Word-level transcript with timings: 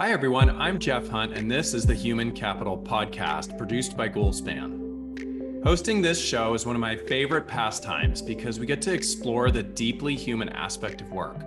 Hi, 0.00 0.12
everyone. 0.12 0.50
I'm 0.60 0.78
Jeff 0.78 1.08
Hunt, 1.08 1.32
and 1.32 1.50
this 1.50 1.74
is 1.74 1.84
the 1.84 1.92
Human 1.92 2.30
Capital 2.30 2.78
Podcast 2.78 3.58
produced 3.58 3.96
by 3.96 4.08
Goalspan. 4.08 5.64
Hosting 5.64 6.00
this 6.00 6.24
show 6.24 6.54
is 6.54 6.64
one 6.64 6.76
of 6.76 6.80
my 6.80 6.94
favorite 6.94 7.48
pastimes 7.48 8.22
because 8.22 8.60
we 8.60 8.66
get 8.66 8.80
to 8.82 8.92
explore 8.92 9.50
the 9.50 9.64
deeply 9.64 10.14
human 10.14 10.50
aspect 10.50 11.00
of 11.00 11.10
work. 11.10 11.38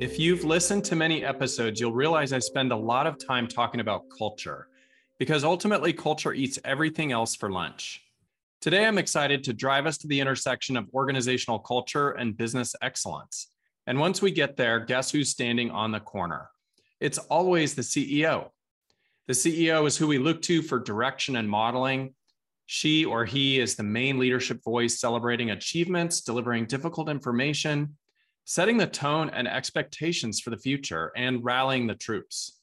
If 0.00 0.18
you've 0.18 0.42
listened 0.42 0.84
to 0.86 0.96
many 0.96 1.24
episodes, 1.24 1.78
you'll 1.78 1.92
realize 1.92 2.32
I 2.32 2.40
spend 2.40 2.72
a 2.72 2.76
lot 2.76 3.06
of 3.06 3.24
time 3.24 3.46
talking 3.46 3.78
about 3.78 4.06
culture 4.18 4.66
because 5.16 5.44
ultimately 5.44 5.92
culture 5.92 6.34
eats 6.34 6.58
everything 6.64 7.12
else 7.12 7.36
for 7.36 7.52
lunch. 7.52 8.02
Today, 8.60 8.86
I'm 8.86 8.98
excited 8.98 9.44
to 9.44 9.52
drive 9.52 9.86
us 9.86 9.98
to 9.98 10.08
the 10.08 10.18
intersection 10.18 10.76
of 10.76 10.88
organizational 10.92 11.60
culture 11.60 12.10
and 12.10 12.36
business 12.36 12.74
excellence. 12.82 13.52
And 13.86 14.00
once 14.00 14.20
we 14.20 14.32
get 14.32 14.56
there, 14.56 14.80
guess 14.80 15.12
who's 15.12 15.30
standing 15.30 15.70
on 15.70 15.92
the 15.92 16.00
corner? 16.00 16.48
It's 17.00 17.18
always 17.18 17.74
the 17.74 17.82
CEO. 17.82 18.50
The 19.26 19.32
CEO 19.32 19.86
is 19.86 19.96
who 19.96 20.06
we 20.06 20.18
look 20.18 20.40
to 20.42 20.62
for 20.62 20.78
direction 20.78 21.36
and 21.36 21.48
modeling. 21.48 22.14
She 22.66 23.04
or 23.04 23.24
he 23.24 23.60
is 23.60 23.76
the 23.76 23.82
main 23.82 24.18
leadership 24.18 24.62
voice, 24.64 24.98
celebrating 24.98 25.50
achievements, 25.50 26.20
delivering 26.20 26.66
difficult 26.66 27.08
information, 27.08 27.96
setting 28.44 28.76
the 28.76 28.86
tone 28.86 29.30
and 29.30 29.46
expectations 29.48 30.40
for 30.40 30.50
the 30.50 30.56
future, 30.56 31.12
and 31.16 31.44
rallying 31.44 31.86
the 31.86 31.94
troops. 31.94 32.60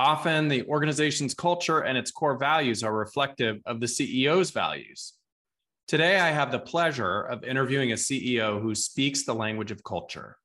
Often, 0.00 0.48
the 0.48 0.64
organization's 0.66 1.34
culture 1.34 1.80
and 1.80 1.96
its 1.96 2.10
core 2.10 2.36
values 2.36 2.82
are 2.82 2.92
reflective 2.92 3.60
of 3.66 3.78
the 3.78 3.86
CEO's 3.86 4.50
values. 4.50 5.12
Today, 5.86 6.18
I 6.18 6.30
have 6.30 6.50
the 6.50 6.58
pleasure 6.58 7.20
of 7.20 7.44
interviewing 7.44 7.92
a 7.92 7.96
CEO 7.96 8.60
who 8.60 8.74
speaks 8.74 9.24
the 9.24 9.34
language 9.34 9.70
of 9.70 9.84
culture. 9.84 10.36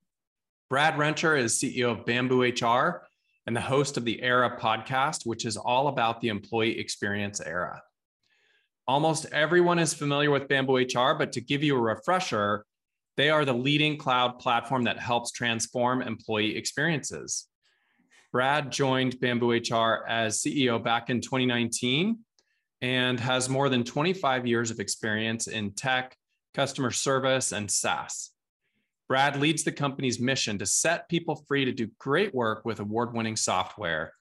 Brad 0.70 0.98
Rencher 0.98 1.36
is 1.36 1.58
CEO 1.58 1.90
of 1.90 2.05
Bamboo 2.05 2.44
HR 2.44 3.08
and 3.48 3.55
the 3.55 3.62
host 3.62 3.98
of 3.98 4.05
the 4.05 4.21
Era 4.21 4.55
podcast, 4.60 5.26
which 5.26 5.43
is 5.43 5.57
all 5.57 5.88
about 5.88 6.21
the 6.21 6.27
employee 6.27 6.80
experience 6.80 7.41
era. 7.41 7.82
Almost 8.88 9.26
everyone 9.32 9.80
is 9.80 9.96
familiar 9.96 10.30
with 10.30 10.48
Bamboo 10.48 10.77
HR, 10.77 11.16
but 11.18 11.32
to 11.32 11.41
give 11.41 11.63
you 11.63 11.76
a 11.76 11.82
refresher, 11.82 12.66
they 13.18 13.32
are 13.32 13.46
the 13.46 13.54
leading 13.54 13.98
cloud 13.98 14.38
platform 14.38 14.84
that 14.84 14.99
helps 14.99 15.32
transform 15.32 16.04
employee 16.04 16.55
experiences. 16.55 17.48
Brad 18.32 18.71
joined 18.71 19.20
Bamboo 19.20 19.54
HR 19.54 20.05
as 20.08 20.40
CEO 20.40 20.84
back 20.84 21.10
in 21.10 21.20
2019 21.20 22.20
and 22.82 23.20
has 23.20 23.49
more 23.49 23.70
than 23.70 23.84
25 23.84 24.46
years 24.46 24.70
of 24.70 24.80
experience 24.80 25.48
in 25.48 25.71
tech, 25.71 26.15
customer 26.54 26.91
service, 26.91 27.54
and 27.54 27.71
SaaS. 27.71 28.30
Brad 29.10 29.38
leads 29.38 29.63
the 29.63 29.71
company's 29.71 30.20
mission 30.20 30.60
to 30.60 30.68
set 30.68 31.10
people 31.10 31.43
free 31.48 31.65
to 31.65 31.71
do 31.71 31.90
great 31.98 32.34
work 32.34 32.63
with 32.63 32.79
award 32.79 33.12
winning 33.12 33.35
software. 33.35 34.13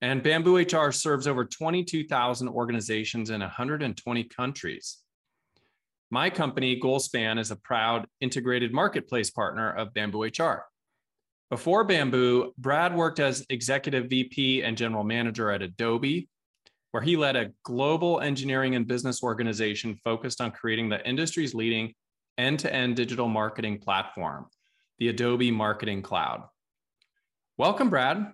And 0.00 0.22
Bamboo 0.22 0.58
HR 0.58 0.92
serves 0.92 1.26
over 1.26 1.44
22,000 1.44 2.48
organizations 2.48 3.30
in 3.30 3.40
120 3.40 4.24
countries. 4.24 4.98
My 6.12 6.30
company, 6.30 6.78
Goalspan, 6.78 7.40
is 7.40 7.50
a 7.50 7.56
proud 7.56 8.06
integrated 8.20 8.72
marketplace 8.72 9.30
partner 9.30 9.72
of 9.72 9.92
Bamboo 9.92 10.24
HR. 10.24 10.66
Before 11.50 11.82
Bamboo, 11.82 12.52
Brad 12.56 12.94
worked 12.94 13.18
as 13.18 13.44
executive 13.50 14.08
VP 14.08 14.62
and 14.62 14.76
general 14.76 15.02
manager 15.02 15.50
at 15.50 15.62
Adobe, 15.62 16.28
where 16.92 17.02
he 17.02 17.16
led 17.16 17.34
a 17.34 17.50
global 17.64 18.20
engineering 18.20 18.76
and 18.76 18.86
business 18.86 19.22
organization 19.22 19.96
focused 19.96 20.40
on 20.40 20.52
creating 20.52 20.88
the 20.88 21.06
industry's 21.08 21.54
leading 21.54 21.92
end 22.38 22.60
to 22.60 22.72
end 22.72 22.96
digital 22.96 23.28
marketing 23.28 23.78
platform, 23.78 24.46
the 24.98 25.08
Adobe 25.08 25.50
Marketing 25.50 26.02
Cloud. 26.02 26.44
Welcome, 27.58 27.90
Brad. 27.90 28.32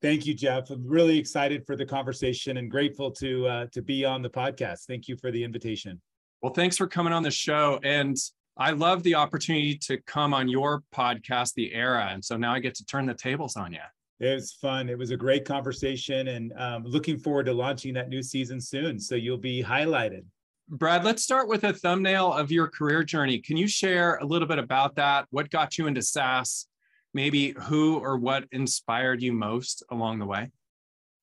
Thank 0.00 0.26
you, 0.26 0.34
Jeff. 0.34 0.70
I'm 0.70 0.86
really 0.86 1.18
excited 1.18 1.64
for 1.64 1.76
the 1.76 1.86
conversation 1.86 2.56
and 2.56 2.70
grateful 2.70 3.10
to 3.12 3.46
uh, 3.46 3.66
to 3.72 3.82
be 3.82 4.04
on 4.04 4.20
the 4.20 4.30
podcast. 4.30 4.86
Thank 4.88 5.06
you 5.06 5.16
for 5.16 5.30
the 5.30 5.44
invitation. 5.44 6.00
Well, 6.40 6.52
thanks 6.52 6.76
for 6.76 6.88
coming 6.88 7.12
on 7.12 7.22
the 7.22 7.30
show, 7.30 7.78
and 7.84 8.16
I 8.56 8.72
love 8.72 9.04
the 9.04 9.14
opportunity 9.14 9.76
to 9.78 9.98
come 10.02 10.34
on 10.34 10.48
your 10.48 10.82
podcast, 10.92 11.54
The 11.54 11.72
Era, 11.72 12.08
and 12.10 12.24
so 12.24 12.36
now 12.36 12.52
I 12.52 12.58
get 12.58 12.74
to 12.76 12.84
turn 12.84 13.06
the 13.06 13.14
tables 13.14 13.56
on 13.56 13.72
you. 13.72 13.78
It 14.18 14.34
was 14.34 14.52
fun. 14.52 14.88
It 14.88 14.98
was 14.98 15.10
a 15.10 15.16
great 15.16 15.44
conversation, 15.44 16.28
and 16.28 16.52
um, 16.56 16.84
looking 16.84 17.18
forward 17.18 17.46
to 17.46 17.52
launching 17.52 17.94
that 17.94 18.08
new 18.08 18.22
season 18.22 18.60
soon. 18.60 18.98
So 18.98 19.14
you'll 19.14 19.38
be 19.38 19.62
highlighted. 19.62 20.24
Brad, 20.68 21.04
let's 21.04 21.22
start 21.22 21.48
with 21.48 21.64
a 21.64 21.72
thumbnail 21.72 22.32
of 22.32 22.50
your 22.50 22.68
career 22.68 23.02
journey. 23.02 23.38
Can 23.38 23.56
you 23.56 23.66
share 23.66 24.16
a 24.16 24.24
little 24.24 24.48
bit 24.48 24.58
about 24.58 24.96
that? 24.96 25.26
What 25.30 25.50
got 25.50 25.76
you 25.76 25.86
into 25.86 26.02
SaaS? 26.02 26.66
Maybe 27.14 27.54
who 27.58 27.98
or 27.98 28.16
what 28.16 28.44
inspired 28.52 29.22
you 29.22 29.32
most 29.32 29.82
along 29.90 30.18
the 30.18 30.26
way? 30.26 30.50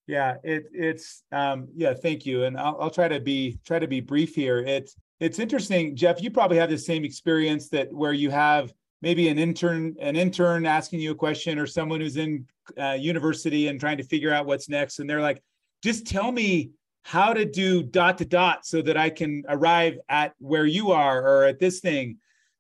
Yeah, 0.10 0.36
it, 0.44 0.66
it's 0.74 1.24
um, 1.32 1.68
yeah. 1.76 1.94
Thank 1.94 2.26
you, 2.26 2.44
and 2.46 2.58
I'll, 2.58 2.78
I'll 2.82 2.90
try 2.90 3.08
to 3.08 3.20
be 3.20 3.60
try 3.64 3.78
to 3.78 3.88
be 3.88 4.00
brief 4.00 4.34
here. 4.34 4.60
It's 4.60 4.96
it's 5.20 5.38
interesting, 5.38 5.96
Jeff. 5.96 6.22
You 6.22 6.32
probably 6.32 6.58
have 6.58 6.70
the 6.70 6.78
same 6.80 7.04
experience 7.06 7.70
that 7.70 7.94
where 7.94 8.14
you 8.14 8.32
have 8.32 8.74
maybe 9.04 9.30
an 9.30 9.38
intern 9.38 9.96
an 10.00 10.16
intern 10.16 10.66
asking 10.66 11.00
you 11.00 11.12
a 11.12 11.16
question 11.16 11.60
or 11.60 11.68
someone 11.68 12.02
who's 12.02 12.18
in 12.18 12.48
uh, 12.80 12.98
university 13.00 13.68
and 13.68 13.80
trying 13.80 13.98
to 13.98 14.04
figure 14.04 14.34
out 14.34 14.48
what's 14.48 14.68
next, 14.68 14.98
and 14.98 15.08
they're 15.08 15.22
like, 15.22 15.44
just 15.84 16.08
tell 16.08 16.32
me 16.32 16.72
how 17.10 17.34
to 17.34 17.44
do 17.44 17.82
dot 17.82 18.20
to 18.20 18.26
dot 18.26 18.68
so 18.68 18.84
that 18.84 18.96
I 18.96 19.10
can 19.10 19.44
arrive 19.50 19.98
at 20.10 20.36
where 20.38 20.68
you 20.68 20.92
are 20.92 21.20
or 21.20 21.46
at 21.46 21.58
this 21.58 21.80
thing. 21.80 22.18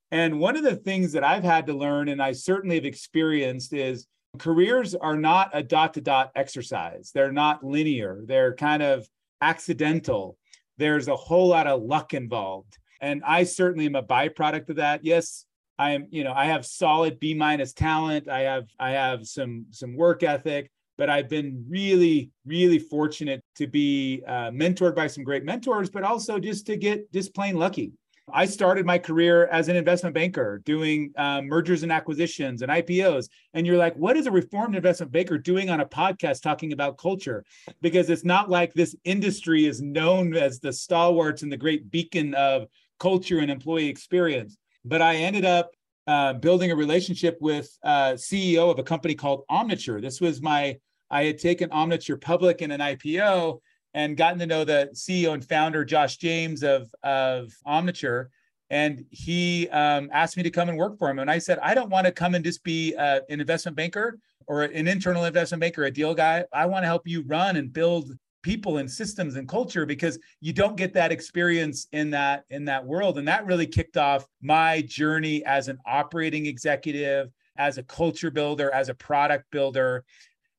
And 0.09 0.39
one 0.39 0.57
of 0.57 0.63
the 0.63 0.75
things 0.75 1.11
that 1.11 1.23
I've 1.23 1.43
had 1.43 1.67
to 1.67 1.73
learn, 1.73 2.09
and 2.09 2.19
I 2.19 2.31
certainly 2.31 2.75
have 2.77 2.85
experienced, 2.85 3.73
is 3.73 4.07
careers 4.39 4.95
are 4.95 5.15
not 5.15 5.51
a 5.53 5.61
dot 5.61 5.93
to 5.93 6.01
dot 6.01 6.31
exercise. 6.35 7.11
They're 7.13 7.31
not 7.31 7.63
linear, 7.63 8.23
they're 8.25 8.55
kind 8.55 8.81
of 8.81 9.07
accidental. 9.39 10.35
There's 10.77 11.09
a 11.09 11.15
whole 11.15 11.49
lot 11.49 11.67
of 11.67 11.83
luck 11.83 12.15
involved. 12.15 12.75
And 13.01 13.21
I 13.27 13.43
certainly 13.43 13.85
am 13.85 13.95
a 13.95 14.01
byproduct 14.01 14.69
of 14.71 14.77
that. 14.77 15.05
Yes, 15.05 15.45
I 15.77 15.91
am, 15.91 16.07
you 16.09 16.23
know, 16.23 16.33
I 16.33 16.45
have 16.45 16.65
solid 16.65 17.19
B 17.19 17.35
minus 17.35 17.73
talent. 17.73 18.27
I 18.27 18.39
have 18.39 18.65
I 18.79 18.91
have 18.91 19.27
some 19.27 19.67
some 19.69 19.95
work 19.95 20.23
ethic 20.23 20.71
but 20.99 21.09
I've 21.09 21.29
been 21.29 21.65
really, 21.69 22.29
really 22.45 22.77
fortunate 22.77 23.41
to 23.55 23.67
be 23.67 24.21
uh, 24.27 24.51
mentored 24.51 24.95
by 24.95 25.07
some 25.07 25.23
great 25.23 25.45
mentors, 25.45 25.89
but 25.89 26.03
also 26.03 26.39
just 26.39 26.65
to 26.67 26.75
get 26.75 27.11
just 27.13 27.33
plain 27.33 27.55
lucky. 27.55 27.93
I 28.31 28.45
started 28.45 28.85
my 28.85 28.99
career 28.99 29.47
as 29.47 29.69
an 29.69 29.77
investment 29.77 30.13
banker 30.13 30.61
doing 30.65 31.11
um, 31.17 31.47
mergers 31.47 31.83
and 31.83 31.91
acquisitions 31.91 32.61
and 32.61 32.69
IPOs. 32.69 33.29
And 33.53 33.65
you're 33.65 33.77
like, 33.77 33.95
what 33.95 34.17
is 34.17 34.27
a 34.27 34.31
reformed 34.31 34.75
investment 34.75 35.11
banker 35.11 35.37
doing 35.37 35.69
on 35.69 35.79
a 35.79 35.85
podcast 35.85 36.41
talking 36.41 36.73
about 36.73 36.97
culture? 36.97 37.45
Because 37.81 38.09
it's 38.09 38.25
not 38.25 38.49
like 38.49 38.73
this 38.73 38.93
industry 39.05 39.65
is 39.65 39.81
known 39.81 40.35
as 40.35 40.59
the 40.59 40.73
stalwarts 40.73 41.43
and 41.43 41.51
the 41.51 41.57
great 41.57 41.89
beacon 41.89 42.35
of 42.35 42.67
culture 42.99 43.39
and 43.39 43.49
employee 43.49 43.87
experience. 43.87 44.57
But 44.83 45.01
I 45.01 45.15
ended 45.15 45.45
up 45.45 45.71
uh, 46.07 46.33
building 46.33 46.71
a 46.71 46.75
relationship 46.75 47.37
with 47.39 47.69
uh, 47.83 48.13
CEO 48.13 48.69
of 48.69 48.79
a 48.79 48.83
company 48.83 49.15
called 49.15 49.43
Omniture. 49.49 50.01
This 50.01 50.19
was 50.19 50.41
my 50.41 50.77
I 51.09 51.23
had 51.25 51.37
taken 51.37 51.69
Omniture 51.69 52.19
public 52.19 52.61
in 52.61 52.71
an 52.71 52.79
IPO 52.79 53.59
and 53.93 54.15
gotten 54.15 54.39
to 54.39 54.45
know 54.45 54.63
the 54.63 54.89
CEO 54.93 55.33
and 55.33 55.43
founder, 55.43 55.83
Josh 55.83 56.17
James 56.17 56.63
of, 56.63 56.93
of 57.03 57.51
Omniture. 57.65 58.27
And 58.69 59.05
he 59.09 59.67
um, 59.69 60.09
asked 60.13 60.37
me 60.37 60.43
to 60.43 60.51
come 60.51 60.69
and 60.69 60.77
work 60.77 60.97
for 60.99 61.09
him. 61.09 61.19
And 61.19 61.31
I 61.31 61.39
said, 61.39 61.57
I 61.59 61.73
don't 61.73 61.89
want 61.89 62.05
to 62.05 62.11
come 62.11 62.35
and 62.35 62.45
just 62.45 62.63
be 62.63 62.95
uh, 62.95 63.21
an 63.29 63.41
investment 63.41 63.75
banker 63.75 64.19
or 64.45 64.63
an 64.63 64.87
internal 64.87 65.25
investment 65.25 65.61
banker, 65.61 65.85
a 65.85 65.91
deal 65.91 66.13
guy. 66.13 66.45
I 66.53 66.67
want 66.67 66.83
to 66.83 66.87
help 66.87 67.07
you 67.07 67.23
run 67.23 67.55
and 67.55 67.73
build 67.73 68.11
people 68.41 68.77
and 68.77 68.89
systems 68.89 69.35
and 69.35 69.47
culture 69.47 69.85
because 69.85 70.17
you 70.39 70.53
don't 70.53 70.75
get 70.75 70.93
that 70.93 71.11
experience 71.11 71.87
in 71.91 72.09
that 72.11 72.45
in 72.49 72.65
that 72.65 72.85
world 72.85 73.17
and 73.17 73.27
that 73.27 73.45
really 73.45 73.67
kicked 73.67 73.97
off 73.97 74.25
my 74.41 74.81
journey 74.83 75.43
as 75.45 75.67
an 75.67 75.77
operating 75.85 76.45
executive 76.45 77.29
as 77.57 77.77
a 77.77 77.83
culture 77.83 78.31
builder 78.31 78.73
as 78.73 78.87
a 78.87 78.93
product 78.93 79.43
builder 79.51 80.05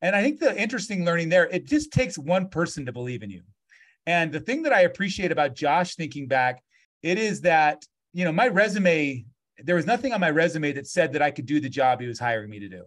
and 0.02 0.16
I 0.16 0.22
think 0.22 0.40
the 0.40 0.58
interesting 0.60 1.04
learning 1.04 1.28
there, 1.28 1.46
it 1.48 1.66
just 1.66 1.92
takes 1.92 2.16
one 2.16 2.48
person 2.48 2.86
to 2.86 2.92
believe 2.92 3.22
in 3.22 3.30
you. 3.30 3.42
And 4.06 4.32
the 4.32 4.40
thing 4.40 4.62
that 4.62 4.72
I 4.72 4.82
appreciate 4.82 5.30
about 5.30 5.54
Josh 5.54 5.94
thinking 5.94 6.26
back, 6.26 6.62
it 7.02 7.18
is 7.18 7.42
that, 7.42 7.84
you 8.12 8.24
know, 8.24 8.32
my 8.32 8.48
resume, 8.48 9.24
there 9.58 9.76
was 9.76 9.86
nothing 9.86 10.12
on 10.12 10.20
my 10.20 10.30
resume 10.30 10.72
that 10.72 10.86
said 10.86 11.12
that 11.12 11.22
I 11.22 11.30
could 11.30 11.46
do 11.46 11.60
the 11.60 11.68
job 11.68 12.00
he 12.00 12.06
was 12.06 12.18
hiring 12.18 12.50
me 12.50 12.60
to 12.60 12.68
do. 12.68 12.84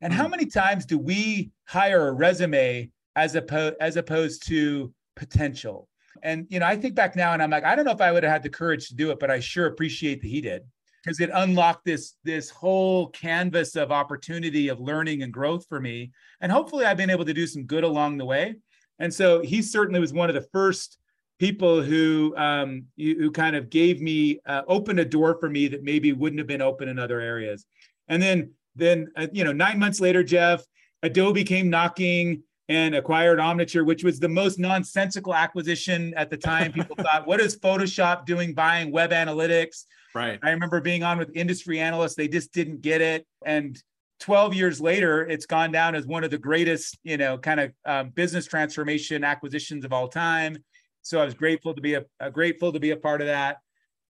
And 0.00 0.12
how 0.12 0.24
hmm. 0.24 0.30
many 0.30 0.46
times 0.46 0.86
do 0.86 0.98
we 0.98 1.50
hire 1.66 2.08
a 2.08 2.12
resume 2.12 2.90
as 3.16 3.34
opposed 3.34 3.76
as 3.80 3.96
opposed 3.96 4.46
to 4.48 4.92
potential? 5.16 5.88
And 6.22 6.46
you 6.48 6.58
know, 6.58 6.66
I 6.66 6.76
think 6.76 6.94
back 6.94 7.16
now 7.16 7.32
and 7.32 7.42
I'm 7.42 7.50
like, 7.50 7.64
I 7.64 7.76
don't 7.76 7.84
know 7.84 7.92
if 7.92 8.00
I 8.00 8.12
would 8.12 8.22
have 8.22 8.32
had 8.32 8.42
the 8.42 8.50
courage 8.50 8.88
to 8.88 8.94
do 8.94 9.10
it, 9.10 9.20
but 9.20 9.30
I 9.30 9.40
sure 9.40 9.66
appreciate 9.66 10.22
that 10.22 10.28
he 10.28 10.40
did 10.40 10.62
because 11.02 11.20
it 11.20 11.30
unlocked 11.32 11.84
this 11.84 12.14
this 12.24 12.50
whole 12.50 13.08
canvas 13.08 13.76
of 13.76 13.90
opportunity 13.90 14.68
of 14.68 14.80
learning 14.80 15.22
and 15.22 15.32
growth 15.32 15.66
for 15.68 15.80
me 15.80 16.10
and 16.40 16.50
hopefully 16.50 16.84
i've 16.84 16.96
been 16.96 17.10
able 17.10 17.24
to 17.24 17.34
do 17.34 17.46
some 17.46 17.64
good 17.64 17.84
along 17.84 18.16
the 18.18 18.24
way 18.24 18.54
and 18.98 19.12
so 19.12 19.40
he 19.40 19.62
certainly 19.62 20.00
was 20.00 20.12
one 20.12 20.28
of 20.28 20.34
the 20.34 20.48
first 20.52 20.98
people 21.38 21.82
who 21.82 22.34
um, 22.36 22.84
who 22.96 23.30
kind 23.30 23.56
of 23.56 23.70
gave 23.70 24.02
me 24.02 24.38
uh, 24.46 24.62
opened 24.68 25.00
a 25.00 25.04
door 25.04 25.38
for 25.40 25.48
me 25.48 25.68
that 25.68 25.82
maybe 25.82 26.12
wouldn't 26.12 26.38
have 26.38 26.48
been 26.48 26.62
open 26.62 26.88
in 26.88 26.98
other 26.98 27.20
areas 27.20 27.64
and 28.08 28.22
then 28.22 28.50
then 28.76 29.08
uh, 29.16 29.26
you 29.32 29.44
know 29.44 29.52
nine 29.52 29.78
months 29.78 30.00
later 30.00 30.22
jeff 30.22 30.64
Adobe 31.02 31.44
came 31.44 31.70
knocking 31.70 32.42
and 32.68 32.94
acquired 32.94 33.40
Omniture, 33.40 33.84
which 33.84 34.04
was 34.04 34.20
the 34.20 34.28
most 34.28 34.60
nonsensical 34.60 35.34
acquisition 35.34 36.14
at 36.16 36.30
the 36.30 36.36
time. 36.36 36.72
People 36.72 36.94
thought, 37.00 37.26
what 37.26 37.40
is 37.40 37.58
Photoshop 37.58 38.26
doing 38.26 38.54
buying 38.54 38.92
web 38.92 39.10
analytics? 39.10 39.86
Right. 40.14 40.38
I 40.42 40.50
remember 40.50 40.80
being 40.80 41.02
on 41.02 41.18
with 41.18 41.30
industry 41.34 41.78
analysts, 41.78 42.14
they 42.14 42.28
just 42.28 42.52
didn't 42.52 42.80
get 42.80 43.00
it. 43.00 43.26
And 43.44 43.80
12 44.20 44.54
years 44.54 44.80
later, 44.80 45.26
it's 45.26 45.46
gone 45.46 45.72
down 45.72 45.94
as 45.94 46.06
one 46.06 46.24
of 46.24 46.30
the 46.30 46.38
greatest, 46.38 46.98
you 47.04 47.16
know, 47.16 47.38
kind 47.38 47.60
of 47.60 47.72
um, 47.86 48.10
business 48.10 48.46
transformation 48.46 49.24
acquisitions 49.24 49.84
of 49.84 49.92
all 49.92 50.08
time. 50.08 50.58
So 51.02 51.20
I 51.20 51.24
was 51.24 51.34
grateful 51.34 51.74
to 51.74 51.80
be 51.80 51.94
a, 51.94 52.04
a 52.20 52.30
grateful 52.30 52.72
to 52.72 52.80
be 52.80 52.90
a 52.90 52.96
part 52.96 53.20
of 53.20 53.28
that. 53.28 53.58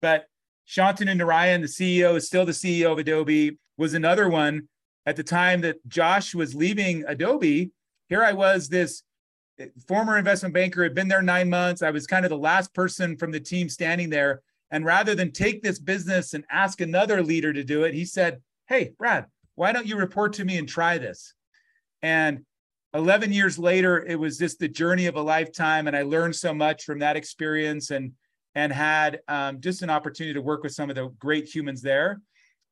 But 0.00 0.26
Shantanu 0.68 1.20
Narayen, 1.20 1.60
the 1.60 1.66
CEO, 1.66 2.16
is 2.16 2.26
still 2.26 2.44
the 2.44 2.52
CEO 2.52 2.92
of 2.92 2.98
Adobe, 2.98 3.58
was 3.76 3.94
another 3.94 4.28
one 4.28 4.68
at 5.06 5.16
the 5.16 5.24
time 5.24 5.60
that 5.62 5.86
Josh 5.88 6.34
was 6.34 6.54
leaving 6.54 7.04
Adobe. 7.06 7.70
Here 8.08 8.22
I 8.22 8.32
was, 8.32 8.68
this 8.68 9.02
eh, 9.58 9.66
former 9.88 10.18
investment 10.18 10.54
banker, 10.54 10.82
had 10.82 10.94
been 10.94 11.08
there 11.08 11.22
nine 11.22 11.48
months. 11.50 11.82
I 11.82 11.90
was 11.90 12.06
kind 12.06 12.24
of 12.24 12.30
the 12.30 12.38
last 12.38 12.74
person 12.74 13.16
from 13.16 13.32
the 13.32 13.40
team 13.40 13.68
standing 13.68 14.10
there. 14.10 14.42
And 14.70 14.84
rather 14.84 15.14
than 15.14 15.32
take 15.32 15.62
this 15.62 15.78
business 15.78 16.34
and 16.34 16.44
ask 16.50 16.80
another 16.80 17.22
leader 17.22 17.52
to 17.52 17.64
do 17.64 17.84
it, 17.84 17.94
he 17.94 18.04
said, 18.04 18.40
Hey, 18.68 18.92
Brad, 18.98 19.26
why 19.54 19.72
don't 19.72 19.86
you 19.86 19.96
report 19.96 20.34
to 20.34 20.44
me 20.44 20.58
and 20.58 20.68
try 20.68 20.98
this? 20.98 21.34
And 22.02 22.44
11 22.94 23.32
years 23.32 23.58
later, 23.58 24.04
it 24.04 24.18
was 24.18 24.38
just 24.38 24.58
the 24.58 24.68
journey 24.68 25.06
of 25.06 25.16
a 25.16 25.22
lifetime. 25.22 25.86
And 25.86 25.96
I 25.96 26.02
learned 26.02 26.34
so 26.34 26.54
much 26.54 26.84
from 26.84 26.98
that 27.00 27.16
experience 27.16 27.90
and, 27.90 28.12
and 28.54 28.72
had 28.72 29.20
um, 29.28 29.60
just 29.60 29.82
an 29.82 29.90
opportunity 29.90 30.34
to 30.34 30.42
work 30.42 30.62
with 30.62 30.72
some 30.72 30.90
of 30.90 30.96
the 30.96 31.08
great 31.18 31.46
humans 31.46 31.82
there. 31.82 32.20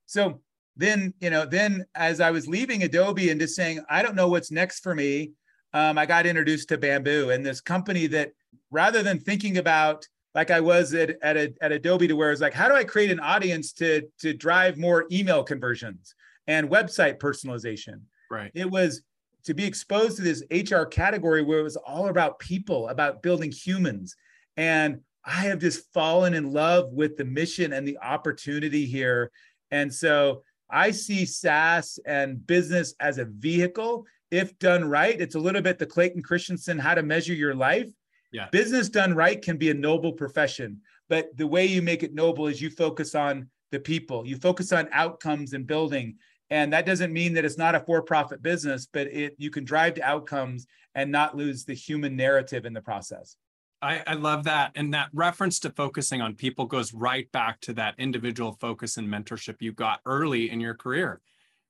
So 0.06 0.40
then, 0.76 1.14
you 1.20 1.30
know, 1.30 1.46
then 1.46 1.84
as 1.94 2.20
I 2.20 2.30
was 2.30 2.48
leaving 2.48 2.82
Adobe 2.82 3.30
and 3.30 3.40
just 3.40 3.54
saying, 3.54 3.84
I 3.88 4.02
don't 4.02 4.16
know 4.16 4.28
what's 4.28 4.50
next 4.50 4.80
for 4.80 4.94
me, 4.94 5.32
um, 5.72 5.98
I 5.98 6.06
got 6.06 6.26
introduced 6.26 6.68
to 6.68 6.78
Bamboo 6.78 7.30
and 7.30 7.44
this 7.44 7.60
company 7.60 8.06
that 8.08 8.32
rather 8.70 9.02
than 9.02 9.18
thinking 9.18 9.58
about 9.58 10.06
like 10.34 10.50
I 10.50 10.60
was 10.60 10.94
at, 10.94 11.16
at, 11.22 11.36
a, 11.36 11.54
at 11.60 11.72
Adobe 11.72 12.08
to 12.08 12.16
where 12.16 12.32
it's 12.32 12.40
like, 12.40 12.54
how 12.54 12.68
do 12.68 12.74
I 12.74 12.84
create 12.84 13.10
an 13.10 13.20
audience 13.20 13.72
to, 13.74 14.02
to 14.20 14.34
drive 14.34 14.76
more 14.76 15.06
email 15.12 15.44
conversions 15.44 16.14
and 16.46 16.68
website 16.68 17.18
personalization? 17.18 18.00
Right. 18.30 18.50
It 18.54 18.68
was 18.68 19.02
to 19.44 19.54
be 19.54 19.64
exposed 19.64 20.16
to 20.16 20.22
this 20.22 20.42
HR 20.50 20.84
category 20.84 21.42
where 21.42 21.60
it 21.60 21.64
was 21.64 21.76
all 21.76 22.08
about 22.08 22.38
people, 22.38 22.88
about 22.88 23.22
building 23.22 23.52
humans. 23.52 24.16
And 24.56 25.00
I 25.24 25.42
have 25.42 25.60
just 25.60 25.92
fallen 25.92 26.34
in 26.34 26.52
love 26.52 26.92
with 26.92 27.16
the 27.16 27.24
mission 27.24 27.72
and 27.72 27.86
the 27.86 27.98
opportunity 27.98 28.86
here. 28.86 29.30
And 29.70 29.92
so 29.92 30.42
I 30.70 30.90
see 30.90 31.26
SaaS 31.26 31.98
and 32.06 32.44
business 32.46 32.94
as 33.00 33.18
a 33.18 33.26
vehicle. 33.26 34.06
If 34.30 34.58
done 34.58 34.84
right, 34.84 35.18
it's 35.20 35.34
a 35.34 35.40
little 35.40 35.62
bit 35.62 35.78
the 35.78 35.86
Clayton 35.86 36.22
Christensen 36.22 36.78
how 36.78 36.94
to 36.94 37.02
measure 37.02 37.34
your 37.34 37.54
life. 37.54 37.88
Yeah. 38.34 38.48
Business 38.50 38.88
done 38.88 39.14
right 39.14 39.40
can 39.40 39.58
be 39.58 39.70
a 39.70 39.74
noble 39.74 40.12
profession, 40.12 40.80
but 41.08 41.28
the 41.36 41.46
way 41.46 41.66
you 41.66 41.80
make 41.80 42.02
it 42.02 42.14
noble 42.14 42.48
is 42.48 42.60
you 42.60 42.68
focus 42.68 43.14
on 43.14 43.48
the 43.70 43.78
people, 43.78 44.26
you 44.26 44.36
focus 44.36 44.72
on 44.72 44.88
outcomes 44.90 45.52
and 45.52 45.64
building. 45.64 46.16
And 46.50 46.72
that 46.72 46.84
doesn't 46.84 47.12
mean 47.12 47.32
that 47.34 47.44
it's 47.44 47.56
not 47.56 47.76
a 47.76 47.80
for-profit 47.80 48.42
business, 48.42 48.88
but 48.92 49.06
it 49.06 49.36
you 49.38 49.50
can 49.50 49.64
drive 49.64 49.94
to 49.94 50.02
outcomes 50.02 50.66
and 50.96 51.12
not 51.12 51.36
lose 51.36 51.64
the 51.64 51.74
human 51.74 52.16
narrative 52.16 52.66
in 52.66 52.72
the 52.72 52.80
process. 52.80 53.36
I, 53.80 54.02
I, 54.04 54.14
love 54.14 54.44
that. 54.44 54.72
And 54.74 54.94
that 54.94 55.10
reference 55.12 55.60
to 55.60 55.70
focusing 55.70 56.20
on 56.20 56.34
people 56.34 56.64
goes 56.64 56.92
right 56.92 57.30
back 57.30 57.60
to 57.62 57.74
that 57.74 57.94
individual 57.98 58.56
focus 58.60 58.96
and 58.96 59.06
mentorship 59.06 59.56
you 59.60 59.72
got 59.72 60.00
early 60.06 60.50
in 60.50 60.58
your 60.58 60.74
career, 60.74 61.20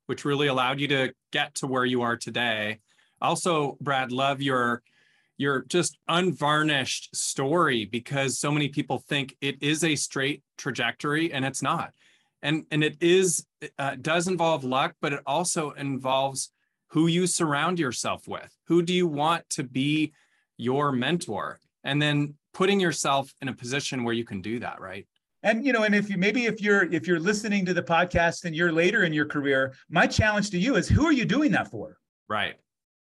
which 0.07 0.25
really 0.25 0.47
allowed 0.47 0.81
you 0.81 0.89
to 0.89 1.13
get 1.31 1.57
to 1.57 1.67
where 1.67 1.85
you 1.85 2.03
are 2.03 2.17
today. 2.17 2.79
Also, 3.21 3.77
Brad, 3.81 4.13
love 4.13 4.41
your 4.41 4.83
your 5.37 5.65
just 5.69 5.99
unvarnished 6.09 7.15
story 7.15 7.85
because 7.85 8.39
so 8.39 8.51
many 8.51 8.69
people 8.69 8.99
think 8.99 9.37
it 9.41 9.63
is 9.63 9.83
a 9.83 9.97
straight 9.97 10.43
trajectory 10.57 11.33
and 11.33 11.45
it's 11.45 11.63
not. 11.63 11.93
And 12.43 12.67
and 12.71 12.85
it 12.85 12.97
is 13.01 13.47
uh, 13.79 13.97
does 14.01 14.29
involve 14.29 14.65
luck 14.65 14.95
but 15.01 15.13
it 15.13 15.21
also 15.27 15.73
involves 15.73 16.53
who 16.89 17.07
you 17.09 17.27
surround 17.27 17.79
yourself 17.79 18.29
with. 18.29 18.53
Who 18.67 18.83
do 18.83 18.93
you 18.93 19.07
want 19.07 19.49
to 19.51 19.65
be 19.65 20.13
your 20.57 20.93
mentor? 20.93 21.59
And 21.83 22.01
then 22.01 22.35
putting 22.53 22.79
yourself 22.79 23.35
in 23.43 23.49
a 23.49 23.53
position 23.53 24.05
where 24.05 24.15
you 24.15 24.25
can 24.25 24.41
do 24.41 24.61
that 24.61 24.81
right? 24.81 25.07
And 25.43 25.65
you 25.67 25.73
know 25.73 25.83
and 25.83 25.95
if 25.95 26.09
you 26.09 26.17
maybe 26.17 26.47
if 26.47 26.61
you're 26.61 26.85
if 26.93 27.09
you're 27.09 27.21
listening 27.21 27.67
to 27.67 27.75
the 27.75 27.83
podcast 27.83 28.45
and 28.45 28.55
you're 28.55 28.73
later 28.73 29.03
in 29.03 29.13
your 29.13 29.27
career 29.27 29.75
my 29.89 30.07
challenge 30.07 30.51
to 30.51 30.59
you 30.59 30.77
is 30.77 30.89
who 30.89 31.05
are 31.07 31.13
you 31.13 31.25
doing 31.25 31.51
that 31.53 31.71
for? 31.71 31.97
Right 32.29 32.55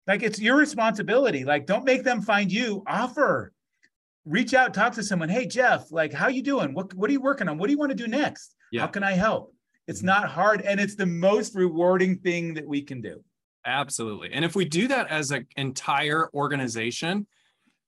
like 0.07 0.23
it's 0.23 0.39
your 0.39 0.57
responsibility. 0.57 1.43
Like 1.43 1.65
don't 1.65 1.85
make 1.85 2.03
them 2.03 2.21
find 2.21 2.51
you. 2.51 2.83
Offer. 2.87 3.53
Reach 4.25 4.53
out 4.53 4.73
talk 4.73 4.93
to 4.93 5.03
someone. 5.03 5.29
Hey 5.29 5.47
jeff 5.47 5.91
like 5.91 6.13
how 6.13 6.27
you 6.27 6.43
doing? 6.43 6.73
What, 6.73 6.93
what 6.93 7.09
are 7.09 7.13
you 7.13 7.21
working 7.21 7.47
on? 7.47 7.57
What 7.57 7.67
do 7.67 7.73
you 7.73 7.79
want 7.79 7.91
to 7.91 7.95
do 7.95 8.07
next? 8.07 8.55
Yeah. 8.71 8.81
how 8.81 8.87
can 8.87 9.03
i 9.03 9.13
help? 9.13 9.53
It's 9.87 9.99
mm-hmm. 9.99 10.07
not 10.07 10.29
hard 10.29 10.61
and 10.61 10.79
it's 10.79 10.95
the 10.95 11.05
most 11.05 11.55
rewarding 11.55 12.17
thing 12.17 12.53
that 12.53 12.65
we 12.67 12.81
can 12.81 13.01
do. 13.01 13.23
Absolutely. 13.65 14.31
And 14.33 14.43
if 14.43 14.55
we 14.55 14.65
do 14.65 14.87
that 14.87 15.07
as 15.09 15.31
an 15.31 15.47
entire 15.55 16.29
organization 16.33 17.27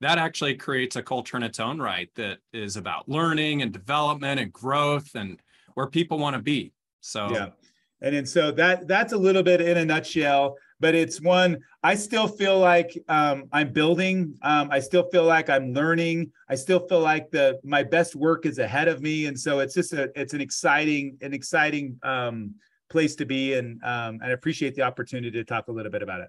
that 0.03 0.17
actually 0.17 0.55
creates 0.55 0.97
a 0.97 1.01
culture 1.01 1.37
in 1.37 1.43
its 1.43 1.61
own 1.61 1.79
right 1.79 2.09
that 2.15 2.39
is 2.51 2.75
about 2.75 3.07
learning 3.07 3.61
and 3.61 3.71
development 3.71 4.39
and 4.39 4.51
growth 4.51 5.09
and 5.15 5.39
where 5.75 5.87
people 5.87 6.19
want 6.19 6.35
to 6.35 6.41
be. 6.41 6.73
So 6.99 7.29
yeah. 7.31 7.49
And 8.01 8.13
then 8.13 8.25
so 8.25 8.51
that 8.51 8.87
that's 8.87 9.13
a 9.13 9.17
little 9.17 9.43
bit 9.43 9.61
in 9.61 9.77
a 9.77 9.85
nutshell 9.85 10.57
but 10.83 10.95
it's 10.95 11.21
one 11.21 11.57
I 11.81 11.95
still 11.95 12.27
feel 12.27 12.59
like 12.59 13.01
um, 13.07 13.45
I'm 13.53 13.71
building. 13.71 14.37
Um, 14.41 14.67
I 14.69 14.81
still 14.81 15.09
feel 15.11 15.23
like 15.23 15.49
I'm 15.49 15.73
learning. 15.73 16.33
I 16.49 16.55
still 16.55 16.85
feel 16.89 16.99
like 16.99 17.31
the 17.31 17.57
my 17.63 17.83
best 17.83 18.17
work 18.17 18.45
is 18.45 18.59
ahead 18.59 18.89
of 18.89 19.01
me, 19.01 19.27
and 19.27 19.39
so 19.39 19.59
it's 19.59 19.73
just 19.73 19.93
a 19.93 20.11
it's 20.19 20.33
an 20.33 20.41
exciting 20.41 21.17
an 21.21 21.33
exciting 21.33 21.97
um, 22.03 22.55
place 22.89 23.15
to 23.15 23.25
be, 23.25 23.53
and 23.53 23.81
um, 23.81 24.19
and 24.21 24.25
I 24.25 24.29
appreciate 24.31 24.75
the 24.75 24.81
opportunity 24.81 25.31
to 25.31 25.45
talk 25.45 25.69
a 25.69 25.71
little 25.71 25.91
bit 25.91 26.03
about 26.03 26.19
it. 26.19 26.27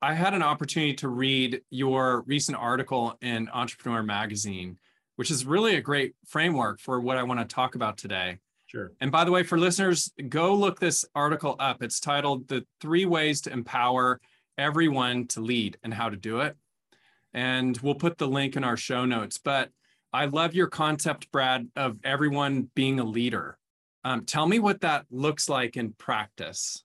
I 0.00 0.14
had 0.14 0.34
an 0.34 0.42
opportunity 0.42 0.94
to 0.94 1.08
read 1.08 1.62
your 1.70 2.22
recent 2.28 2.56
article 2.56 3.18
in 3.22 3.48
Entrepreneur 3.52 4.04
Magazine, 4.04 4.78
which 5.16 5.32
is 5.32 5.44
really 5.44 5.74
a 5.74 5.80
great 5.80 6.14
framework 6.28 6.78
for 6.78 7.00
what 7.00 7.16
I 7.16 7.24
want 7.24 7.40
to 7.40 7.52
talk 7.52 7.74
about 7.74 7.98
today. 7.98 8.38
Sure. 8.74 8.90
And 9.00 9.12
by 9.12 9.22
the 9.22 9.30
way, 9.30 9.44
for 9.44 9.56
listeners, 9.56 10.12
go 10.28 10.52
look 10.52 10.80
this 10.80 11.04
article 11.14 11.54
up. 11.60 11.80
It's 11.80 12.00
titled 12.00 12.48
The 12.48 12.66
Three 12.80 13.04
Ways 13.04 13.40
to 13.42 13.52
Empower 13.52 14.20
Everyone 14.58 15.28
to 15.28 15.40
Lead 15.40 15.78
and 15.84 15.94
How 15.94 16.08
to 16.08 16.16
Do 16.16 16.40
It. 16.40 16.56
And 17.32 17.78
we'll 17.78 17.94
put 17.94 18.18
the 18.18 18.26
link 18.26 18.56
in 18.56 18.64
our 18.64 18.76
show 18.76 19.04
notes. 19.04 19.38
But 19.38 19.70
I 20.12 20.24
love 20.24 20.54
your 20.54 20.66
concept, 20.66 21.30
Brad, 21.30 21.68
of 21.76 21.98
everyone 22.02 22.68
being 22.74 22.98
a 22.98 23.04
leader. 23.04 23.58
Um, 24.02 24.24
tell 24.24 24.48
me 24.48 24.58
what 24.58 24.80
that 24.80 25.06
looks 25.08 25.48
like 25.48 25.76
in 25.76 25.92
practice. 25.92 26.82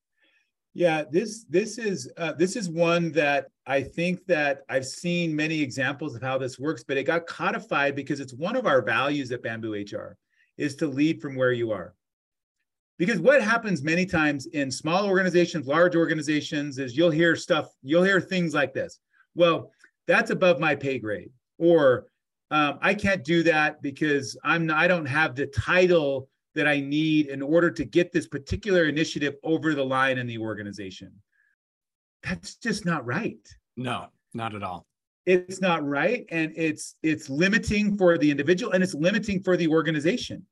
Yeah, 0.75 1.05
this 1.09 1.43
this 1.49 1.79
is 1.79 2.07
uh, 2.17 2.33
this 2.33 2.55
is 2.55 2.69
one 2.69 3.11
that 3.13 3.47
I 3.65 3.81
think 3.81 4.27
that 4.27 4.61
I've 4.69 4.85
seen 4.85 5.35
many 5.35 5.59
examples 5.59 6.15
of 6.15 6.21
how 6.21 6.37
this 6.37 6.59
works, 6.59 6.83
but 6.83 6.97
it 6.97 7.05
got 7.05 7.25
codified 7.25 7.95
because 7.95 8.19
it's 8.19 8.35
one 8.35 8.55
of 8.55 8.67
our 8.67 8.83
values 8.83 9.31
at 9.31 9.41
Bamboo 9.41 9.73
HR 9.73 10.15
is 10.59 10.75
to 10.75 10.87
lead 10.87 11.21
from 11.21 11.35
where 11.35 11.51
you 11.51 11.71
are. 11.71 11.95
Because 12.97 13.19
what 13.19 13.41
happens 13.41 13.81
many 13.81 14.05
times 14.05 14.47
in 14.47 14.69
small 14.69 15.07
organizations, 15.07 15.67
large 15.67 15.95
organizations, 15.95 16.77
is 16.77 16.97
you'll 16.97 17.09
hear 17.09 17.35
stuff, 17.35 17.69
you'll 17.81 18.03
hear 18.03 18.19
things 18.19 18.53
like 18.53 18.73
this. 18.73 18.99
Well, 19.35 19.71
that's 20.05 20.31
above 20.31 20.59
my 20.59 20.75
pay 20.75 20.99
grade, 20.99 21.31
or 21.57 22.07
um, 22.51 22.77
I 22.81 22.93
can't 22.93 23.23
do 23.23 23.41
that 23.43 23.81
because 23.81 24.37
I'm 24.43 24.65
not, 24.65 24.77
I 24.77 24.87
don't 24.87 25.05
have 25.05 25.35
the 25.35 25.47
title 25.47 26.29
that 26.55 26.67
I 26.67 26.81
need 26.81 27.27
in 27.27 27.41
order 27.41 27.71
to 27.71 27.85
get 27.85 28.11
this 28.11 28.27
particular 28.27 28.85
initiative 28.85 29.35
over 29.43 29.73
the 29.73 29.85
line 29.85 30.17
in 30.17 30.27
the 30.27 30.39
organization. 30.39 31.11
That's 32.23 32.55
just 32.55 32.85
not 32.85 33.05
right. 33.05 33.39
No, 33.77 34.07
not 34.33 34.55
at 34.55 34.63
all 34.63 34.85
it's 35.25 35.61
not 35.61 35.85
right 35.85 36.25
and 36.29 36.51
it's 36.55 36.95
it's 37.03 37.29
limiting 37.29 37.97
for 37.97 38.17
the 38.17 38.29
individual 38.31 38.71
and 38.73 38.83
it's 38.83 38.93
limiting 38.93 39.41
for 39.41 39.57
the 39.57 39.67
organization. 39.67 40.45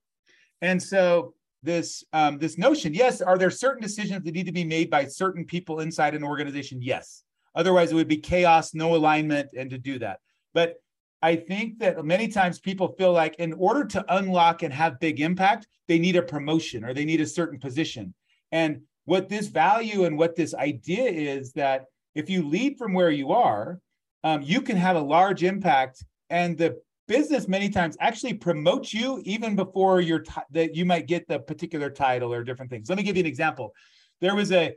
And 0.62 0.82
so 0.82 1.34
this 1.64 2.04
um, 2.14 2.38
this 2.38 2.58
notion 2.58 2.94
yes 2.94 3.22
are 3.22 3.38
there 3.38 3.50
certain 3.50 3.82
decisions 3.82 4.24
that 4.24 4.34
need 4.34 4.46
to 4.46 4.52
be 4.52 4.64
made 4.64 4.90
by 4.90 5.06
certain 5.06 5.46
people 5.46 5.80
inside 5.80 6.16
an 6.16 6.24
organization? 6.24 6.82
Yes. 6.82 7.24
Otherwise 7.56 7.92
it 7.92 7.96
would 7.96 8.08
be 8.08 8.18
chaos 8.18 8.74
no 8.74 8.96
alignment 8.96 9.50
and 9.58 9.70
to 9.70 9.78
do 9.78 10.00
that. 10.00 10.20
But 10.54 10.76
i 11.24 11.36
think 11.36 11.80
that 11.80 12.06
many 12.06 12.28
times 12.28 12.60
people 12.60 12.90
feel 12.90 13.12
like 13.12 13.36
in 13.40 13.52
order 13.54 13.84
to 13.84 14.06
unlock 14.16 14.62
and 14.62 14.72
have 14.72 15.00
big 15.00 15.20
impact 15.20 15.68
they 15.88 15.98
need 15.98 16.16
a 16.16 16.22
promotion 16.22 16.84
or 16.86 16.94
they 16.94 17.06
need 17.06 17.22
a 17.22 17.26
certain 17.26 17.60
position. 17.60 18.14
And 18.52 18.82
what 19.06 19.30
this 19.30 19.48
value 19.48 20.04
and 20.04 20.18
what 20.18 20.36
this 20.36 20.54
idea 20.54 21.06
is 21.06 21.54
that 21.54 21.86
if 22.14 22.30
you 22.30 22.48
lead 22.48 22.78
from 22.78 22.94
where 22.94 23.10
you 23.10 23.32
are 23.32 23.80
um, 24.24 24.42
you 24.42 24.62
can 24.62 24.78
have 24.78 24.96
a 24.96 25.02
large 25.02 25.44
impact 25.44 26.04
and 26.30 26.58
the 26.58 26.80
business 27.08 27.48
many 27.48 27.70
times 27.70 27.96
actually 28.00 28.34
promotes 28.34 28.94
you 28.94 29.22
even 29.24 29.56
before 29.56 30.02
you're 30.02 30.20
t- 30.20 30.32
that 30.52 30.76
you 30.76 30.86
might 30.86 31.08
get 31.08 31.28
the 31.28 31.40
particular 31.40 31.90
title 31.90 32.34
or 32.34 32.44
different 32.44 32.70
things 32.70 32.90
let 32.90 32.98
me 32.98 33.04
give 33.04 33.16
you 33.16 33.22
an 33.22 33.28
example 33.28 33.74
there 34.20 34.36
was 34.36 34.52
a 34.52 34.76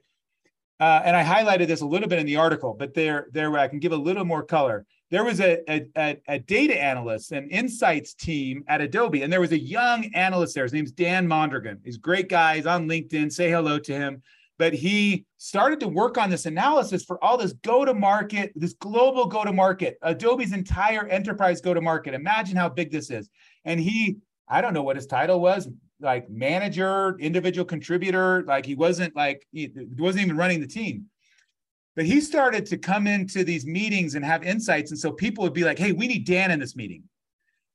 uh, 0.80 1.02
and 1.04 1.14
I 1.14 1.22
highlighted 1.22 1.66
this 1.66 1.82
a 1.82 1.86
little 1.86 2.08
bit 2.08 2.18
in 2.18 2.24
the 2.24 2.36
article, 2.36 2.74
but 2.76 2.94
there, 2.94 3.28
there 3.32 3.56
I 3.58 3.68
can 3.68 3.80
give 3.80 3.92
a 3.92 3.96
little 3.96 4.24
more 4.24 4.42
color. 4.42 4.86
There 5.10 5.24
was 5.24 5.38
a, 5.40 5.60
a, 5.68 6.16
a 6.26 6.38
data 6.38 6.80
analyst, 6.80 7.32
an 7.32 7.50
insights 7.50 8.14
team 8.14 8.64
at 8.66 8.80
Adobe, 8.80 9.22
and 9.22 9.30
there 9.30 9.42
was 9.42 9.52
a 9.52 9.58
young 9.58 10.06
analyst 10.14 10.54
there. 10.54 10.64
His 10.64 10.72
name's 10.72 10.92
Dan 10.92 11.28
Mondragon. 11.28 11.80
He's 11.84 11.96
a 11.96 12.00
great 12.00 12.30
guy. 12.30 12.56
He's 12.56 12.66
on 12.66 12.88
LinkedIn. 12.88 13.30
Say 13.30 13.50
hello 13.50 13.78
to 13.78 13.92
him. 13.92 14.22
But 14.60 14.74
he 14.74 15.24
started 15.38 15.80
to 15.80 15.88
work 15.88 16.18
on 16.18 16.28
this 16.28 16.44
analysis 16.44 17.02
for 17.02 17.24
all 17.24 17.38
this 17.38 17.54
go 17.54 17.86
to 17.86 17.94
market, 17.94 18.52
this 18.54 18.74
global 18.74 19.24
go 19.24 19.42
to 19.42 19.54
market, 19.54 19.96
Adobe's 20.02 20.52
entire 20.52 21.06
enterprise 21.06 21.62
go 21.62 21.72
to 21.72 21.80
market. 21.80 22.12
Imagine 22.12 22.56
how 22.56 22.68
big 22.68 22.92
this 22.92 23.08
is. 23.08 23.30
And 23.64 23.80
he, 23.80 24.18
I 24.46 24.60
don't 24.60 24.74
know 24.74 24.82
what 24.82 24.96
his 24.96 25.06
title 25.06 25.40
was, 25.40 25.66
like 25.98 26.28
manager, 26.28 27.16
individual 27.20 27.64
contributor. 27.64 28.44
Like 28.46 28.66
he 28.66 28.74
wasn't 28.74 29.16
like 29.16 29.46
he 29.50 29.72
wasn't 29.96 30.26
even 30.26 30.36
running 30.36 30.60
the 30.60 30.66
team. 30.66 31.06
But 31.96 32.04
he 32.04 32.20
started 32.20 32.66
to 32.66 32.76
come 32.76 33.06
into 33.06 33.44
these 33.44 33.64
meetings 33.64 34.14
and 34.14 34.22
have 34.26 34.42
insights. 34.42 34.90
And 34.90 35.00
so 35.00 35.10
people 35.10 35.42
would 35.42 35.54
be 35.54 35.64
like, 35.64 35.78
hey, 35.78 35.92
we 35.92 36.06
need 36.06 36.26
Dan 36.26 36.50
in 36.50 36.60
this 36.60 36.76
meeting. 36.76 37.04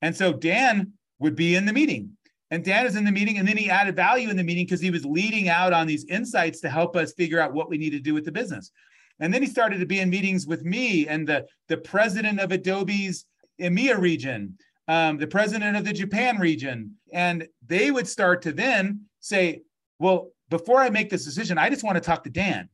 And 0.04 0.16
so 0.16 0.34
Dan 0.34 0.94
would 1.18 1.36
be 1.36 1.56
in 1.56 1.66
the 1.66 1.74
meeting. 1.74 2.15
And 2.52 2.64
Dan 2.64 2.86
is 2.86 2.96
in 2.96 3.06
the 3.06 3.12
meeting, 3.12 3.38
and 3.38 3.48
then 3.48 3.58
he 3.58 3.70
added 3.70 3.96
value 3.96 4.30
in 4.30 4.38
the 4.38 4.44
meeting 4.44 4.66
because 4.66 4.82
he 4.82 4.92
was 4.92 5.06
leading 5.06 5.50
out 5.50 5.74
on 5.74 5.88
these 5.88 6.06
insights 6.06 6.62
to 6.62 6.70
help 6.70 6.96
us 6.96 7.14
figure 7.14 7.40
out 7.40 7.54
what 7.54 7.70
we 7.70 7.78
need 7.78 7.90
to 7.92 8.00
do 8.00 8.14
with 8.14 8.26
the 8.26 8.32
business. 8.32 8.72
And 9.20 9.34
then 9.34 9.42
he 9.42 9.48
started 9.48 9.80
to 9.80 9.86
be 9.86 10.00
in 10.00 10.10
meetings 10.10 10.46
with 10.46 10.64
me 10.64 11.08
and 11.08 11.28
the, 11.28 11.46
the 11.70 11.78
president 11.78 12.40
of 12.40 12.52
Adobe's 12.52 13.26
EMEA 13.60 13.98
region 13.98 14.58
um, 14.88 15.18
the 15.18 15.28
president 15.28 15.78
of 15.78 15.84
the 15.84 15.94
Japan 15.94 16.38
region. 16.38 16.96
And 17.12 17.48
they 17.66 17.92
would 17.92 18.08
start 18.08 18.42
to 18.44 18.52
then 18.52 19.02
say, 19.20 19.62
well, 20.00 20.32
before 20.50 20.80
I 20.80 20.90
make 20.90 21.10
this 21.10 21.26
decision, 21.26 21.58
I 21.58 21.70
just 21.70 21.84
want 21.84 21.96
to 21.96 22.02
talk 22.02 22.24
to 22.24 22.30
Dan. 22.30 22.70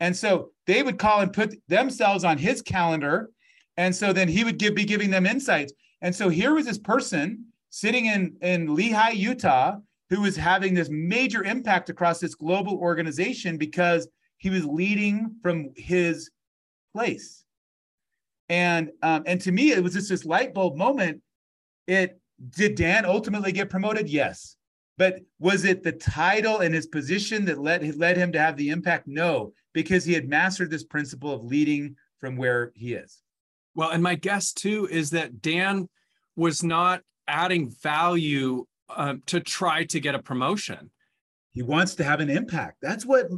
And 0.00 0.16
so 0.16 0.50
they 0.66 0.82
would 0.82 0.98
call 0.98 1.20
and 1.20 1.32
put 1.32 1.54
themselves 1.68 2.24
on 2.24 2.36
his 2.36 2.60
calendar. 2.60 3.30
And 3.76 3.94
so 3.94 4.12
then 4.12 4.28
he 4.28 4.44
would 4.44 4.58
give, 4.58 4.74
be 4.74 4.84
giving 4.84 5.10
them 5.10 5.26
insights. 5.26 5.72
And 6.02 6.14
so 6.14 6.28
here 6.28 6.54
was 6.54 6.66
this 6.66 6.78
person 6.78 7.46
sitting 7.74 8.06
in, 8.06 8.36
in 8.40 8.68
Lehi, 8.68 9.16
Utah, 9.16 9.78
who 10.08 10.20
was 10.20 10.36
having 10.36 10.74
this 10.74 10.88
major 10.90 11.42
impact 11.42 11.90
across 11.90 12.20
this 12.20 12.36
global 12.36 12.78
organization 12.78 13.58
because 13.58 14.06
he 14.36 14.48
was 14.48 14.64
leading 14.64 15.34
from 15.42 15.70
his 15.74 16.30
place. 16.94 17.44
And 18.48 18.92
um, 19.02 19.24
and 19.26 19.40
to 19.40 19.50
me, 19.50 19.72
it 19.72 19.82
was 19.82 19.94
just 19.94 20.08
this 20.08 20.24
light 20.24 20.54
bulb 20.54 20.76
moment 20.76 21.20
it 21.88 22.20
did 22.50 22.76
Dan 22.76 23.04
ultimately 23.06 23.50
get 23.50 23.70
promoted? 23.70 24.08
Yes. 24.08 24.56
But 24.96 25.16
was 25.40 25.64
it 25.64 25.82
the 25.82 25.92
title 25.92 26.60
and 26.60 26.72
his 26.72 26.86
position 26.86 27.44
that 27.46 27.58
led 27.58 27.96
led 27.96 28.16
him 28.16 28.30
to 28.32 28.38
have 28.38 28.56
the 28.56 28.68
impact? 28.68 29.08
No, 29.08 29.52
because 29.72 30.04
he 30.04 30.12
had 30.12 30.28
mastered 30.28 30.70
this 30.70 30.84
principle 30.84 31.32
of 31.32 31.42
leading 31.42 31.96
from 32.20 32.36
where 32.36 32.70
he 32.76 32.94
is. 32.94 33.20
Well, 33.74 33.90
and 33.90 34.02
my 34.02 34.14
guess 34.14 34.52
too 34.52 34.86
is 34.92 35.10
that 35.10 35.42
Dan 35.42 35.88
was 36.36 36.62
not 36.62 37.02
adding 37.26 37.70
value 37.82 38.66
um, 38.94 39.22
to 39.26 39.40
try 39.40 39.84
to 39.84 40.00
get 40.00 40.14
a 40.14 40.22
promotion. 40.22 40.90
He 41.52 41.62
wants 41.62 41.94
to 41.96 42.04
have 42.04 42.20
an 42.20 42.30
impact. 42.30 42.78
That's 42.82 43.06
what 43.06 43.28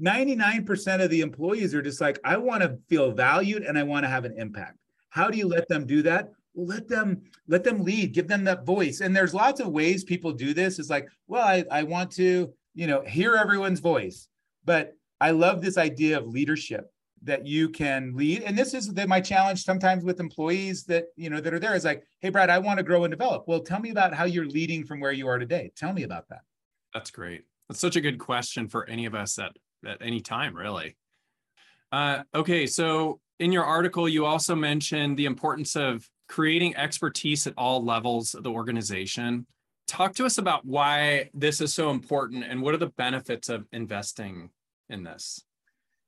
99% 0.00 1.02
of 1.02 1.10
the 1.10 1.20
employees 1.20 1.74
are 1.74 1.82
just 1.82 2.00
like, 2.00 2.18
I 2.24 2.36
want 2.36 2.62
to 2.62 2.78
feel 2.88 3.12
valued 3.12 3.62
and 3.62 3.78
I 3.78 3.82
want 3.82 4.04
to 4.04 4.08
have 4.08 4.24
an 4.24 4.34
impact. 4.36 4.78
How 5.10 5.30
do 5.30 5.38
you 5.38 5.46
let 5.46 5.68
them 5.68 5.86
do 5.86 6.02
that? 6.02 6.32
well 6.54 6.66
let 6.66 6.88
them 6.88 7.22
let 7.48 7.64
them 7.64 7.82
lead 7.82 8.12
give 8.12 8.28
them 8.28 8.44
that 8.44 8.64
voice 8.64 9.00
and 9.00 9.14
there's 9.14 9.34
lots 9.34 9.60
of 9.60 9.68
ways 9.68 10.04
people 10.04 10.32
do 10.32 10.52
this 10.54 10.78
it's 10.78 10.90
like 10.90 11.08
well 11.26 11.44
i, 11.44 11.64
I 11.70 11.82
want 11.82 12.10
to 12.12 12.52
you 12.74 12.86
know 12.86 13.02
hear 13.02 13.34
everyone's 13.36 13.80
voice 13.80 14.28
but 14.64 14.94
i 15.20 15.30
love 15.30 15.62
this 15.62 15.78
idea 15.78 16.18
of 16.18 16.26
leadership 16.26 16.92
that 17.24 17.46
you 17.46 17.68
can 17.68 18.14
lead. 18.14 18.42
And 18.42 18.58
this 18.58 18.74
is 18.74 18.92
the, 18.92 19.06
my 19.06 19.20
challenge 19.20 19.64
sometimes 19.64 20.04
with 20.04 20.20
employees 20.20 20.84
that 20.84 21.06
you 21.16 21.30
know 21.30 21.40
that 21.40 21.54
are 21.54 21.58
there 21.58 21.74
is 21.74 21.84
like 21.84 22.04
hey 22.20 22.30
brad 22.30 22.50
i 22.50 22.58
want 22.58 22.78
to 22.78 22.82
grow 22.82 23.04
and 23.04 23.12
develop. 23.12 23.44
Well 23.46 23.60
tell 23.60 23.80
me 23.80 23.90
about 23.90 24.14
how 24.14 24.24
you're 24.24 24.46
leading 24.46 24.84
from 24.84 25.00
where 25.00 25.12
you 25.12 25.28
are 25.28 25.38
today. 25.38 25.72
Tell 25.76 25.92
me 25.92 26.02
about 26.02 26.28
that. 26.28 26.40
That's 26.92 27.10
great. 27.10 27.44
That's 27.68 27.80
such 27.80 27.96
a 27.96 28.00
good 28.00 28.18
question 28.18 28.68
for 28.68 28.88
any 28.88 29.06
of 29.06 29.14
us 29.14 29.38
at 29.38 29.52
at 29.86 29.98
any 30.00 30.20
time 30.20 30.56
really. 30.56 30.96
Uh, 31.90 32.22
okay 32.34 32.66
so 32.66 33.20
in 33.38 33.52
your 33.52 33.64
article 33.64 34.08
you 34.08 34.24
also 34.24 34.54
mentioned 34.54 35.16
the 35.16 35.26
importance 35.26 35.76
of 35.76 36.08
creating 36.28 36.74
expertise 36.76 37.46
at 37.46 37.54
all 37.58 37.84
levels 37.84 38.34
of 38.34 38.42
the 38.42 38.50
organization. 38.50 39.46
Talk 39.86 40.14
to 40.14 40.24
us 40.24 40.38
about 40.38 40.64
why 40.64 41.28
this 41.34 41.60
is 41.60 41.74
so 41.74 41.90
important 41.90 42.44
and 42.44 42.62
what 42.62 42.72
are 42.72 42.78
the 42.78 42.86
benefits 42.86 43.50
of 43.50 43.66
investing 43.72 44.48
in 44.88 45.02
this? 45.02 45.44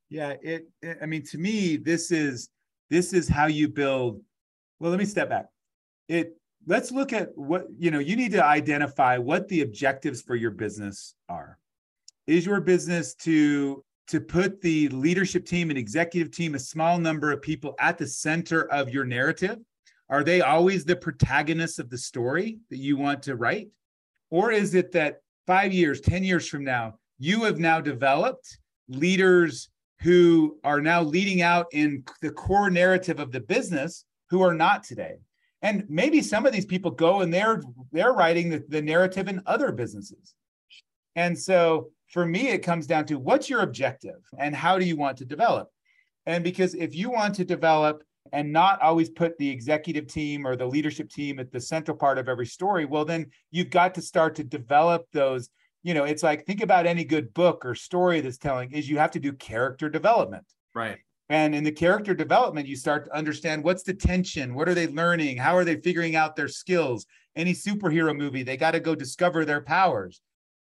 Yeah, 0.09 0.35
it, 0.43 0.69
it 0.83 0.99
I 1.03 1.07
mean 1.07 1.25
to 1.27 1.39
me 1.39 1.77
this 1.77 2.11
is 2.11 2.49
this 2.91 3.13
is 3.13 3.29
how 3.29 3.47
you 3.47 3.69
build 3.69 4.21
well 4.79 4.91
let 4.91 4.99
me 4.99 5.07
step 5.07 5.29
back. 5.29 5.47
It 6.09 6.37
let's 6.67 6.93
look 6.93 7.13
at 7.13 7.37
what 7.37 7.67
you 7.79 7.91
know 7.91 7.99
you 7.99 8.17
need 8.17 8.33
to 8.33 8.45
identify 8.45 9.19
what 9.19 9.49
the 9.49 9.63
objectives 9.63 10.23
for 10.23 10.37
your 10.37 10.51
business 10.51 11.15
are. 11.29 11.59
Is 12.27 12.47
your 12.47 12.61
business 12.61 13.15
to 13.17 13.85
to 14.09 14.21
put 14.21 14.61
the 14.61 14.89
leadership 14.89 15.47
team 15.47 15.71
and 15.71 15.79
executive 15.79 16.31
team 16.31 16.55
a 16.55 16.59
small 16.59 16.99
number 16.99 17.33
of 17.33 17.41
people 17.41 17.75
at 17.81 17.97
the 17.97 18.07
center 18.07 18.71
of 18.71 18.91
your 18.91 19.05
narrative 19.05 19.59
are 20.09 20.23
they 20.23 20.43
always 20.43 20.85
the 20.85 20.97
protagonists 20.97 21.79
of 21.79 21.91
the 21.91 21.99
story 21.99 22.59
that 22.71 22.77
you 22.77 22.97
want 22.97 23.23
to 23.25 23.37
write? 23.37 23.69
Or 24.31 24.53
is 24.53 24.75
it 24.75 24.93
that 24.93 25.21
five 25.47 25.73
years, 25.73 26.01
10 26.01 26.25
years 26.25 26.49
from 26.49 26.65
now, 26.65 26.99
you 27.19 27.45
have 27.45 27.59
now 27.59 27.81
developed 27.81 28.59
leaders 28.89 29.71
who 30.05 30.59
are 30.63 30.81
now 30.81 31.03
leading 31.03 31.43
out 31.43 31.67
in 31.73 32.05
the 32.21 32.31
core 32.31 32.71
narrative 32.71 33.19
of 33.19 33.33
the 33.33 33.41
business 33.41 34.05
who 34.31 34.43
are 34.43 34.55
not 34.55 34.85
today? 34.85 35.17
And 35.63 35.85
maybe 35.89 36.21
some 36.21 36.45
of 36.45 36.53
these 36.53 36.67
people 36.67 36.91
go 36.91 37.23
and 37.23 37.33
they're 37.33 37.63
they're 37.91 38.13
writing 38.13 38.51
the, 38.51 38.63
the 38.69 38.83
narrative 38.83 39.29
in 39.29 39.43
other 39.47 39.73
businesses. 39.73 40.35
And 41.17 41.37
so 41.39 41.91
for 42.09 42.27
me, 42.27 42.49
it 42.49 42.59
comes 42.59 42.87
down 42.87 43.07
to 43.07 43.19
what's 43.19 43.49
your 43.49 43.63
objective 43.63 44.21
and 44.39 44.55
how 44.55 44.79
do 44.79 44.85
you 44.85 44.97
want 44.97 45.17
to 45.19 45.25
develop? 45.25 45.69
And 46.27 46.45
because 46.45 46.75
if 46.75 46.95
you 46.95 47.11
want 47.11 47.35
to 47.37 47.45
develop 47.45 48.03
and 48.33 48.53
not 48.53 48.81
always 48.83 49.09
put 49.09 49.37
the 49.39 49.49
executive 49.49 50.07
team 50.07 50.47
or 50.47 50.55
the 50.55 50.67
leadership 50.67 51.09
team 51.11 51.39
at 51.39 51.51
the 51.51 51.61
central 51.61 51.97
part 51.97 52.19
of 52.19 52.29
every 52.29 52.47
story, 52.47 52.85
well, 52.85 53.05
then 53.05 53.31
you've 53.51 53.71
got 53.71 53.95
to 53.95 54.03
start 54.03 54.35
to 54.37 54.45
develop 54.45 55.07
those. 55.13 55.49
You 55.85 55.95
know, 55.95 56.05
it's 56.05 56.25
like 56.25 56.45
think 56.45 56.63
about 56.63 56.87
any 56.87 57.05
good 57.05 57.33
book 57.33 57.65
or 57.65 57.77
story 57.77 58.21
that's 58.21 58.39
telling 58.39 58.73
is 58.73 58.91
you 58.91 58.99
have 58.99 59.13
to 59.13 59.21
do 59.21 59.33
character 59.33 59.89
development. 59.89 60.45
Right. 60.75 60.99
And 61.29 61.55
in 61.55 61.63
the 61.63 61.73
character 61.73 62.15
development, 62.15 62.67
you 62.67 62.77
start 62.77 63.05
to 63.05 63.17
understand 63.17 63.63
what's 63.63 63.83
the 63.83 63.95
tension, 63.95 64.55
what 64.55 64.69
are 64.69 64.75
they 64.75 64.89
learning, 64.89 65.37
how 65.37 65.57
are 65.57 65.65
they 65.65 65.77
figuring 65.77 66.17
out 66.17 66.35
their 66.35 66.49
skills. 66.49 67.07
Any 67.37 67.53
superhero 67.53 68.17
movie, 68.17 68.43
they 68.43 68.57
got 68.57 68.73
to 68.73 68.81
go 68.81 68.95
discover 68.95 69.45
their 69.45 69.61
powers. 69.61 70.21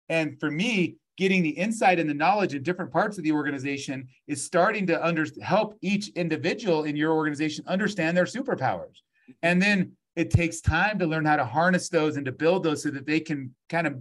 And 0.09 0.39
for 0.39 0.49
me, 0.49 0.95
getting 1.17 1.43
the 1.43 1.49
insight 1.49 1.99
and 1.99 2.09
the 2.09 2.13
knowledge 2.13 2.53
in 2.53 2.63
different 2.63 2.91
parts 2.91 3.17
of 3.17 3.23
the 3.23 3.31
organization 3.31 4.07
is 4.27 4.43
starting 4.43 4.85
to 4.87 5.05
under, 5.05 5.25
help 5.41 5.75
each 5.81 6.09
individual 6.09 6.83
in 6.83 6.95
your 6.95 7.13
organization 7.13 7.63
understand 7.67 8.15
their 8.15 8.25
superpowers. 8.25 8.97
Mm-hmm. 8.97 9.31
And 9.43 9.61
then 9.61 9.91
it 10.15 10.31
takes 10.31 10.61
time 10.61 10.99
to 10.99 11.05
learn 11.05 11.25
how 11.25 11.35
to 11.35 11.45
harness 11.45 11.89
those 11.89 12.17
and 12.17 12.25
to 12.25 12.31
build 12.31 12.63
those 12.63 12.83
so 12.83 12.89
that 12.91 13.05
they 13.05 13.19
can 13.19 13.53
kind 13.69 13.87
of 13.87 13.99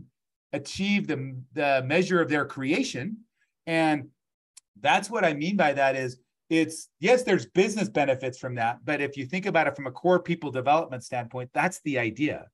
achieve 0.53 1.07
the, 1.07 1.37
the 1.53 1.83
measure 1.87 2.21
of 2.21 2.29
their 2.29 2.45
creation. 2.45 3.19
And 3.67 4.09
that's 4.81 5.11
what 5.11 5.25
I 5.25 5.35
mean 5.35 5.57
by 5.57 5.73
that 5.73 5.97
is 5.97 6.19
it's 6.49 6.89
yes, 7.01 7.23
there's 7.25 7.47
business 7.47 7.89
benefits 7.89 8.39
from 8.39 8.55
that. 8.55 8.79
But 8.85 9.01
if 9.01 9.17
you 9.17 9.27
think 9.27 9.47
about 9.47 9.67
it 9.67 9.75
from 9.75 9.87
a 9.87 9.91
core 9.91 10.23
people 10.23 10.51
development 10.51 11.03
standpoint, 11.03 11.51
that's 11.53 11.81
the 11.83 11.99
idea. 11.99 12.47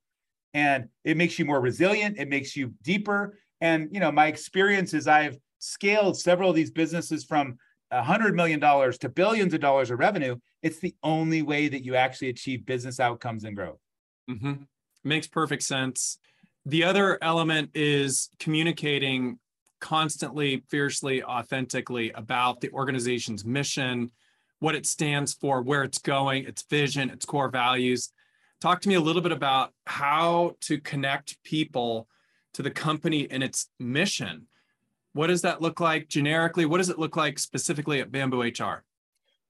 And 0.55 0.89
it 1.05 1.17
makes 1.17 1.39
you 1.39 1.45
more 1.45 1.61
resilient, 1.61 2.19
it 2.19 2.29
makes 2.29 2.57
you 2.57 2.75
deeper, 2.83 3.39
and 3.63 3.89
you 3.93 4.01
know, 4.01 4.11
my 4.11 4.27
experience 4.27 4.93
is 4.93 5.07
I've 5.07 5.39
scaled 5.61 6.19
several 6.19 6.51
of 6.51 6.57
these 6.57 6.73
businesses 6.73 7.25
from 7.25 7.57
hundred 7.93 8.35
million 8.35 8.59
dollars 8.59 8.99
to 8.99 9.09
billions 9.09 9.55
of 9.55 9.61
dollars 9.61 9.91
of 9.91 9.99
revenue. 9.99 10.37
It's 10.63 10.81
the 10.81 10.95
only 11.03 11.43
way 11.43 11.69
that 11.69 11.85
you 11.85 11.95
actually 11.95 12.31
achieve 12.31 12.67
business 12.67 12.99
outcomes 12.99 13.45
and 13.45 13.55
growth. 13.55 13.79
Mm-hmm. 14.29 14.65
Makes 15.05 15.29
perfect 15.29 15.63
sense. 15.63 16.19
The 16.65 16.85
other 16.85 17.19
element 17.23 17.71
is 17.75 18.31
communicating 18.39 19.39
constantly, 19.81 20.63
fiercely, 20.69 21.23
authentically 21.23 22.13
about 22.13 22.61
the 22.61 22.71
organization's 22.71 23.45
mission, 23.45 24.11
what 24.61 24.77
it 24.77 24.87
stands 24.87 25.35
for, 25.35 25.61
where 25.61 25.83
it's 25.83 25.99
going, 25.99 26.45
its 26.45 26.63
vision, 26.63 27.11
its 27.11 27.27
core 27.27 27.49
values. 27.49 28.13
Talk 28.61 28.81
to 28.83 28.89
me 28.89 28.95
a 28.95 29.01
little 29.01 29.23
bit 29.23 29.33
about 29.33 29.73
how 29.87 30.55
to 30.61 30.79
connect 30.79 31.43
people 31.43 32.07
to 32.55 32.63
the 32.63 32.71
company 32.71 33.29
and 33.29 33.43
its 33.43 33.69
mission. 33.81 34.47
What 35.15 35.27
does 35.27 35.43
that 35.43 35.61
look 35.61 35.81
like 35.81 36.09
generically? 36.09 36.65
What 36.65 36.79
does 36.79 36.89
it 36.89 36.99
look 36.99 37.17
like 37.17 37.41
specifically 37.41 38.01
at 38.01 38.13
Bamboo 38.13 38.43
HR? 38.43 38.85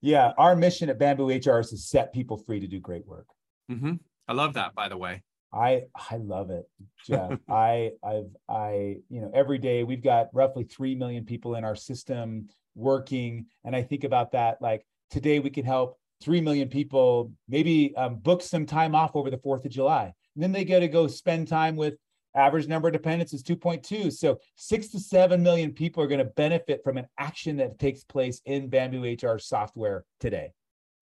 Yeah, 0.00 0.32
our 0.38 0.56
mission 0.56 0.88
at 0.88 0.98
Bamboo 0.98 1.28
HR 1.28 1.60
is 1.60 1.70
to 1.70 1.76
set 1.76 2.12
people 2.12 2.38
free 2.38 2.58
to 2.58 2.66
do 2.66 2.80
great 2.80 3.06
work. 3.06 3.26
Mm-hmm. 3.70 3.94
I 4.26 4.32
love 4.32 4.54
that, 4.54 4.74
by 4.74 4.88
the 4.88 4.96
way. 4.96 5.22
I 5.52 5.82
I 5.94 6.16
love 6.16 6.50
it, 6.50 6.68
Jeff. 7.06 7.38
I 7.48 7.92
I've 8.02 8.30
I 8.48 8.96
you 9.08 9.20
know 9.20 9.30
every 9.34 9.58
day 9.58 9.84
we've 9.84 10.02
got 10.02 10.28
roughly 10.32 10.64
three 10.64 10.94
million 10.94 11.24
people 11.24 11.56
in 11.56 11.64
our 11.64 11.76
system 11.76 12.48
working, 12.74 13.46
and 13.64 13.76
I 13.76 13.82
think 13.82 14.04
about 14.04 14.32
that 14.32 14.60
like 14.62 14.86
today 15.10 15.40
we 15.40 15.50
can 15.50 15.64
help 15.64 15.98
three 16.22 16.40
million 16.40 16.68
people 16.68 17.32
maybe 17.48 17.94
um, 17.96 18.16
book 18.16 18.42
some 18.42 18.64
time 18.64 18.94
off 18.94 19.14
over 19.14 19.30
the 19.30 19.38
Fourth 19.38 19.64
of 19.64 19.70
July, 19.70 20.12
and 20.34 20.42
then 20.42 20.52
they 20.52 20.64
get 20.64 20.80
to 20.80 20.88
go 20.88 21.06
spend 21.06 21.48
time 21.48 21.76
with 21.76 21.94
average 22.34 22.66
number 22.66 22.88
of 22.88 22.94
dependents 22.94 23.34
is 23.34 23.42
2.2 23.42 24.10
so 24.10 24.38
six 24.56 24.88
to 24.88 24.98
seven 24.98 25.42
million 25.42 25.70
people 25.70 26.02
are 26.02 26.06
going 26.06 26.18
to 26.18 26.24
benefit 26.24 26.80
from 26.82 26.96
an 26.96 27.06
action 27.18 27.58
that 27.58 27.78
takes 27.78 28.04
place 28.04 28.40
in 28.46 28.68
bamboo 28.68 29.16
hr 29.22 29.38
software 29.38 30.04
today. 30.18 30.50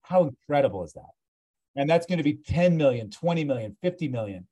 How 0.01 0.23
incredible 0.23 0.83
is 0.83 0.91
that 0.93 1.11
and 1.75 1.89
that's 1.89 2.05
going 2.05 2.17
to 2.17 2.23
be 2.23 2.33
10 2.33 2.75
million 2.75 3.09
20 3.09 3.43
million 3.43 3.75
50 3.81 4.07
million. 4.07 4.47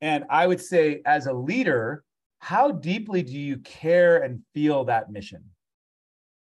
And 0.00 0.24
i 0.30 0.46
would 0.46 0.60
say 0.60 1.02
as 1.06 1.26
a 1.26 1.32
leader 1.32 2.04
how 2.38 2.72
deeply 2.72 3.22
do 3.22 3.38
you 3.38 3.58
care 3.58 4.22
and 4.22 4.42
feel 4.52 4.84
that 4.84 5.12
mission? 5.12 5.44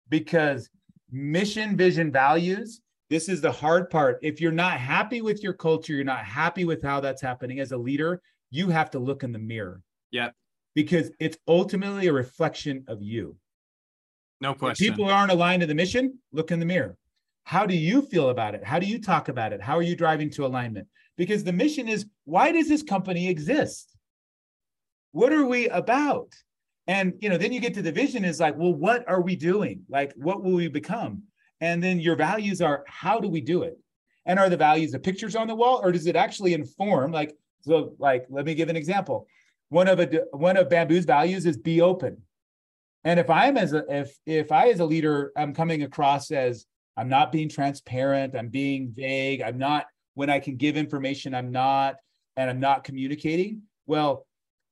Because 0.08 0.70
mission 1.10 1.76
vision 1.76 2.10
values 2.10 2.80
this 3.10 3.28
is 3.28 3.42
the 3.42 3.52
hard 3.52 3.90
part. 3.90 4.18
If 4.22 4.40
you're 4.40 4.52
not 4.52 4.80
happy 4.80 5.20
with 5.20 5.42
your 5.42 5.52
culture 5.52 5.92
you're 5.92 6.04
not 6.04 6.24
happy 6.24 6.64
with 6.64 6.82
how 6.82 7.00
that's 7.00 7.22
happening 7.22 7.60
as 7.60 7.72
a 7.72 7.76
leader 7.76 8.20
you 8.50 8.68
have 8.68 8.90
to 8.90 8.98
look 8.98 9.22
in 9.22 9.32
the 9.32 9.38
mirror. 9.38 9.82
Yeah 10.10 10.30
because 10.74 11.10
it's 11.18 11.36
ultimately 11.48 12.06
a 12.06 12.12
reflection 12.12 12.84
of 12.88 13.02
you. 13.02 13.36
No 14.40 14.54
question. 14.54 14.86
if 14.86 14.92
people 14.92 15.10
aren't 15.10 15.30
aligned 15.30 15.60
to 15.60 15.66
the 15.66 15.74
mission 15.74 16.18
look 16.32 16.50
in 16.50 16.58
the 16.58 16.66
mirror 16.66 16.96
how 17.44 17.66
do 17.66 17.74
you 17.74 18.02
feel 18.02 18.30
about 18.30 18.54
it? 18.54 18.64
How 18.64 18.78
do 18.78 18.86
you 18.86 19.00
talk 19.00 19.28
about 19.28 19.52
it? 19.52 19.60
How 19.60 19.76
are 19.76 19.82
you 19.82 19.96
driving 19.96 20.30
to 20.30 20.46
alignment? 20.46 20.88
Because 21.16 21.44
the 21.44 21.52
mission 21.52 21.88
is 21.88 22.06
why 22.24 22.52
does 22.52 22.68
this 22.68 22.82
company 22.82 23.28
exist? 23.28 23.96
What 25.12 25.32
are 25.32 25.44
we 25.44 25.68
about? 25.68 26.32
And 26.86 27.14
you 27.20 27.28
know, 27.28 27.38
then 27.38 27.52
you 27.52 27.60
get 27.60 27.74
to 27.74 27.82
the 27.82 27.92
vision 27.92 28.24
is 28.24 28.40
like, 28.40 28.56
well, 28.56 28.74
what 28.74 29.08
are 29.08 29.20
we 29.20 29.36
doing? 29.36 29.82
Like, 29.88 30.12
what 30.16 30.42
will 30.42 30.54
we 30.54 30.68
become? 30.68 31.22
And 31.60 31.82
then 31.82 32.00
your 32.00 32.16
values 32.16 32.60
are 32.60 32.84
how 32.86 33.20
do 33.20 33.28
we 33.28 33.40
do 33.40 33.62
it? 33.62 33.78
And 34.26 34.38
are 34.38 34.48
the 34.48 34.56
values 34.56 34.92
the 34.92 34.98
pictures 34.98 35.36
on 35.36 35.48
the 35.48 35.54
wall, 35.54 35.80
or 35.82 35.92
does 35.92 36.06
it 36.06 36.16
actually 36.16 36.54
inform? 36.54 37.12
Like, 37.12 37.36
so, 37.62 37.94
like, 37.98 38.26
let 38.30 38.44
me 38.44 38.54
give 38.54 38.68
an 38.68 38.76
example. 38.76 39.26
One 39.68 39.88
of 39.88 40.00
a 40.00 40.06
one 40.32 40.56
of 40.56 40.68
Bamboo's 40.68 41.04
values 41.04 41.46
is 41.46 41.56
be 41.56 41.80
open. 41.80 42.22
And 43.04 43.18
if 43.18 43.30
I'm 43.30 43.56
as 43.56 43.72
a 43.72 43.84
if 43.88 44.16
if 44.26 44.52
I 44.52 44.68
as 44.68 44.80
a 44.80 44.84
leader 44.84 45.32
I'm 45.36 45.54
coming 45.54 45.82
across 45.82 46.30
as 46.30 46.66
I'm 46.96 47.08
not 47.08 47.32
being 47.32 47.48
transparent. 47.48 48.36
I'm 48.36 48.48
being 48.48 48.92
vague. 48.94 49.42
I'm 49.42 49.58
not, 49.58 49.86
when 50.14 50.30
I 50.30 50.38
can 50.38 50.56
give 50.56 50.76
information, 50.76 51.34
I'm 51.34 51.50
not, 51.50 51.96
and 52.36 52.50
I'm 52.50 52.60
not 52.60 52.84
communicating. 52.84 53.62
Well, 53.86 54.26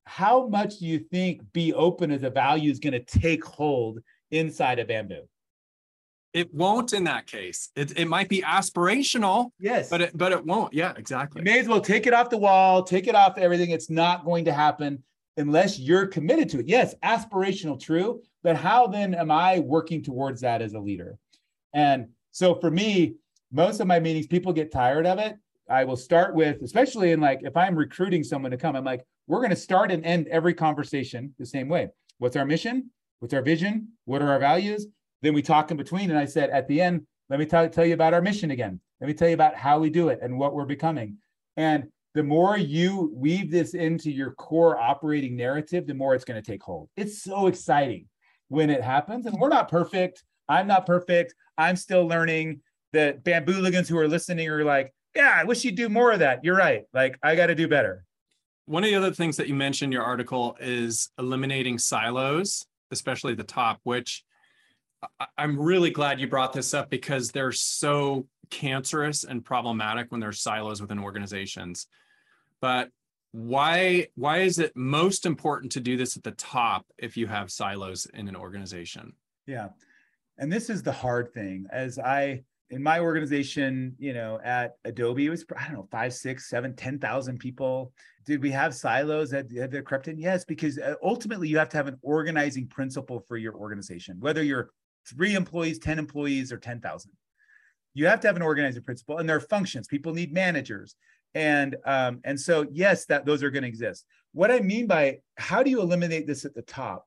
how 0.05 0.49
much 0.49 0.79
do 0.79 0.87
you 0.87 0.99
think 0.99 1.41
be 1.53 1.73
open 1.73 2.11
as 2.11 2.23
a 2.23 2.31
value 2.31 2.71
is 2.71 2.79
going 2.79 2.93
to 2.93 3.01
take 3.01 3.45
hold 3.45 4.01
inside 4.31 4.79
of 4.79 4.89
bamboo? 4.89 5.23
It 6.33 6.55
won't 6.55 6.93
in 6.93 7.05
that 7.05 7.27
case. 7.27 7.71
It, 7.75 7.99
it 7.99 8.07
might 8.07 8.29
be 8.29 8.43
aspirational. 8.43 9.51
Yes. 9.59 9.89
But 9.89 10.01
it, 10.01 10.17
but 10.17 10.31
it 10.31 10.45
won't. 10.45 10.73
Yeah, 10.73 10.93
exactly. 10.97 11.41
You 11.41 11.45
may 11.45 11.59
as 11.59 11.67
well 11.67 11.81
take 11.81 12.07
it 12.07 12.15
off 12.15 12.31
the 12.31 12.39
wall, 12.39 12.85
take 12.85 13.09
it 13.09 13.15
off 13.17 13.37
everything. 13.37 13.71
It's 13.71 13.91
not 13.91 14.25
going 14.25 14.45
to 14.45 14.53
happen 14.53 15.03
unless 15.37 15.79
you're 15.79 16.07
committed 16.07 16.49
to 16.51 16.61
it. 16.61 16.69
Yes, 16.69 16.95
aspirational, 17.03 17.81
true. 17.81 18.23
But 18.43 18.57
how 18.57 18.87
then 18.87 19.15
am 19.15 19.31
I 19.31 19.59
working 19.59 20.03
towards 20.03 20.41
that 20.43 20.63
as 20.63 20.75
a 20.75 20.79
leader? 20.79 21.19
And 21.73 22.09
so 22.31 22.55
for 22.55 22.71
me, 22.71 23.15
most 23.53 23.81
of 23.81 23.87
my 23.87 23.99
meetings, 24.01 24.27
people 24.27 24.53
get 24.53 24.73
tired 24.73 25.07
of 25.07 25.19
it. 25.19 25.37
I 25.69 25.85
will 25.85 25.97
start 25.97 26.35
with, 26.35 26.63
especially 26.63 27.13
in 27.13 27.21
like 27.21 27.41
if 27.43 27.57
I'm 27.57 27.77
recruiting 27.77 28.25
someone 28.25 28.51
to 28.51 28.57
come, 28.57 28.75
I'm 28.77 28.85
like, 28.85 29.05
we're 29.27 29.39
going 29.39 29.51
to 29.51 29.57
start 29.57 29.93
and 29.93 30.05
end 30.05 30.27
every 30.29 30.55
conversation 30.55 31.35
the 31.39 31.47
same 31.47 31.69
way. 31.69 31.89
What's 32.19 32.37
our 32.37 32.45
mission? 32.45 32.91
What's 33.21 33.35
our 33.35 33.43
vision? 33.43 33.89
What 34.05 34.23
are 34.23 34.31
our 34.31 34.39
values? 34.39 34.87
Then 35.23 35.35
we 35.35 35.43
talk 35.43 35.71
in 35.71 35.77
between. 35.77 36.11
And 36.11 36.19
I 36.19 36.25
said, 36.25 36.51
at 36.51 36.67
the 36.67 36.81
end, 36.81 37.07
let 37.29 37.39
me 37.39 37.47
tell, 37.47 37.69
tell 37.69 37.87
you 37.87 37.95
about 37.95 38.15
our 38.15 38.23
mission 38.23 38.51
again. 38.51 38.81
Let 39.01 39.07
me 39.07 39.15
tell 39.15 39.29
you 39.29 39.35
about 39.35 39.55
how 39.55 39.79
we 39.79 39.91
do 39.91 40.09
it 40.09 40.19
and 40.23 40.39
what 40.39 40.55
we're 40.55 40.65
becoming. 40.65 41.19
And 41.57 41.89
the 42.15 42.23
more 42.25 42.57
you 42.57 43.13
weave 43.15 43.51
this 43.51 43.75
into 43.75 44.11
your 44.11 44.33
core 44.33 44.77
operating 44.77 45.37
narrative, 45.37 45.87
the 45.87 45.95
more 45.95 46.15
it's 46.15 46.25
going 46.25 46.43
to 46.43 46.51
take 46.51 46.63
hold. 46.63 46.89
It's 46.97 47.23
so 47.23 47.47
exciting 47.47 48.07
when 48.49 48.69
it 48.69 48.83
happens. 48.83 49.27
And 49.27 49.39
we're 49.39 49.49
not 49.49 49.71
perfect. 49.71 50.25
I'm 50.51 50.67
not 50.67 50.85
perfect. 50.85 51.35
I'm 51.57 51.77
still 51.77 52.07
learning. 52.07 52.61
The 52.93 53.19
bambooligans 53.23 53.89
who 53.89 53.97
are 53.97 54.09
listening 54.09 54.49
are 54.49 54.65
like, 54.65 54.93
yeah, 55.15 55.33
I 55.35 55.45
wish 55.45 55.65
you'd 55.65 55.77
do 55.77 55.89
more 55.89 56.11
of 56.11 56.19
that. 56.19 56.45
You're 56.45 56.57
right. 56.57 56.83
Like, 56.93 57.19
I 57.23 57.37
got 57.37 57.47
to 57.47 57.55
do 57.55 57.69
better. 57.69 58.05
One 58.67 58.83
of 58.83 58.91
the 58.91 58.97
other 58.97 59.13
things 59.13 59.37
that 59.37 59.49
you 59.49 59.55
mentioned 59.55 59.89
in 59.89 59.93
your 59.93 60.03
article 60.03 60.57
is 60.61 61.11
eliminating 61.19 61.79
silos, 61.79 62.67
especially 62.91 63.35
the 63.35 63.45
top, 63.45 63.79
which 63.85 64.25
I'm 65.39 65.59
really 65.59 65.91
glad 65.91 66.21
you 66.21 66.27
brought 66.27 66.53
this 66.53 66.75
up 66.75 66.91
because 66.91 67.31
they're 67.31 67.53
so 67.53 68.27
cancerous 68.51 69.23
and 69.25 69.45
problematic 69.45 70.11
when 70.11 70.21
there's 70.21 70.43
silos 70.43 70.81
within 70.81 70.99
organizations. 70.99 71.87
But 72.61 72.91
why 73.33 74.09
why 74.17 74.39
is 74.39 74.59
it 74.59 74.73
most 74.75 75.25
important 75.25 75.71
to 75.73 75.81
do 75.81 75.97
this 75.97 76.17
at 76.17 76.25
the 76.25 76.33
top 76.33 76.85
if 76.99 77.17
you 77.17 77.29
have 77.29 77.51
silos 77.51 78.07
in 78.13 78.29
an 78.29 78.37
organization? 78.37 79.13
Yeah 79.47 79.69
and 80.41 80.53
this 80.53 80.69
is 80.69 80.83
the 80.83 80.93
hard 80.93 81.33
thing 81.33 81.67
as 81.71 81.99
i 81.99 82.43
in 82.71 82.83
my 82.83 82.99
organization 82.99 83.95
you 83.99 84.13
know 84.13 84.41
at 84.43 84.73
adobe 84.85 85.27
it 85.27 85.31
was 85.31 85.45
i 85.57 85.65
don't 85.65 85.75
know 85.75 85.89
five 85.91 86.13
six 86.13 86.49
seven 86.49 86.75
ten 86.75 86.99
thousand 86.99 87.39
people. 87.39 87.93
Did 88.27 88.43
we 88.43 88.51
have 88.51 88.75
silos 88.75 89.31
that, 89.31 89.49
that 89.49 89.85
crept 89.85 90.09
in 90.09 90.19
yes 90.19 90.45
because 90.45 90.79
uh, 90.79 90.95
ultimately 91.03 91.49
you 91.49 91.59
have 91.59 91.69
to 91.71 91.77
have 91.77 91.89
an 91.89 91.99
organizing 92.03 92.67
principle 92.69 93.25
for 93.27 93.37
your 93.37 93.55
organization 93.55 94.17
whether 94.21 94.43
you're 94.43 94.71
three 95.09 95.35
employees 95.35 95.79
10 95.79 95.99
employees 95.99 96.53
or 96.53 96.59
10000 96.59 97.11
you 97.95 98.07
have 98.07 98.21
to 98.21 98.29
have 98.29 98.37
an 98.37 98.43
organizing 98.43 98.83
principle 98.83 99.19
and 99.19 99.29
there 99.29 99.37
are 99.37 99.41
functions. 99.41 99.87
People 99.87 100.15
need 100.15 100.33
managers. 100.33 100.95
And 101.35 101.77
um, 101.85 102.21
and 102.25 102.39
so 102.39 102.67
yes 102.73 103.07
that 103.07 103.25
those 103.25 103.43
are 103.43 103.51
going 103.51 103.63
to 103.63 103.69
exist. 103.69 104.05
What 104.33 104.51
i 104.51 104.61
mean 104.61 104.87
by 104.87 105.19
how 105.37 105.63
do 105.63 105.71
you 105.71 105.81
eliminate 105.81 106.27
this 106.27 106.45
at 106.45 106.55
the 106.55 106.63
top? 106.63 107.07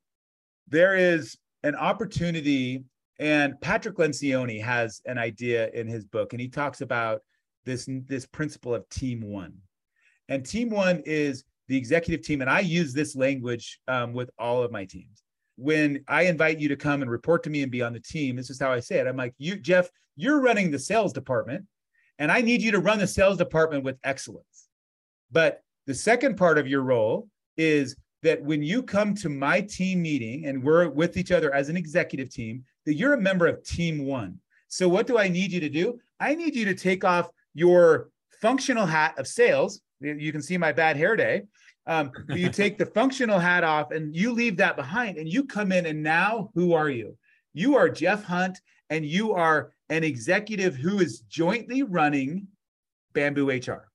There 0.68 0.96
is 0.96 1.38
an 1.64 1.76
opportunity 1.76 2.84
and 3.20 3.60
Patrick 3.62 3.98
Lencioni 3.98 4.62
has 4.62 5.02
an 5.06 5.18
idea 5.18 5.70
in 5.70 5.88
his 5.88 6.06
book, 6.06 6.34
and 6.34 6.42
he 6.42 6.48
talks 6.48 6.82
about 6.82 7.22
this, 7.66 7.88
this 8.08 8.26
principle 8.26 8.74
of 8.74 8.88
team 8.90 9.22
one. 9.22 9.54
And 10.30 10.46
team 10.46 10.70
one 10.70 11.02
is 11.06 11.44
the 11.68 11.78
executive 11.78 12.26
team. 12.26 12.42
And 12.42 12.50
I 12.50 12.60
use 12.60 12.94
this 12.94 13.16
language 13.16 13.80
um, 13.88 14.14
with 14.14 14.30
all 14.38 14.64
of 14.64 14.72
my 14.72 14.86
teams. 14.86 15.24
When 15.56 16.04
I 16.08 16.24
invite 16.24 16.60
you 16.60 16.68
to 16.70 16.76
come 16.76 17.02
and 17.02 17.12
report 17.12 17.44
to 17.44 17.50
me 17.50 17.62
and 17.62 17.72
be 17.72 17.82
on 17.82 17.94
the 17.94 18.00
team, 18.00 18.36
this 18.36 18.50
is 18.50 18.60
how 18.60 18.72
I 18.72 18.80
say 18.80 19.00
it. 19.00 19.08
I'm 19.08 19.18
like, 19.18 19.36
you, 19.38 19.56
Jeff, 19.56 19.90
you're 20.16 20.42
running 20.42 20.72
the 20.72 20.80
sales 20.80 21.14
department, 21.14 21.66
and 22.20 22.32
I 22.32 22.42
need 22.42 22.62
you 22.62 22.72
to 22.72 22.80
run 22.80 23.00
the 23.00 23.08
sales 23.08 23.38
department 23.38 23.84
with 23.84 23.98
excellence. 24.04 24.68
But 25.32 25.62
the 25.86 25.94
second 25.94 26.38
part 26.38 26.58
of 26.58 26.68
your 26.68 26.82
role 26.82 27.28
is 27.58 27.96
that 28.24 28.42
when 28.42 28.64
you 28.64 28.82
come 28.82 29.14
to 29.16 29.30
my 29.30 29.62
team 29.62 30.02
meeting 30.02 30.46
and 30.46 30.64
we're 30.64 30.90
with 30.90 31.18
each 31.18 31.32
other 31.32 31.54
as 31.54 31.70
an 31.70 31.78
executive 31.78 32.32
team, 32.32 32.64
that 32.86 32.96
you're 32.96 33.14
a 33.14 33.22
member 33.22 33.48
of 33.48 33.64
team 33.64 34.06
one. 34.06 34.40
So 34.68 34.90
what 34.90 35.08
do 35.08 35.18
I 35.18 35.28
need 35.28 35.52
you 35.52 35.60
to 35.60 35.70
do? 35.70 36.00
I 36.20 36.36
need 36.36 36.56
you 36.56 36.66
to 36.66 36.74
take 36.74 37.04
off 37.04 37.30
your 37.54 38.10
functional 38.42 38.86
hat 38.86 39.18
of 39.18 39.28
sales. 39.28 39.82
You 40.00 40.32
can 40.32 40.42
see 40.42 40.58
my 40.58 40.72
bad 40.72 40.98
hair 40.98 41.16
day. 41.16 41.44
Um, 41.86 42.12
you 42.30 42.50
take 42.50 42.78
the 42.78 42.86
functional 42.98 43.40
hat 43.40 43.64
off 43.64 43.92
and 43.92 44.16
you 44.16 44.32
leave 44.32 44.58
that 44.58 44.76
behind 44.76 45.18
and 45.18 45.28
you 45.28 45.46
come 45.46 45.72
in 45.72 45.86
and 45.86 46.02
now 46.02 46.50
who 46.56 46.74
are 46.74 46.90
you? 46.90 47.18
You 47.54 47.76
are 47.76 47.90
Jeff 47.90 48.24
Hunt 48.24 48.60
and 48.90 49.06
you 49.06 49.34
are 49.34 49.72
an 49.90 50.04
executive 50.04 50.76
who 50.76 51.00
is 51.00 51.22
jointly 51.22 51.84
running 51.84 52.48
Bamboo 53.14 53.50
HR. 53.50 53.90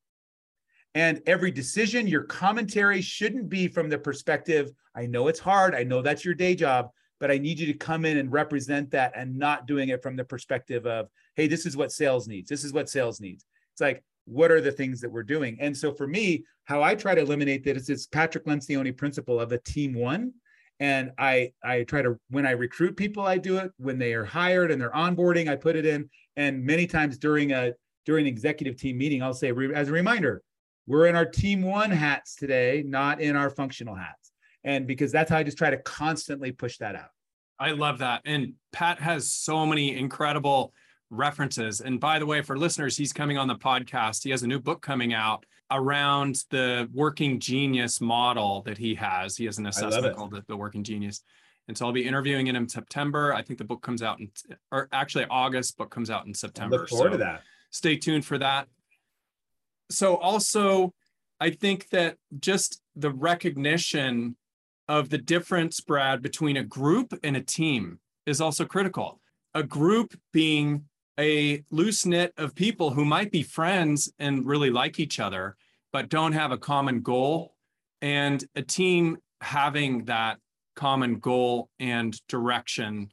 And 0.94 1.20
every 1.26 1.50
decision, 1.50 2.06
your 2.06 2.24
commentary 2.24 3.00
shouldn't 3.00 3.48
be 3.48 3.68
from 3.68 3.88
the 3.88 3.98
perspective, 3.98 4.70
I 4.94 5.06
know 5.06 5.28
it's 5.28 5.38
hard. 5.38 5.74
I 5.74 5.84
know 5.84 6.02
that's 6.02 6.24
your 6.24 6.34
day 6.34 6.54
job, 6.54 6.90
but 7.20 7.30
I 7.30 7.38
need 7.38 7.58
you 7.58 7.66
to 7.66 7.74
come 7.74 8.04
in 8.04 8.18
and 8.18 8.32
represent 8.32 8.90
that 8.92 9.12
and 9.16 9.36
not 9.36 9.66
doing 9.66 9.88
it 9.88 10.02
from 10.02 10.16
the 10.16 10.24
perspective 10.24 10.86
of, 10.86 11.08
hey, 11.36 11.46
this 11.46 11.66
is 11.66 11.76
what 11.76 11.92
sales 11.92 12.28
needs. 12.28 12.48
This 12.48 12.64
is 12.64 12.72
what 12.72 12.88
sales 12.88 13.20
needs. 13.20 13.44
It's 13.72 13.80
like, 13.80 14.02
what 14.24 14.50
are 14.50 14.60
the 14.60 14.72
things 14.72 15.00
that 15.00 15.10
we're 15.10 15.22
doing? 15.22 15.56
And 15.60 15.76
so 15.76 15.92
for 15.92 16.06
me, 16.06 16.44
how 16.64 16.82
I 16.82 16.94
try 16.94 17.14
to 17.14 17.22
eliminate 17.22 17.64
that 17.64 17.76
is 17.76 17.86
this 17.86 18.06
Patrick 18.06 18.44
Lencioni 18.44 18.96
principle 18.96 19.40
of 19.40 19.52
a 19.52 19.58
team 19.58 19.94
one. 19.94 20.32
And 20.80 21.10
I 21.18 21.52
I 21.64 21.82
try 21.84 22.02
to 22.02 22.20
when 22.30 22.46
I 22.46 22.52
recruit 22.52 22.96
people, 22.96 23.24
I 23.24 23.38
do 23.38 23.56
it. 23.56 23.72
When 23.78 23.98
they 23.98 24.12
are 24.12 24.24
hired 24.24 24.70
and 24.70 24.80
they're 24.80 24.92
onboarding, 24.92 25.48
I 25.48 25.56
put 25.56 25.74
it 25.74 25.86
in. 25.86 26.08
And 26.36 26.64
many 26.64 26.86
times 26.86 27.18
during 27.18 27.52
a 27.52 27.72
during 28.06 28.26
an 28.26 28.32
executive 28.32 28.76
team 28.76 28.96
meeting, 28.96 29.22
I'll 29.22 29.34
say 29.34 29.52
as 29.74 29.88
a 29.88 29.92
reminder, 29.92 30.42
we're 30.86 31.06
in 31.06 31.16
our 31.16 31.26
team 31.26 31.62
one 31.62 31.90
hats 31.90 32.36
today, 32.36 32.84
not 32.86 33.20
in 33.20 33.34
our 33.34 33.50
functional 33.50 33.94
hats. 33.94 34.32
And 34.68 34.86
because 34.86 35.10
that's 35.10 35.30
how 35.30 35.38
I 35.38 35.44
just 35.44 35.56
try 35.56 35.70
to 35.70 35.78
constantly 35.78 36.52
push 36.52 36.76
that 36.76 36.94
out. 36.94 37.08
I 37.58 37.70
love 37.70 37.98
that. 38.00 38.20
And 38.26 38.52
Pat 38.70 39.00
has 39.00 39.32
so 39.32 39.64
many 39.64 39.96
incredible 39.96 40.74
references. 41.08 41.80
And 41.80 41.98
by 41.98 42.18
the 42.18 42.26
way, 42.26 42.42
for 42.42 42.58
listeners, 42.58 42.94
he's 42.94 43.14
coming 43.14 43.38
on 43.38 43.48
the 43.48 43.54
podcast. 43.54 44.24
He 44.24 44.30
has 44.30 44.42
a 44.42 44.46
new 44.46 44.60
book 44.60 44.82
coming 44.82 45.14
out 45.14 45.46
around 45.70 46.44
the 46.50 46.86
working 46.92 47.40
genius 47.40 47.98
model 48.02 48.60
that 48.66 48.76
he 48.76 48.94
has. 48.96 49.38
He 49.38 49.46
has 49.46 49.56
an 49.56 49.66
assessment 49.66 50.14
called 50.14 50.32
the, 50.32 50.44
the, 50.46 50.56
Working 50.56 50.84
Genius. 50.84 51.22
And 51.66 51.76
so 51.76 51.86
I'll 51.86 51.92
be 51.92 52.04
interviewing 52.04 52.46
him 52.46 52.56
in 52.56 52.68
September. 52.68 53.32
I 53.32 53.40
think 53.40 53.58
the 53.58 53.64
book 53.64 53.80
comes 53.80 54.02
out 54.02 54.20
in, 54.20 54.30
or 54.70 54.88
actually 54.92 55.24
August, 55.30 55.78
book 55.78 55.90
comes 55.90 56.10
out 56.10 56.26
in 56.26 56.34
September. 56.34 56.76
I 56.76 56.78
look 56.80 56.88
forward 56.90 57.06
so 57.06 57.12
to 57.12 57.24
that. 57.24 57.42
Stay 57.70 57.96
tuned 57.96 58.26
for 58.26 58.36
that. 58.36 58.68
So 59.90 60.16
also, 60.16 60.92
I 61.40 61.50
think 61.50 61.88
that 61.88 62.16
just 62.38 62.82
the 62.96 63.10
recognition 63.10 64.36
of 64.88 65.10
the 65.10 65.18
difference, 65.18 65.80
Brad, 65.80 66.22
between 66.22 66.56
a 66.56 66.64
group 66.64 67.12
and 67.22 67.36
a 67.36 67.42
team 67.42 68.00
is 68.26 68.40
also 68.40 68.64
critical. 68.64 69.20
A 69.54 69.62
group 69.62 70.18
being 70.32 70.84
a 71.18 71.62
loose 71.70 72.06
knit 72.06 72.32
of 72.36 72.54
people 72.54 72.90
who 72.90 73.04
might 73.04 73.30
be 73.30 73.42
friends 73.42 74.12
and 74.18 74.46
really 74.46 74.70
like 74.70 75.00
each 75.00 75.18
other, 75.18 75.56
but 75.92 76.08
don't 76.08 76.32
have 76.32 76.52
a 76.52 76.58
common 76.58 77.00
goal, 77.00 77.54
and 78.00 78.44
a 78.54 78.62
team 78.62 79.18
having 79.40 80.04
that 80.04 80.38
common 80.76 81.18
goal 81.18 81.68
and 81.80 82.20
direction, 82.28 83.10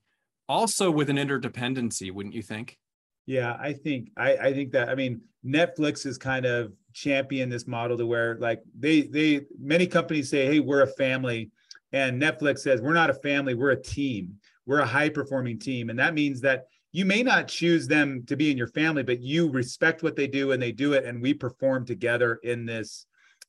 also 0.47 0.91
with 0.91 1.09
an 1.09 1.17
interdependency, 1.17 2.11
wouldn't 2.11 2.35
you 2.35 2.43
think? 2.43 2.77
Yeah, 3.25 3.57
I 3.59 3.73
think 3.73 4.11
I, 4.15 4.37
I 4.37 4.53
think 4.53 4.71
that 4.73 4.89
I 4.89 4.95
mean 4.95 5.21
Netflix 5.43 6.05
is 6.05 6.17
kind 6.17 6.45
of 6.45 6.73
champion 6.93 7.49
this 7.49 7.65
model 7.65 7.97
to 7.97 8.05
where 8.05 8.37
like 8.39 8.61
they 8.77 9.01
they 9.01 9.41
many 9.59 9.87
companies 9.87 10.29
say, 10.29 10.45
hey, 10.45 10.59
we're 10.59 10.83
a 10.83 10.87
family, 10.87 11.49
and 11.95 12.21
Netflix 12.21 12.59
says 12.59 12.81
we're 12.81 12.93
not 12.93 13.09
a 13.09 13.13
family, 13.13 13.53
we're 13.53 13.71
a 13.71 13.81
team, 13.81 14.35
we're 14.65 14.79
a 14.79 14.85
high 14.85 15.07
performing 15.07 15.57
team, 15.57 15.89
and 15.89 15.97
that 15.97 16.13
means 16.13 16.41
that 16.41 16.65
you 16.91 17.05
may 17.05 17.23
not 17.23 17.47
choose 17.47 17.87
them 17.87 18.23
to 18.27 18.35
be 18.35 18.51
in 18.51 18.57
your 18.57 18.67
family, 18.67 19.01
but 19.01 19.21
you 19.21 19.49
respect 19.49 20.03
what 20.03 20.17
they 20.17 20.27
do 20.27 20.51
and 20.51 20.61
they 20.61 20.73
do 20.73 20.91
it, 20.91 21.05
and 21.05 21.21
we 21.21 21.33
perform 21.33 21.85
together 21.85 22.39
in 22.43 22.65
this 22.65 23.05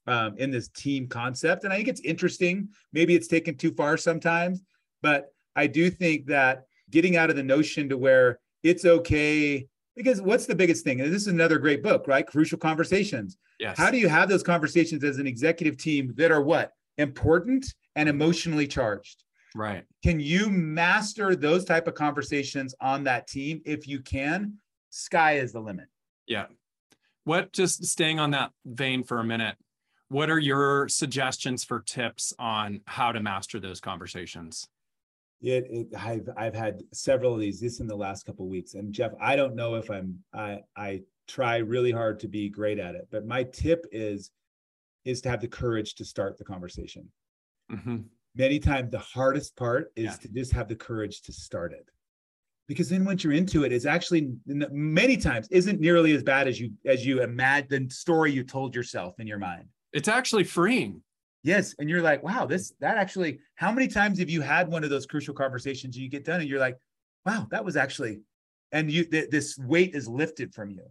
um, 0.06 0.36
in 0.38 0.52
this 0.52 0.68
team 0.68 1.08
concept. 1.08 1.64
And 1.64 1.72
I 1.72 1.76
think 1.76 1.88
it's 1.88 2.00
interesting. 2.02 2.68
Maybe 2.92 3.16
it's 3.16 3.26
taken 3.26 3.56
too 3.56 3.72
far 3.72 3.96
sometimes, 3.96 4.62
but 5.02 5.26
I 5.56 5.66
do 5.66 5.90
think 5.90 6.26
that 6.26 6.66
getting 6.88 7.16
out 7.16 7.30
of 7.30 7.36
the 7.36 7.42
notion 7.42 7.88
to 7.88 7.98
where 7.98 8.38
it's 8.62 8.84
okay 8.84 9.66
because 9.96 10.22
what's 10.22 10.46
the 10.46 10.54
biggest 10.54 10.84
thing? 10.84 11.00
And 11.00 11.12
this 11.12 11.22
is 11.22 11.28
another 11.28 11.58
great 11.58 11.82
book, 11.82 12.06
right? 12.06 12.24
Crucial 12.24 12.58
Conversations. 12.58 13.38
Yes. 13.58 13.76
How 13.76 13.90
do 13.90 13.98
you 13.98 14.08
have 14.08 14.28
those 14.28 14.44
conversations 14.44 15.02
as 15.02 15.18
an 15.18 15.26
executive 15.26 15.76
team 15.78 16.12
that 16.16 16.30
are 16.30 16.42
what? 16.42 16.70
Important 16.98 17.66
and 17.96 18.08
emotionally 18.08 18.68
charged. 18.68 19.24
Right. 19.54 19.84
Can 20.02 20.20
you 20.20 20.50
master 20.50 21.34
those 21.34 21.64
type 21.64 21.88
of 21.88 21.94
conversations 21.94 22.74
on 22.80 23.04
that 23.04 23.26
team? 23.26 23.62
If 23.64 23.88
you 23.88 24.00
can, 24.00 24.58
sky 24.90 25.38
is 25.38 25.52
the 25.52 25.60
limit. 25.60 25.86
Yeah. 26.26 26.46
What 27.24 27.52
just 27.52 27.84
staying 27.86 28.20
on 28.20 28.30
that 28.32 28.52
vein 28.64 29.02
for 29.02 29.18
a 29.18 29.24
minute, 29.24 29.56
what 30.08 30.30
are 30.30 30.38
your 30.38 30.88
suggestions 30.88 31.64
for 31.64 31.80
tips 31.80 32.32
on 32.38 32.82
how 32.84 33.12
to 33.12 33.20
master 33.20 33.58
those 33.58 33.80
conversations? 33.80 34.68
It, 35.42 35.66
it 35.70 35.88
I've 35.96 36.28
I've 36.36 36.54
had 36.54 36.82
several 36.92 37.34
of 37.34 37.40
these 37.40 37.60
this 37.60 37.80
in 37.80 37.86
the 37.86 37.96
last 37.96 38.24
couple 38.26 38.46
weeks. 38.46 38.74
And 38.74 38.92
Jeff, 38.92 39.12
I 39.20 39.36
don't 39.36 39.56
know 39.56 39.74
if 39.74 39.90
I'm 39.90 40.22
I 40.32 40.60
I 40.76 41.02
try 41.26 41.56
really 41.56 41.90
hard 41.90 42.20
to 42.20 42.28
be 42.28 42.48
great 42.48 42.78
at 42.78 42.94
it, 42.94 43.08
but 43.10 43.26
my 43.26 43.42
tip 43.42 43.86
is 43.90 44.30
is 45.04 45.20
to 45.22 45.30
have 45.30 45.40
the 45.40 45.48
courage 45.48 45.94
to 45.94 46.04
start 46.04 46.36
the 46.36 46.44
conversation. 46.44 47.08
Mm-hmm. 47.70 47.98
Many 48.34 48.58
times 48.58 48.90
the 48.90 48.98
hardest 48.98 49.56
part 49.56 49.92
is 49.96 50.04
yeah. 50.04 50.12
to 50.12 50.28
just 50.28 50.52
have 50.52 50.68
the 50.68 50.76
courage 50.76 51.22
to 51.22 51.32
start 51.32 51.72
it. 51.72 51.88
Because 52.68 52.88
then 52.88 53.04
once 53.04 53.22
you're 53.22 53.32
into 53.32 53.64
it 53.64 53.72
it's 53.72 53.86
actually 53.86 54.32
many 54.46 55.16
times 55.16 55.48
isn't 55.50 55.80
nearly 55.80 56.14
as 56.14 56.22
bad 56.22 56.48
as 56.48 56.60
you 56.60 56.72
as 56.84 57.06
you 57.06 57.22
imagine 57.22 57.86
the 57.86 57.94
story 57.94 58.32
you 58.32 58.42
told 58.42 58.74
yourself 58.74 59.14
in 59.20 59.26
your 59.26 59.38
mind. 59.38 59.66
It's 59.92 60.08
actually 60.08 60.44
freeing. 60.44 61.00
Yes 61.42 61.74
and 61.78 61.88
you're 61.88 62.02
like 62.02 62.22
wow 62.24 62.44
this 62.44 62.72
that 62.80 62.96
actually 62.96 63.38
how 63.54 63.70
many 63.70 63.86
times 63.86 64.18
have 64.18 64.28
you 64.28 64.40
had 64.40 64.68
one 64.68 64.82
of 64.82 64.90
those 64.90 65.06
crucial 65.06 65.32
conversations 65.32 65.96
you 65.96 66.10
get 66.10 66.24
done 66.24 66.40
and 66.40 66.48
you're 66.48 66.58
like 66.58 66.76
wow 67.24 67.46
that 67.50 67.64
was 67.64 67.76
actually 67.76 68.20
and 68.72 68.90
you 68.90 69.04
th- 69.04 69.30
this 69.30 69.56
weight 69.58 69.94
is 69.94 70.08
lifted 70.08 70.52
from 70.52 70.70
you. 70.70 70.82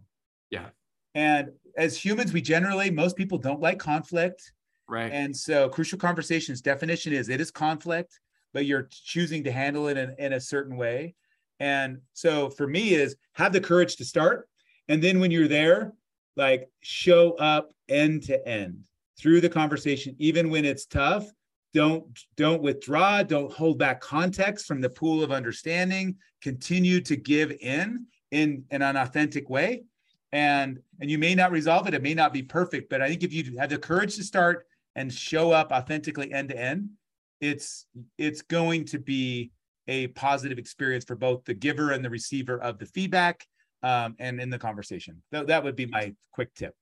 Yeah. 0.50 0.70
And 1.14 1.50
as 1.76 2.02
humans 2.02 2.32
we 2.32 2.40
generally 2.40 2.90
most 2.90 3.16
people 3.16 3.36
don't 3.36 3.60
like 3.60 3.78
conflict 3.78 4.52
Right. 4.88 5.12
And 5.12 5.36
so 5.36 5.68
crucial 5.68 5.98
conversations 5.98 6.60
definition 6.60 7.12
is 7.12 7.28
it 7.28 7.40
is 7.40 7.50
conflict, 7.50 8.20
but 8.52 8.66
you're 8.66 8.88
choosing 8.90 9.42
to 9.44 9.52
handle 9.52 9.88
it 9.88 9.96
in, 9.96 10.14
in 10.18 10.32
a 10.34 10.40
certain 10.40 10.76
way. 10.76 11.14
And 11.58 12.00
so 12.12 12.50
for 12.50 12.66
me 12.66 12.94
is 12.94 13.16
have 13.32 13.52
the 13.52 13.60
courage 13.60 13.96
to 13.96 14.04
start. 14.04 14.48
And 14.88 15.02
then 15.02 15.18
when 15.20 15.30
you're 15.30 15.48
there, 15.48 15.92
like 16.36 16.68
show 16.82 17.32
up 17.32 17.72
end 17.88 18.22
to 18.24 18.46
end 18.46 18.78
through 19.18 19.40
the 19.40 19.48
conversation, 19.48 20.14
even 20.18 20.50
when 20.50 20.64
it's 20.64 20.86
tough. 20.86 21.26
Don't 21.74 22.06
don't 22.36 22.62
withdraw, 22.62 23.22
don't 23.22 23.52
hold 23.52 23.78
back 23.78 24.00
context 24.00 24.66
from 24.66 24.80
the 24.80 24.88
pool 24.88 25.22
of 25.22 25.30
understanding. 25.30 26.16
Continue 26.40 27.00
to 27.02 27.16
give 27.16 27.52
in 27.60 28.06
in, 28.30 28.64
in 28.70 28.82
an 28.82 28.96
authentic 28.96 29.50
way. 29.50 29.84
And 30.32 30.80
and 31.00 31.10
you 31.10 31.18
may 31.18 31.34
not 31.34 31.52
resolve 31.52 31.86
it, 31.86 31.94
it 31.94 32.02
may 32.02 32.14
not 32.14 32.32
be 32.32 32.42
perfect, 32.42 32.88
but 32.88 33.02
I 33.02 33.08
think 33.08 33.24
if 33.24 33.32
you 33.32 33.58
have 33.58 33.70
the 33.70 33.78
courage 33.78 34.16
to 34.16 34.24
start 34.24 34.66
and 34.96 35.12
show 35.12 35.52
up 35.52 35.70
authentically 35.70 36.32
end 36.32 36.48
to 36.48 36.58
end, 36.58 36.88
it's 37.40 37.86
it's 38.18 38.42
going 38.42 38.84
to 38.86 38.98
be 38.98 39.52
a 39.86 40.08
positive 40.08 40.58
experience 40.58 41.04
for 41.04 41.14
both 41.14 41.44
the 41.44 41.54
giver 41.54 41.92
and 41.92 42.04
the 42.04 42.10
receiver 42.10 42.60
of 42.60 42.78
the 42.78 42.86
feedback 42.86 43.46
um, 43.84 44.16
and 44.18 44.40
in 44.40 44.50
the 44.50 44.58
conversation. 44.58 45.22
Th- 45.32 45.46
that 45.46 45.62
would 45.62 45.76
be 45.76 45.86
my 45.86 46.12
quick 46.32 46.52
tip. 46.54 46.74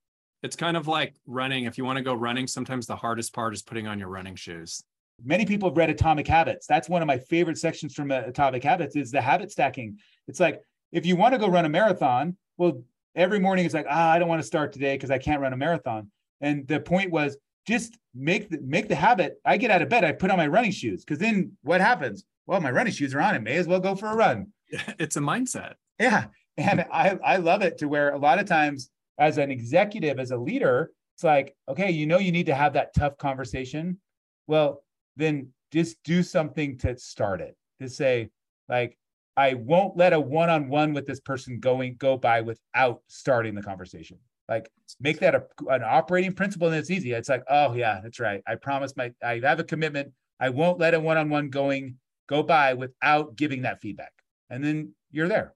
It's 0.43 0.57
kind 0.57 0.77
of 0.77 0.89
like 0.89 1.15
running. 1.27 1.65
If 1.65 1.77
you 1.77 1.85
want 1.85 1.99
to 1.99 2.05
go 2.05 2.15
running, 2.15 2.47
sometimes 2.47 2.87
the 2.87 2.97
hardest 2.97 3.35
part 3.35 3.53
is 3.53 3.63
putting 3.63 3.87
on 3.87 3.99
your 3.99 4.09
running 4.09 4.37
shoes. 4.37 4.83
Many 5.23 5.45
people 5.45 5.69
have 5.69 5.77
read 5.77 5.91
Atomic 5.91 6.27
Habits. 6.27 6.67
That's 6.67 6.89
one 6.89 7.03
of 7.03 7.07
my 7.07 7.19
favorite 7.19 7.59
sections 7.59 7.95
from 7.95 8.11
uh, 8.11 8.23
Atomic 8.27 8.65
Habits 8.65 8.97
is 8.97 9.11
the 9.11 9.21
habit 9.21 9.51
stacking. 9.51 9.99
It's 10.29 10.41
like 10.41 10.61
if 10.93 11.05
you 11.05 11.17
want 11.17 11.35
to 11.35 11.39
go 11.39 11.49
run 11.49 11.65
a 11.65 11.69
marathon, 11.69 12.37
well, 12.57 12.83
every 13.15 13.39
morning 13.39 13.65
it's 13.65 13.75
like, 13.75 13.87
ah, 13.89 14.13
I 14.13 14.19
don't 14.19 14.29
want 14.29 14.41
to 14.41 14.47
start 14.47 14.73
today 14.73 14.95
because 14.95 15.11
I 15.11 15.19
can't 15.19 15.41
run 15.41 15.53
a 15.53 15.57
marathon. 15.57 16.11
And 16.41 16.67
the 16.67 16.81
point 16.81 17.11
was 17.11 17.37
just 17.67 17.99
make 18.15 18.51
the 18.51 18.61
make 18.61 18.89
the 18.89 18.95
habit. 18.95 19.41
I 19.45 19.57
get 19.57 19.71
out 19.71 19.83
of 19.83 19.89
bed, 19.89 20.05
I 20.05 20.13
put 20.13 20.31
on 20.31 20.37
my 20.37 20.47
running 20.47 20.71
shoes 20.71 21.05
because 21.05 21.19
then 21.19 21.53
what 21.63 21.81
happens? 21.81 22.25
Well, 22.47 22.61
my 22.61 22.71
running 22.71 22.93
shoes 22.93 23.15
are 23.15 23.21
on. 23.21 23.35
I 23.35 23.39
may 23.39 23.57
as 23.57 23.67
well 23.67 23.81
go 23.81 23.95
for 23.95 24.09
a 24.09 24.17
run. 24.17 24.53
It's 24.99 25.17
a 25.17 25.21
mindset. 25.21 25.75
Yeah, 25.99 26.27
and 26.57 26.85
I 26.93 27.19
I 27.25 27.37
love 27.37 27.63
it 27.63 27.79
to 27.79 27.89
where 27.89 28.11
a 28.11 28.19
lot 28.19 28.39
of 28.39 28.47
times 28.47 28.91
as 29.19 29.39
an 29.39 29.51
executive, 29.51 30.19
as 30.19 30.31
a 30.31 30.37
leader, 30.37 30.91
it's 31.17 31.25
like 31.25 31.57
okay, 31.69 31.91
you 31.91 32.07
know, 32.07 32.19
you 32.19 32.33
need 32.33 32.47
to 32.47 32.55
have 32.55 32.75
that 32.75 32.95
tough 32.95 33.17
conversation. 33.19 33.99
Well, 34.47 34.83
then 35.17 35.49
just 35.73 35.97
do 36.05 36.23
something 36.23 36.79
to 36.79 36.97
start 36.99 37.41
it. 37.41 37.57
To 37.81 37.89
say 37.89 38.31
like 38.69 38.97
I 39.37 39.55
won't 39.55 39.97
let 39.97 40.13
a 40.13 40.21
one-on-one 40.21 40.93
with 40.93 41.07
this 41.07 41.21
person 41.21 41.59
going 41.59 41.97
go 41.97 42.17
by 42.17 42.41
without 42.41 43.03
starting 43.09 43.55
the 43.55 43.63
conversation. 43.63 44.19
Like 44.49 44.71
make 45.01 45.21
that 45.21 45.35
a, 45.35 45.45
an 45.69 45.83
operating 45.83 46.33
principle 46.33 46.69
and 46.69 46.77
it's 46.77 46.91
easy. 46.91 47.13
It's 47.13 47.29
like, 47.29 47.45
oh 47.49 47.75
yeah, 47.75 48.01
that's 48.03 48.21
right. 48.21 48.43
I 48.47 48.57
promise 48.57 48.95
my 48.97 49.13
I 49.23 49.41
have 49.43 49.61
a 49.61 49.65
commitment. 49.65 50.13
I 50.41 50.51
won't 50.51 50.79
let 50.79 50.95
a 50.95 51.01
one-on-one 51.01 51.49
going 51.49 51.97
go 52.29 52.43
by 52.43 52.75
without 52.75 53.37
giving 53.37 53.63
that 53.63 53.81
feedback. 53.81 54.13
And 54.51 54.63
then 54.63 54.93
you're 55.11 55.29
there. 55.29 55.55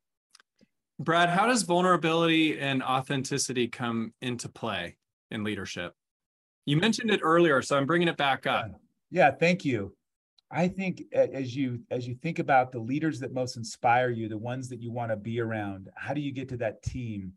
Brad, 1.00 1.28
how 1.28 1.46
does 1.46 1.62
vulnerability 1.62 2.58
and 2.58 2.82
authenticity 2.82 3.68
come 3.68 4.12
into 4.20 4.48
play 4.48 4.96
in 5.30 5.44
leadership? 5.44 5.94
You 6.64 6.76
mentioned 6.76 7.10
it 7.10 7.20
earlier, 7.22 7.62
so 7.62 7.76
I'm 7.76 7.86
bringing 7.86 8.08
it 8.08 8.16
back 8.16 8.46
up. 8.46 8.70
Yeah, 9.10 9.30
thank 9.30 9.64
you. 9.64 9.94
I 10.50 10.68
think 10.68 11.04
as 11.12 11.54
you 11.54 11.80
as 11.90 12.08
you 12.08 12.14
think 12.14 12.38
about 12.38 12.72
the 12.72 12.78
leaders 12.78 13.20
that 13.20 13.32
most 13.32 13.56
inspire 13.56 14.10
you, 14.10 14.28
the 14.28 14.38
ones 14.38 14.68
that 14.70 14.80
you 14.80 14.90
want 14.90 15.10
to 15.10 15.16
be 15.16 15.40
around, 15.40 15.88
how 15.94 16.14
do 16.14 16.20
you 16.20 16.32
get 16.32 16.48
to 16.50 16.56
that 16.58 16.82
team? 16.82 17.32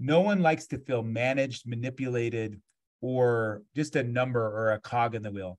No 0.00 0.20
one 0.20 0.40
likes 0.40 0.66
to 0.68 0.78
feel 0.78 1.02
managed, 1.02 1.68
manipulated, 1.68 2.60
or 3.02 3.62
just 3.76 3.96
a 3.96 4.02
number 4.02 4.42
or 4.42 4.72
a 4.72 4.80
cog 4.80 5.14
in 5.14 5.22
the 5.22 5.30
wheel. 5.30 5.58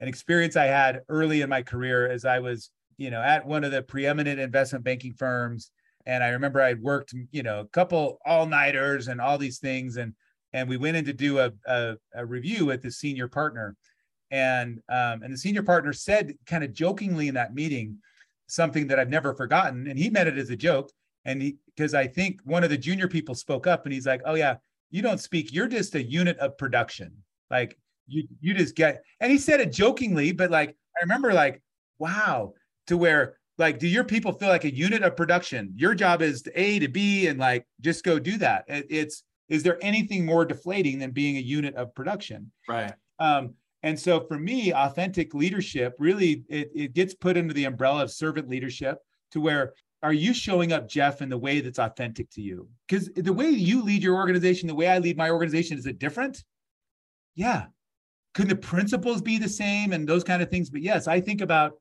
An 0.00 0.08
experience 0.08 0.56
I 0.56 0.66
had 0.66 1.00
early 1.08 1.42
in 1.42 1.48
my 1.48 1.62
career 1.62 2.08
as 2.08 2.24
I 2.24 2.38
was, 2.38 2.70
you 2.96 3.10
know, 3.10 3.20
at 3.20 3.46
one 3.46 3.64
of 3.64 3.72
the 3.72 3.82
preeminent 3.82 4.40
investment 4.40 4.84
banking 4.84 5.14
firms. 5.14 5.70
And 6.06 6.24
I 6.24 6.30
remember 6.30 6.60
I'd 6.60 6.82
worked, 6.82 7.14
you 7.30 7.42
know, 7.42 7.60
a 7.60 7.66
couple 7.66 8.18
all-nighters 8.24 9.08
and 9.08 9.20
all 9.20 9.38
these 9.38 9.58
things. 9.58 9.96
And 9.96 10.14
and 10.52 10.68
we 10.68 10.76
went 10.76 10.96
in 10.96 11.04
to 11.06 11.12
do 11.12 11.38
a, 11.38 11.50
a, 11.66 11.94
a 12.14 12.26
review 12.26 12.66
with 12.66 12.82
the 12.82 12.90
senior 12.90 13.26
partner. 13.26 13.74
And 14.30 14.80
um, 14.88 15.22
and 15.22 15.32
the 15.32 15.38
senior 15.38 15.62
partner 15.62 15.92
said 15.92 16.34
kind 16.46 16.64
of 16.64 16.72
jokingly 16.72 17.28
in 17.28 17.34
that 17.34 17.54
meeting 17.54 17.98
something 18.48 18.86
that 18.88 18.98
I've 18.98 19.08
never 19.08 19.34
forgotten. 19.34 19.86
And 19.86 19.98
he 19.98 20.10
meant 20.10 20.28
it 20.28 20.38
as 20.38 20.50
a 20.50 20.56
joke 20.56 20.90
and 21.24 21.42
he 21.42 21.56
because 21.74 21.94
I 21.94 22.06
think 22.06 22.40
one 22.44 22.64
of 22.64 22.70
the 22.70 22.78
junior 22.78 23.08
people 23.08 23.34
spoke 23.34 23.66
up 23.66 23.84
and 23.84 23.92
he's 23.92 24.06
like, 24.06 24.22
"Oh 24.24 24.34
yeah, 24.34 24.56
you 24.90 25.02
don't 25.02 25.20
speak. 25.20 25.52
You're 25.52 25.68
just 25.68 25.94
a 25.94 26.02
unit 26.02 26.38
of 26.38 26.58
production. 26.58 27.12
Like 27.50 27.78
you 28.06 28.26
you 28.40 28.54
just 28.54 28.74
get." 28.74 29.02
And 29.20 29.30
he 29.30 29.38
said 29.38 29.60
it 29.60 29.72
jokingly, 29.72 30.32
but 30.32 30.50
like 30.50 30.76
I 30.96 31.00
remember 31.02 31.32
like, 31.32 31.62
wow, 31.98 32.54
to 32.86 32.96
where 32.96 33.36
like 33.58 33.78
do 33.78 33.86
your 33.86 34.04
people 34.04 34.32
feel 34.32 34.48
like 34.48 34.64
a 34.64 34.74
unit 34.74 35.02
of 35.02 35.16
production 35.16 35.72
your 35.76 35.94
job 35.94 36.22
is 36.22 36.42
to 36.42 36.60
a 36.60 36.78
to 36.78 36.88
b 36.88 37.26
and 37.26 37.38
like 37.38 37.66
just 37.80 38.04
go 38.04 38.18
do 38.18 38.36
that 38.38 38.64
it, 38.66 38.86
it's 38.88 39.24
is 39.48 39.62
there 39.62 39.78
anything 39.82 40.24
more 40.24 40.44
deflating 40.44 40.98
than 40.98 41.10
being 41.10 41.36
a 41.36 41.40
unit 41.40 41.74
of 41.74 41.94
production 41.94 42.50
right 42.68 42.94
um, 43.18 43.54
and 43.82 43.98
so 43.98 44.20
for 44.20 44.38
me 44.38 44.72
authentic 44.72 45.34
leadership 45.34 45.94
really 45.98 46.44
it, 46.48 46.70
it 46.74 46.94
gets 46.94 47.14
put 47.14 47.36
under 47.36 47.54
the 47.54 47.64
umbrella 47.64 48.02
of 48.02 48.10
servant 48.10 48.48
leadership 48.48 48.98
to 49.30 49.40
where 49.40 49.74
are 50.02 50.12
you 50.12 50.34
showing 50.34 50.72
up 50.72 50.88
jeff 50.88 51.22
in 51.22 51.28
the 51.28 51.38
way 51.38 51.60
that's 51.60 51.78
authentic 51.78 52.30
to 52.30 52.40
you 52.40 52.68
because 52.88 53.08
the 53.14 53.32
way 53.32 53.48
you 53.48 53.82
lead 53.82 54.02
your 54.02 54.16
organization 54.16 54.66
the 54.66 54.74
way 54.74 54.88
i 54.88 54.98
lead 54.98 55.16
my 55.16 55.30
organization 55.30 55.78
is 55.78 55.86
it 55.86 55.98
different 55.98 56.44
yeah 57.34 57.66
could 58.34 58.48
the 58.48 58.56
principles 58.56 59.20
be 59.20 59.38
the 59.38 59.48
same 59.48 59.92
and 59.92 60.08
those 60.08 60.24
kind 60.24 60.42
of 60.42 60.50
things 60.50 60.70
but 60.70 60.82
yes 60.82 61.06
i 61.06 61.20
think 61.20 61.40
about 61.40 61.74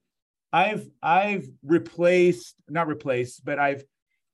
I've 0.53 0.87
I've 1.01 1.47
replaced 1.63 2.55
not 2.69 2.87
replaced, 2.87 3.45
but 3.45 3.59
I've 3.59 3.83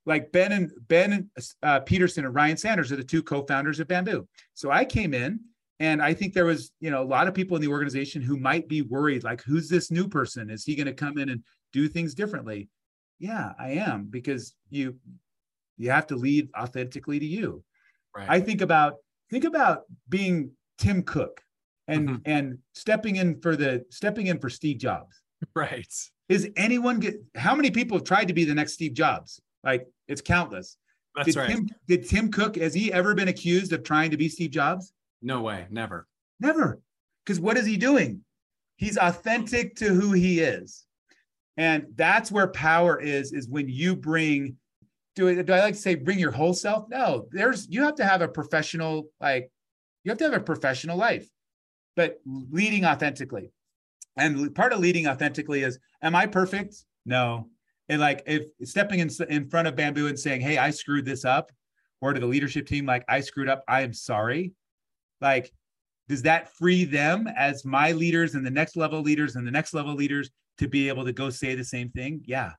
like 0.06 0.32
Ben 0.32 0.52
and 0.52 0.71
Ben 0.88 1.30
uh, 1.62 1.82
Peterson 1.82 2.26
and 2.26 2.34
Ryan 2.34 2.58
Sanders 2.58 2.91
are 2.91 2.95
the 2.95 3.04
two 3.04 3.21
co-founders 3.21 3.80
of 3.80 3.88
Bamboo. 3.88 4.28
So 4.54 4.71
I 4.71 4.86
came 4.86 5.13
in 5.13 5.39
and 5.80 6.02
I 6.02 6.13
think 6.13 6.34
there 6.34 6.45
was 6.45 6.71
you 6.80 6.89
know 6.89 7.04
a 7.04 7.06
lot 7.06 7.28
of 7.28 7.34
people 7.34 7.56
in 7.56 7.62
the 7.62 7.67
organization 7.67 8.21
who 8.21 8.38
might 8.38 8.67
be 8.67 8.82
worried 8.82 9.23
like 9.23 9.41
who's 9.43 9.69
this 9.69 9.91
new 9.91 10.08
person? 10.08 10.50
Is 10.50 10.63
he 10.63 10.76
going 10.76 10.88
to 10.88 10.93
come 10.93 11.17
in 11.17 11.30
and 11.30 11.43
do 11.71 11.88
things 11.88 12.15
differently? 12.15 12.69
Yeah, 13.19 13.53
I 13.60 13.71
am 13.71 14.08
because 14.10 14.53
you 14.69 14.97
you 15.77 15.91
have 15.91 16.08
to 16.08 16.15
lead 16.15 16.49
authentically 16.58 17.19
to 17.19 17.25
you. 17.25 17.63
Right. 18.15 18.30
I 18.30 18.39
think 18.39 18.62
about 18.62 18.95
think 19.30 19.43
about 19.43 19.84
being 20.10 20.51
Tim 20.77 21.03
Cook 21.03 21.41
and 21.88 22.10
mm-hmm. 22.10 22.17
and 22.25 22.58
stepping 22.73 23.15
in 23.17 23.39
for 23.41 23.56
the 23.56 23.86
stepping 23.89 24.27
in 24.27 24.39
for 24.39 24.49
Steve 24.49 24.77
Jobs 24.77 25.21
Right. 25.56 25.93
Is 26.30 26.49
anyone 26.58 26.99
get 26.99 27.23
how 27.36 27.56
many 27.56 27.71
people 27.71 27.97
have 27.97 28.06
tried 28.06 28.27
to 28.27 28.34
be 28.34 28.43
the 28.43 28.53
next 28.53 28.73
Steve 28.73 28.93
Jobs? 28.93 29.39
Like 29.63 29.88
it's 30.08 30.21
countless. 30.21 30.77
That's 31.15 31.27
did 31.27 31.36
right. 31.38 31.49
Tim, 31.49 31.69
did 31.88 32.08
Tim 32.08 32.32
Cook, 32.32 32.58
has 32.58 32.73
he 32.73 32.91
ever 32.91 33.15
been 33.15 33.30
accused 33.30 33.73
of 33.73 33.84
trying 33.84 34.12
to 34.12 34.17
be 34.17 34.30
Steve 34.30 34.51
Jobs? 34.51 34.91
No 35.21 35.41
way, 35.41 35.65
never. 35.69 36.08
Never. 36.39 36.80
Because 37.25 37.39
what 37.39 37.58
is 37.58 37.65
he 37.65 37.77
doing? 37.77 38.21
He's 38.75 38.97
authentic 38.97 39.75
to 39.77 39.88
who 39.88 40.12
he 40.12 40.41
is. 40.41 40.86
And 41.58 41.88
that's 41.96 42.32
where 42.32 42.48
power 42.48 43.02
is, 43.02 43.34
is 43.34 43.50
when 43.50 43.67
you 43.67 43.96
bring, 43.96 44.58
do, 45.15 45.28
I, 45.28 45.41
do 45.41 45.54
I 45.54 45.60
like 45.60 45.74
to 45.74 45.80
say 45.80 45.96
bring 45.96 46.20
your 46.20 46.32
whole 46.32 46.54
self? 46.54 46.86
No, 46.89 47.28
there's, 47.32 47.67
you 47.70 47.82
have 47.82 47.96
to 47.96 48.06
have 48.06 48.22
a 48.22 48.28
professional, 48.28 49.10
like, 49.20 49.52
you 50.04 50.12
have 50.12 50.20
to 50.20 50.26
have 50.26 50.34
a 50.34 50.39
professional 50.39 50.98
life, 50.98 51.28
but 51.96 52.20
leading 52.26 52.86
authentically. 52.86 53.52
And 54.15 54.54
part 54.56 54.72
of 54.72 54.80
leading 54.80 55.08
authentically 55.08 55.63
is, 55.63 55.80
am 56.02 56.15
I 56.15 56.28
perfect? 56.28 56.76
No. 57.06 57.50
And 57.89 58.00
like 58.00 58.24
if 58.26 58.43
stepping 58.63 59.00
in, 59.00 59.10
in 59.30 59.50
front 59.50 59.67
of 59.67 59.76
bamboo 59.76 60.08
and 60.08 60.20
saying, 60.20 60.41
hey, 60.41 60.58
I 60.58 60.70
screwed 60.70 61.06
this 61.06 61.26
up, 61.26 61.52
or 62.00 62.13
to 62.13 62.20
the 62.20 62.28
leadership 62.28 62.67
team, 62.67 62.86
like 62.86 63.04
I 63.10 63.22
screwed 63.22 63.50
up, 63.50 63.63
I 63.67 63.82
am 63.82 63.93
sorry. 63.93 64.54
Like, 65.20 65.52
does 66.08 66.22
that 66.22 66.54
free 66.54 66.86
them 66.86 67.28
as 67.36 67.65
my 67.65 67.91
leaders 67.91 68.36
and 68.36 68.46
the 68.46 68.52
next 68.52 68.78
level 68.78 69.02
leaders 69.02 69.36
and 69.36 69.48
the 69.48 69.52
next 69.52 69.74
level 69.74 69.96
leaders 69.96 70.30
to 70.58 70.67
be 70.67 70.88
able 70.88 71.06
to 71.06 71.13
go 71.13 71.30
say 71.30 71.56
the 71.56 71.63
same 71.63 71.89
thing? 71.89 72.22
Yeah. 72.26 72.54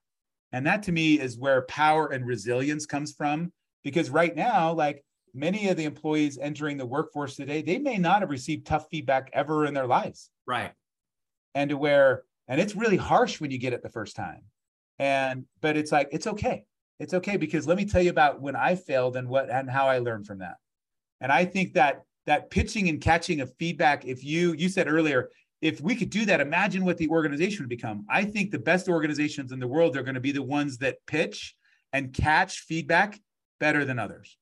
And 0.51 0.65
that 0.65 0.83
to 0.83 0.91
me 0.91 1.19
is 1.19 1.37
where 1.37 1.63
power 1.63 2.07
and 2.07 2.25
resilience 2.25 2.85
comes 2.85 3.13
from. 3.13 3.51
Because 3.83 4.09
right 4.09 4.35
now, 4.35 4.73
like 4.73 5.03
many 5.33 5.69
of 5.69 5.77
the 5.77 5.85
employees 5.85 6.37
entering 6.41 6.77
the 6.77 6.85
workforce 6.85 7.35
today, 7.35 7.61
they 7.61 7.77
may 7.77 7.97
not 7.97 8.21
have 8.21 8.29
received 8.29 8.65
tough 8.65 8.87
feedback 8.89 9.29
ever 9.33 9.65
in 9.65 9.73
their 9.73 9.87
lives. 9.87 10.31
Right 10.45 10.71
and 11.55 11.69
to 11.69 11.77
where 11.77 12.23
and 12.47 12.59
it's 12.59 12.75
really 12.75 12.97
harsh 12.97 13.39
when 13.39 13.51
you 13.51 13.57
get 13.57 13.73
it 13.73 13.83
the 13.83 13.89
first 13.89 14.15
time 14.15 14.41
and 14.97 15.45
but 15.61 15.77
it's 15.77 15.91
like 15.91 16.09
it's 16.11 16.27
okay 16.27 16.63
it's 16.99 17.13
okay 17.13 17.37
because 17.37 17.67
let 17.67 17.77
me 17.77 17.85
tell 17.85 18.01
you 18.01 18.09
about 18.09 18.41
when 18.41 18.55
i 18.55 18.75
failed 18.75 19.15
and 19.15 19.27
what 19.27 19.49
and 19.49 19.69
how 19.69 19.87
i 19.87 19.99
learned 19.99 20.25
from 20.25 20.39
that 20.39 20.55
and 21.21 21.31
i 21.31 21.45
think 21.45 21.73
that 21.73 22.03
that 22.25 22.49
pitching 22.49 22.89
and 22.89 23.01
catching 23.01 23.41
of 23.41 23.53
feedback 23.55 24.05
if 24.05 24.23
you 24.23 24.53
you 24.53 24.69
said 24.69 24.87
earlier 24.87 25.29
if 25.61 25.81
we 25.81 25.95
could 25.95 26.09
do 26.09 26.25
that 26.25 26.41
imagine 26.41 26.85
what 26.85 26.97
the 26.97 27.09
organization 27.09 27.63
would 27.63 27.69
become 27.69 28.05
i 28.09 28.23
think 28.23 28.51
the 28.51 28.59
best 28.59 28.87
organizations 28.87 29.51
in 29.51 29.59
the 29.59 29.67
world 29.67 29.95
are 29.97 30.03
going 30.03 30.15
to 30.15 30.21
be 30.21 30.31
the 30.31 30.41
ones 30.41 30.77
that 30.77 30.97
pitch 31.05 31.55
and 31.93 32.13
catch 32.13 32.59
feedback 32.59 33.19
better 33.59 33.85
than 33.85 33.99
others 33.99 34.37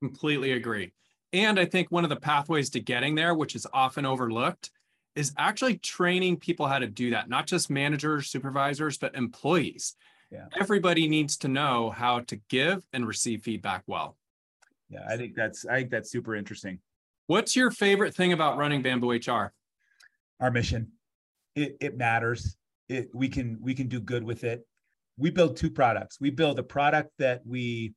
completely 0.00 0.52
agree 0.52 0.92
and 1.32 1.58
i 1.58 1.64
think 1.64 1.90
one 1.90 2.04
of 2.04 2.10
the 2.10 2.16
pathways 2.16 2.70
to 2.70 2.80
getting 2.80 3.14
there 3.14 3.34
which 3.34 3.54
is 3.54 3.66
often 3.72 4.06
overlooked 4.06 4.70
is 5.14 5.32
actually 5.36 5.76
training 5.78 6.38
people 6.38 6.66
how 6.66 6.78
to 6.78 6.86
do 6.86 7.10
that, 7.10 7.28
not 7.28 7.46
just 7.46 7.70
managers, 7.70 8.28
supervisors, 8.28 8.98
but 8.98 9.14
employees. 9.14 9.94
Yeah. 10.30 10.46
Everybody 10.58 11.08
needs 11.08 11.36
to 11.38 11.48
know 11.48 11.90
how 11.90 12.20
to 12.20 12.36
give 12.48 12.86
and 12.92 13.06
receive 13.06 13.42
feedback 13.42 13.82
well. 13.86 14.16
Yeah, 14.88 15.04
I 15.08 15.16
think 15.16 15.34
that's 15.34 15.66
I 15.66 15.78
think 15.78 15.90
that's 15.90 16.10
super 16.10 16.34
interesting. 16.34 16.78
What's 17.26 17.54
your 17.54 17.70
favorite 17.70 18.14
thing 18.14 18.32
about 18.32 18.56
running 18.56 18.82
Bamboo 18.82 19.12
HR? 19.12 19.52
Our 20.40 20.50
mission. 20.50 20.92
It 21.54 21.76
it 21.80 21.96
matters. 21.96 22.56
It 22.88 23.10
we 23.14 23.28
can 23.28 23.58
we 23.60 23.74
can 23.74 23.88
do 23.88 24.00
good 24.00 24.24
with 24.24 24.44
it. 24.44 24.66
We 25.16 25.30
build 25.30 25.56
two 25.56 25.70
products. 25.70 26.18
We 26.20 26.30
build 26.30 26.58
a 26.58 26.62
product 26.62 27.10
that 27.18 27.42
we 27.46 27.94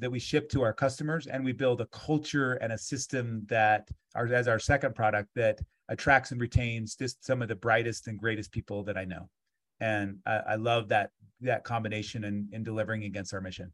that 0.00 0.10
we 0.10 0.18
ship 0.18 0.48
to 0.50 0.62
our 0.62 0.72
customers 0.72 1.26
and 1.26 1.44
we 1.44 1.52
build 1.52 1.80
a 1.80 1.86
culture 1.86 2.54
and 2.54 2.72
a 2.72 2.78
system 2.78 3.44
that 3.48 3.88
our, 4.14 4.26
as 4.26 4.48
our 4.48 4.58
second 4.58 4.94
product 4.94 5.28
that 5.36 5.60
attracts 5.88 6.32
and 6.32 6.40
retains 6.40 6.96
just 6.96 7.24
some 7.24 7.42
of 7.42 7.48
the 7.48 7.54
brightest 7.54 8.08
and 8.08 8.18
greatest 8.18 8.50
people 8.50 8.82
that 8.84 8.96
I 8.96 9.04
know. 9.04 9.28
And 9.80 10.18
I, 10.26 10.36
I 10.36 10.54
love 10.56 10.88
that 10.88 11.10
that 11.40 11.64
combination 11.64 12.24
in, 12.24 12.48
in 12.52 12.64
delivering 12.64 13.04
against 13.04 13.34
our 13.34 13.40
mission. 13.40 13.72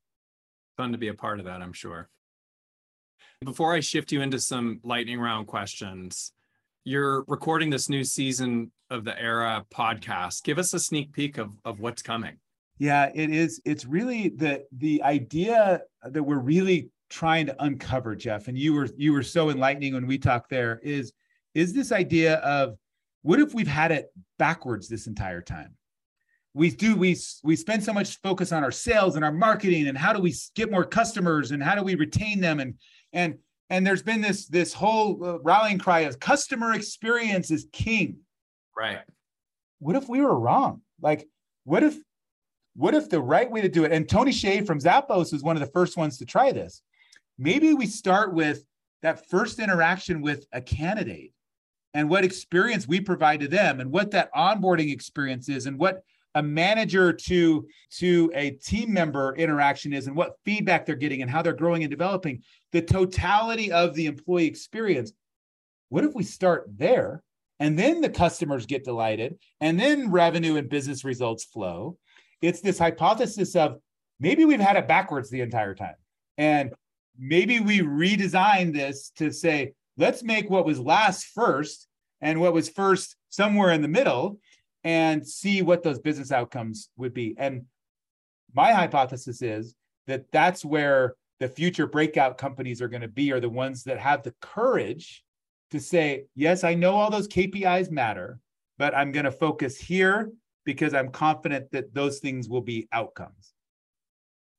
Fun 0.77 0.93
to 0.93 0.99
be 0.99 1.09
a 1.09 1.15
part 1.15 1.39
of 1.39 1.47
that, 1.47 1.63
I'm 1.63 1.73
sure. 1.73 2.09
Before 3.45 3.75
I 3.75 3.81
shift 3.81 4.13
you 4.13 4.21
into 4.21 4.39
some 4.39 4.81
lightning 4.83 5.21
round 5.21 5.47
questions, 5.47 6.33
you're 6.85 7.25
recording 7.29 7.71
this 7.71 7.89
new 7.89 8.05
season 8.05 8.73
of 8.89 9.05
the 9.05 9.21
Era 9.21 9.65
podcast. 9.73 10.43
Give 10.45 10.59
us 10.59 10.73
a 10.73 10.81
sneak 10.81 11.13
peek 11.13 11.39
of, 11.39 11.51
of 11.65 11.81
what's 11.81 12.03
coming. 12.03 12.39
Yeah, 12.79 13.11
it 13.15 13.31
is. 13.31 13.61
It's 13.65 13.85
really 13.85 14.31
the 14.31 14.65
the 14.73 15.03
idea 15.03 15.83
that 16.03 16.23
we're 16.23 16.39
really 16.39 16.89
trying 17.11 17.47
to 17.47 17.63
uncover, 17.63 18.17
Jeff. 18.17 18.49
And 18.49 18.57
you 18.57 18.73
were 18.73 18.89
you 18.97 19.13
were 19.13 19.23
so 19.23 19.51
enlightening 19.51 19.95
when 19.95 20.07
we 20.07 20.17
talked 20.17 20.49
there. 20.49 20.81
Is 20.83 21.13
is 21.55 21.75
this 21.75 21.93
idea 21.93 22.37
of 22.37 22.77
what 23.23 23.39
if 23.39 23.53
we've 23.53 23.69
had 23.69 23.93
it 23.93 24.07
backwards 24.39 24.89
this 24.89 25.07
entire 25.07 25.43
time? 25.43 25.75
We 26.55 26.71
do 26.71 26.97
we 26.97 27.17
we 27.45 27.55
spend 27.55 27.85
so 27.85 27.93
much 27.93 28.19
focus 28.23 28.51
on 28.51 28.65
our 28.65 28.73
sales 28.73 29.17
and 29.17 29.25
our 29.25 29.33
marketing 29.33 29.89
and 29.89 29.99
how 29.99 30.15
do 30.15 30.21
we 30.23 30.35
get 30.55 30.71
more 30.71 30.85
customers 30.85 31.51
and 31.51 31.63
how 31.63 31.75
do 31.75 31.83
we 31.83 31.97
retain 31.97 32.41
them 32.41 32.61
and 32.61 32.75
and 33.13 33.35
and 33.71 33.87
there's 33.87 34.03
been 34.03 34.21
this 34.21 34.47
this 34.47 34.75
whole 34.75 35.25
uh, 35.25 35.39
rallying 35.39 35.79
cry 35.79 36.01
of 36.01 36.19
customer 36.21 36.75
experience 36.75 37.51
is 37.51 37.69
king. 37.73 38.19
Right. 38.77 38.99
What 39.79 39.97
if 39.97 40.09
we 40.09 40.21
were 40.21 40.39
wrong? 40.39 40.83
Like 41.01 41.27
what 41.65 41.83
if 41.83 41.97
what 42.75 42.95
if 42.95 43.09
the 43.09 43.21
right 43.21 43.51
way 43.51 43.63
to 43.63 43.69
do 43.69 43.85
it, 43.85 43.93
and 43.93 44.09
Tony 44.09 44.33
Hsieh 44.33 44.67
from 44.67 44.81
Zappos 44.81 45.33
was 45.33 45.43
one 45.43 45.57
of 45.57 45.61
the 45.61 45.73
first 45.73 45.97
ones 45.97 46.19
to 46.19 46.27
try 46.27 46.53
this. 46.53 46.83
Maybe 47.39 47.75
we 47.75 47.87
start 47.87 48.35
with 48.35 48.65
that 49.03 49.29
first 49.29 49.59
interaction 49.59 50.21
with 50.21 50.47
a 50.53 50.61
candidate 50.61 51.33
and 51.95 52.09
what 52.09 52.25
experience 52.25 52.87
we 52.87 53.01
provide 53.01 53.41
to 53.41 53.49
them 53.49 53.81
and 53.81 53.91
what 53.91 54.11
that 54.13 54.33
onboarding 54.35 54.93
experience 54.93 55.49
is 55.49 55.67
and 55.67 55.79
what 55.79 56.03
a 56.37 56.43
manager 56.43 57.13
to 57.13 57.67
to 57.91 58.31
a 58.35 58.51
team 58.51 58.93
member 58.93 59.35
interaction 59.37 59.93
is 59.93 60.07
and 60.07 60.15
what 60.15 60.37
feedback 60.45 60.87
they're 60.87 60.95
getting 60.95 61.23
and 61.23 61.31
how 61.31 61.43
they're 61.43 61.53
growing 61.53 61.83
and 61.83 61.91
developing 61.91 62.43
the 62.73 62.83
totality 62.83 63.73
of 63.73 63.95
the 63.95 64.07
employee 64.07 64.47
experience 64.47 65.13
what 65.89 66.05
if 66.05 66.15
we 66.15 66.23
start 66.23 66.67
there 66.77 67.23
and 67.59 67.79
then 67.79 68.01
the 68.01 68.09
customers 68.09 68.65
get 68.67 68.85
delighted 68.85 69.39
and 69.61 69.79
then 69.79 70.11
revenue 70.11 70.57
and 70.57 70.69
business 70.69 71.05
results 71.05 71.45
flow 71.45 71.97
it's 72.43 72.61
this 72.61 72.79
hypothesis 72.79 73.55
of 73.55 73.79
maybe 74.19 74.45
we've 74.45 74.61
had 74.61 74.77
it 74.77 74.89
backwards 74.89 75.31
the 75.31 75.41
entire 75.41 75.75
time. 75.75 75.95
And 76.39 76.73
maybe 77.19 77.61
we 77.61 77.81
redesign 77.81 78.73
this 78.73 79.11
to 79.17 79.33
say, 79.33 79.75
let's 79.97 80.23
make 80.23 80.49
what 80.49 80.67
was 80.67 80.79
last 80.79 81.27
first 81.35 81.89
and 82.21 82.41
what 82.41 82.53
was 82.53 82.69
first 82.69 83.17
somewhere 83.29 83.73
in 83.73 83.83
the 83.83 83.89
middle 83.89 84.39
and 84.85 85.27
see 85.27 85.63
what 85.63 85.83
those 85.83 85.99
business 85.99 86.33
outcomes 86.33 86.91
would 86.97 87.13
be. 87.13 87.35
And 87.39 87.65
my 88.55 88.73
hypothesis 88.73 89.43
is 89.43 89.75
that 90.07 90.31
that's 90.33 90.65
where 90.65 91.15
the 91.41 91.49
future 91.49 91.87
breakout 91.87 92.39
companies 92.39 92.81
are 92.81 92.89
going 92.89 93.01
to 93.01 93.09
be 93.09 93.33
are 93.33 93.41
the 93.41 93.49
ones 93.49 93.83
that 93.85 93.99
have 93.99 94.23
the 94.23 94.35
courage 94.41 95.25
to 95.71 95.81
say, 95.81 96.25
yes, 96.35 96.65
I 96.65 96.75
know 96.75 96.95
all 96.95 97.11
those 97.11 97.29
KPIs 97.29 97.91
matter, 97.91 98.39
but 98.79 98.95
I'm 98.95 99.11
going 99.11 99.25
to 99.25 99.33
focus 99.33 99.79
here 99.79 100.31
because 100.65 100.93
I'm 100.95 101.09
confident 101.09 101.73
that 101.73 101.95
those 101.95 102.19
things 102.19 102.49
will 102.49 102.61
be 102.61 102.87
outcomes. 102.93 103.55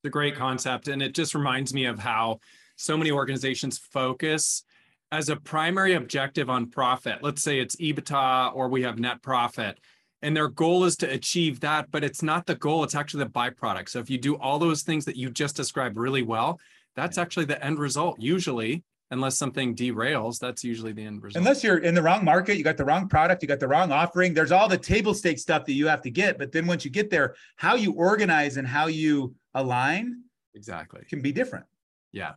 It's 0.04 0.08
a 0.08 0.10
great 0.10 0.36
concept. 0.36 0.88
And 0.88 1.02
it 1.04 1.14
just 1.14 1.36
reminds 1.36 1.74
me 1.74 1.86
of 1.86 2.00
how 2.00 2.40
so 2.76 2.98
many 2.98 3.12
organizations 3.12 3.78
focus 3.78 4.64
as 5.12 5.30
a 5.30 5.36
primary 5.36 5.94
objective 5.94 6.50
on 6.50 6.72
profit. 6.72 7.20
Let's 7.22 7.44
say 7.44 7.60
it's 7.60 7.76
EBITDA 7.76 8.56
or 8.56 8.70
we 8.70 8.82
have 8.84 8.98
net 8.98 9.22
profit. 9.22 9.80
And 10.22 10.36
their 10.36 10.48
goal 10.48 10.84
is 10.84 10.96
to 10.98 11.10
achieve 11.10 11.60
that 11.60 11.90
but 11.92 12.04
it's 12.04 12.22
not 12.22 12.46
the 12.46 12.56
goal 12.56 12.84
it's 12.84 12.96
actually 12.96 13.24
the 13.24 13.30
byproduct. 13.30 13.90
So 13.90 14.00
if 14.00 14.10
you 14.10 14.18
do 14.18 14.36
all 14.36 14.60
those 14.60 14.84
things 14.84 15.06
that 15.06 15.16
you 15.16 15.30
just 15.30 15.56
described 15.56 15.98
really 15.98 16.22
well 16.22 16.60
that's 16.96 17.18
actually 17.18 17.46
the 17.46 17.64
end 17.64 17.80
result 17.80 18.20
usually 18.20 18.84
unless 19.12 19.38
something 19.38 19.76
derails 19.76 20.40
that's 20.40 20.64
usually 20.64 20.94
the 20.94 21.04
end 21.04 21.22
result. 21.24 21.42
Unless 21.42 21.64
you're 21.64 21.80
in 21.80 21.94
the 21.94 22.02
wrong 22.02 22.24
market 22.24 22.58
you 22.58 22.64
got 22.64 22.78
the 22.78 22.86
wrong 22.86 23.08
product 23.08 23.42
you 23.42 23.48
got 23.48 23.60
the 23.60 23.68
wrong 23.68 23.92
offering 23.92 24.34
there's 24.34 24.52
all 24.52 24.68
the 24.68 24.78
table 24.78 25.14
stake 25.14 25.40
stuff 25.40 25.66
that 25.66 25.74
you 25.74 25.88
have 25.88 26.02
to 26.02 26.12
get 26.12 26.38
but 26.38 26.52
then 26.52 26.68
once 26.68 26.86
you 26.86 26.92
get 26.92 27.10
there 27.10 27.36
how 27.56 27.76
you 27.76 27.94
organize 27.94 28.58
and 28.58 28.68
how 28.68 28.88
you 28.88 29.34
align 29.54 30.24
exactly. 30.56 31.02
can 31.10 31.22
be 31.22 31.32
different. 31.32 31.66
Yeah. 32.12 32.34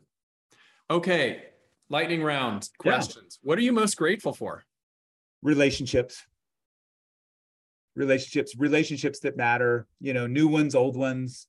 Okay 0.91 1.43
lightning 1.91 2.23
round 2.23 2.69
questions. 2.79 3.39
Yeah. 3.43 3.49
what 3.49 3.59
are 3.59 3.63
you 3.63 3.73
most 3.73 3.97
grateful 3.97 4.33
for? 4.33 4.65
Relationships 5.43 6.23
relationships 7.97 8.55
relationships 8.57 9.21
that 9.21 9.37
matter 9.37 9.87
you 10.01 10.13
know 10.13 10.27
new 10.27 10.49
ones 10.49 10.75
old 10.75 10.97
ones 10.97 11.47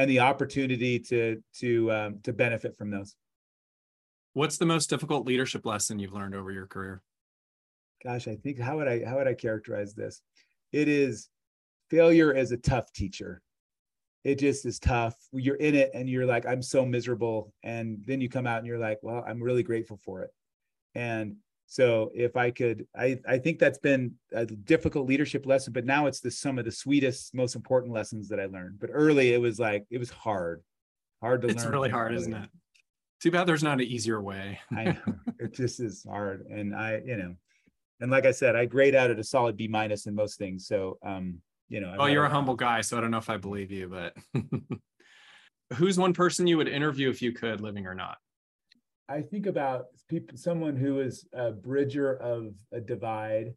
and 0.00 0.10
the 0.10 0.20
opportunity 0.20 0.98
to 0.98 1.42
to 1.58 1.92
um, 1.92 2.18
to 2.22 2.32
benefit 2.32 2.76
from 2.78 2.90
those. 2.90 3.14
What's 4.32 4.56
the 4.56 4.66
most 4.66 4.88
difficult 4.88 5.26
leadership 5.26 5.66
lesson 5.66 5.98
you've 5.98 6.12
learned 6.12 6.34
over 6.34 6.50
your 6.50 6.66
career? 6.66 7.02
Gosh 8.02 8.26
i 8.28 8.36
think 8.36 8.58
how 8.58 8.78
would 8.78 8.88
i 8.88 9.04
how 9.04 9.16
would 9.16 9.28
i 9.28 9.34
characterize 9.34 9.94
this? 9.94 10.22
It 10.72 10.88
is 10.88 11.28
failure 11.90 12.32
as 12.32 12.50
a 12.50 12.56
tough 12.56 12.92
teacher. 12.92 13.42
It 14.24 14.38
just 14.38 14.64
is 14.64 14.78
tough. 14.78 15.16
You're 15.32 15.56
in 15.56 15.74
it 15.74 15.90
and 15.92 16.08
you're 16.08 16.26
like 16.26 16.46
i'm 16.46 16.62
so 16.62 16.86
miserable. 16.86 17.52
And 17.62 17.98
then 18.06 18.20
you 18.20 18.30
come 18.30 18.46
out 18.46 18.58
and 18.58 18.66
you're 18.66 18.78
like 18.78 19.00
well 19.02 19.22
i'm 19.26 19.42
really 19.42 19.62
grateful 19.62 19.98
for 19.98 20.22
it. 20.22 20.30
And 20.94 21.36
so 21.70 22.10
if 22.12 22.36
I 22.36 22.50
could, 22.50 22.88
I, 22.96 23.20
I 23.28 23.38
think 23.38 23.60
that's 23.60 23.78
been 23.78 24.16
a 24.32 24.44
difficult 24.44 25.06
leadership 25.06 25.46
lesson, 25.46 25.72
but 25.72 25.84
now 25.84 26.06
it's 26.06 26.18
the 26.18 26.28
some 26.28 26.58
of 26.58 26.64
the 26.64 26.72
sweetest, 26.72 27.32
most 27.32 27.54
important 27.54 27.92
lessons 27.92 28.28
that 28.30 28.40
I 28.40 28.46
learned. 28.46 28.80
But 28.80 28.90
early 28.92 29.32
it 29.32 29.40
was 29.40 29.60
like, 29.60 29.86
it 29.88 29.98
was 29.98 30.10
hard, 30.10 30.64
hard 31.22 31.42
to 31.42 31.46
it's 31.46 31.58
learn. 31.58 31.66
It's 31.66 31.72
really 31.72 31.88
hard, 31.88 32.12
isn't 32.16 32.34
it? 32.34 32.50
Too 33.22 33.30
bad 33.30 33.46
there's 33.46 33.62
not 33.62 33.74
an 33.74 33.86
easier 33.86 34.20
way. 34.20 34.58
I 34.76 34.84
know 34.84 35.14
it 35.38 35.54
just 35.54 35.78
is 35.78 36.02
hard. 36.02 36.44
And 36.50 36.74
I, 36.74 37.02
you 37.04 37.16
know, 37.16 37.36
and 38.00 38.10
like 38.10 38.26
I 38.26 38.32
said, 38.32 38.56
I 38.56 38.64
grade 38.64 38.96
out 38.96 39.12
at 39.12 39.20
a 39.20 39.24
solid 39.24 39.56
B 39.56 39.68
minus 39.68 40.06
in 40.06 40.14
most 40.16 40.38
things. 40.38 40.66
So, 40.66 40.98
um, 41.04 41.38
you 41.68 41.80
know. 41.80 41.94
Oh, 42.00 42.06
you're 42.06 42.24
a 42.24 42.30
humble 42.30 42.56
guy, 42.56 42.80
so 42.80 42.98
I 42.98 43.00
don't 43.00 43.12
know 43.12 43.18
if 43.18 43.30
I 43.30 43.36
believe 43.36 43.70
you, 43.70 43.88
but 43.88 44.16
who's 45.74 46.00
one 46.00 46.14
person 46.14 46.48
you 46.48 46.56
would 46.56 46.66
interview 46.66 47.10
if 47.10 47.22
you 47.22 47.30
could, 47.30 47.60
living 47.60 47.86
or 47.86 47.94
not? 47.94 48.18
I 49.10 49.22
think 49.22 49.46
about 49.46 49.86
people, 50.08 50.38
someone 50.38 50.76
who 50.76 51.00
is 51.00 51.26
a 51.32 51.50
bridger 51.50 52.14
of 52.14 52.54
a 52.72 52.80
divide. 52.80 53.52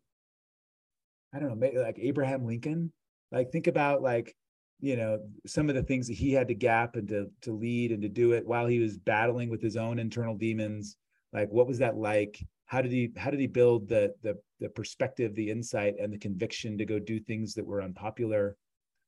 I 1.33 1.39
don't 1.39 1.49
know, 1.49 1.55
maybe 1.55 1.77
like 1.77 1.99
Abraham 2.01 2.45
Lincoln. 2.45 2.91
Like 3.31 3.51
think 3.51 3.67
about 3.67 4.01
like, 4.01 4.35
you 4.79 4.95
know, 4.95 5.19
some 5.45 5.69
of 5.69 5.75
the 5.75 5.83
things 5.83 6.07
that 6.07 6.15
he 6.15 6.31
had 6.31 6.47
to 6.47 6.55
gap 6.55 6.95
and 6.95 7.07
to 7.09 7.27
to 7.41 7.51
lead 7.51 7.91
and 7.91 8.01
to 8.01 8.09
do 8.09 8.31
it 8.31 8.47
while 8.47 8.65
he 8.65 8.79
was 8.79 8.97
battling 8.97 9.49
with 9.49 9.61
his 9.61 9.77
own 9.77 9.99
internal 9.99 10.35
demons. 10.35 10.97
Like, 11.31 11.49
what 11.49 11.67
was 11.67 11.77
that 11.79 11.97
like? 11.97 12.39
How 12.65 12.81
did 12.81 12.91
he 12.91 13.11
how 13.15 13.29
did 13.29 13.39
he 13.39 13.47
build 13.47 13.87
the 13.87 14.13
the 14.23 14.39
the 14.59 14.69
perspective, 14.69 15.35
the 15.35 15.51
insight, 15.51 15.95
and 16.01 16.11
the 16.11 16.17
conviction 16.17 16.79
to 16.79 16.85
go 16.85 16.97
do 16.97 17.19
things 17.19 17.53
that 17.53 17.65
were 17.65 17.83
unpopular? 17.83 18.57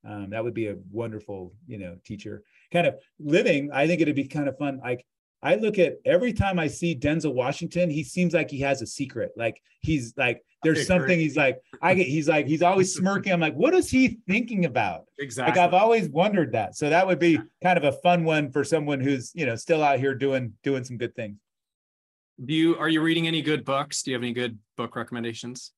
Um, 0.07 0.29
that 0.29 0.43
would 0.43 0.53
be 0.53 0.67
a 0.67 0.77
wonderful, 0.91 1.53
you 1.65 1.79
know, 1.79 1.97
teacher. 2.05 2.43
Kind 2.71 2.85
of 2.85 2.95
living. 3.19 3.71
I 3.73 3.87
think 3.87 4.01
it'd 4.01 4.15
be 4.15 4.27
kind 4.27 4.47
of 4.47 4.57
fun. 4.59 4.79
Like 4.83 5.03
I 5.45 5.55
look 5.55 5.77
at 5.77 5.97
every 6.05 6.33
time 6.33 6.57
I 6.57 6.65
see 6.65 6.95
Denzel 6.95 7.35
Washington, 7.35 7.87
he 7.87 8.03
seems 8.03 8.33
like 8.33 8.49
he 8.49 8.59
has 8.61 8.81
a 8.81 8.87
secret. 8.87 9.31
Like 9.37 9.61
he's 9.81 10.11
like, 10.17 10.43
there's 10.63 10.87
something 10.87 11.19
he's 11.19 11.37
like, 11.37 11.59
I 11.83 11.93
get, 11.93 12.07
he's 12.07 12.27
like, 12.27 12.47
he's 12.47 12.63
always 12.63 12.95
smirking. 12.95 13.31
I'm 13.31 13.39
like, 13.39 13.53
what 13.53 13.75
is 13.75 13.87
he 13.87 14.17
thinking 14.27 14.65
about? 14.65 15.03
Exactly. 15.19 15.51
Like 15.51 15.59
I've 15.59 15.75
always 15.75 16.09
wondered 16.09 16.53
that. 16.53 16.75
So 16.75 16.89
that 16.89 17.05
would 17.05 17.19
be 17.19 17.39
kind 17.61 17.77
of 17.77 17.83
a 17.83 17.91
fun 17.91 18.23
one 18.23 18.51
for 18.51 18.63
someone 18.63 18.99
who's, 18.99 19.31
you 19.35 19.45
know, 19.45 19.55
still 19.55 19.83
out 19.83 19.99
here 19.99 20.15
doing, 20.15 20.53
doing 20.63 20.83
some 20.83 20.97
good 20.97 21.15
things. 21.15 21.37
Do 22.43 22.55
you, 22.55 22.75
are 22.77 22.89
you 22.89 23.01
reading 23.03 23.27
any 23.27 23.43
good 23.43 23.63
books? 23.63 24.01
Do 24.01 24.09
you 24.09 24.15
have 24.15 24.23
any 24.23 24.33
good 24.33 24.57
book 24.77 24.95
recommendations? 24.95 25.73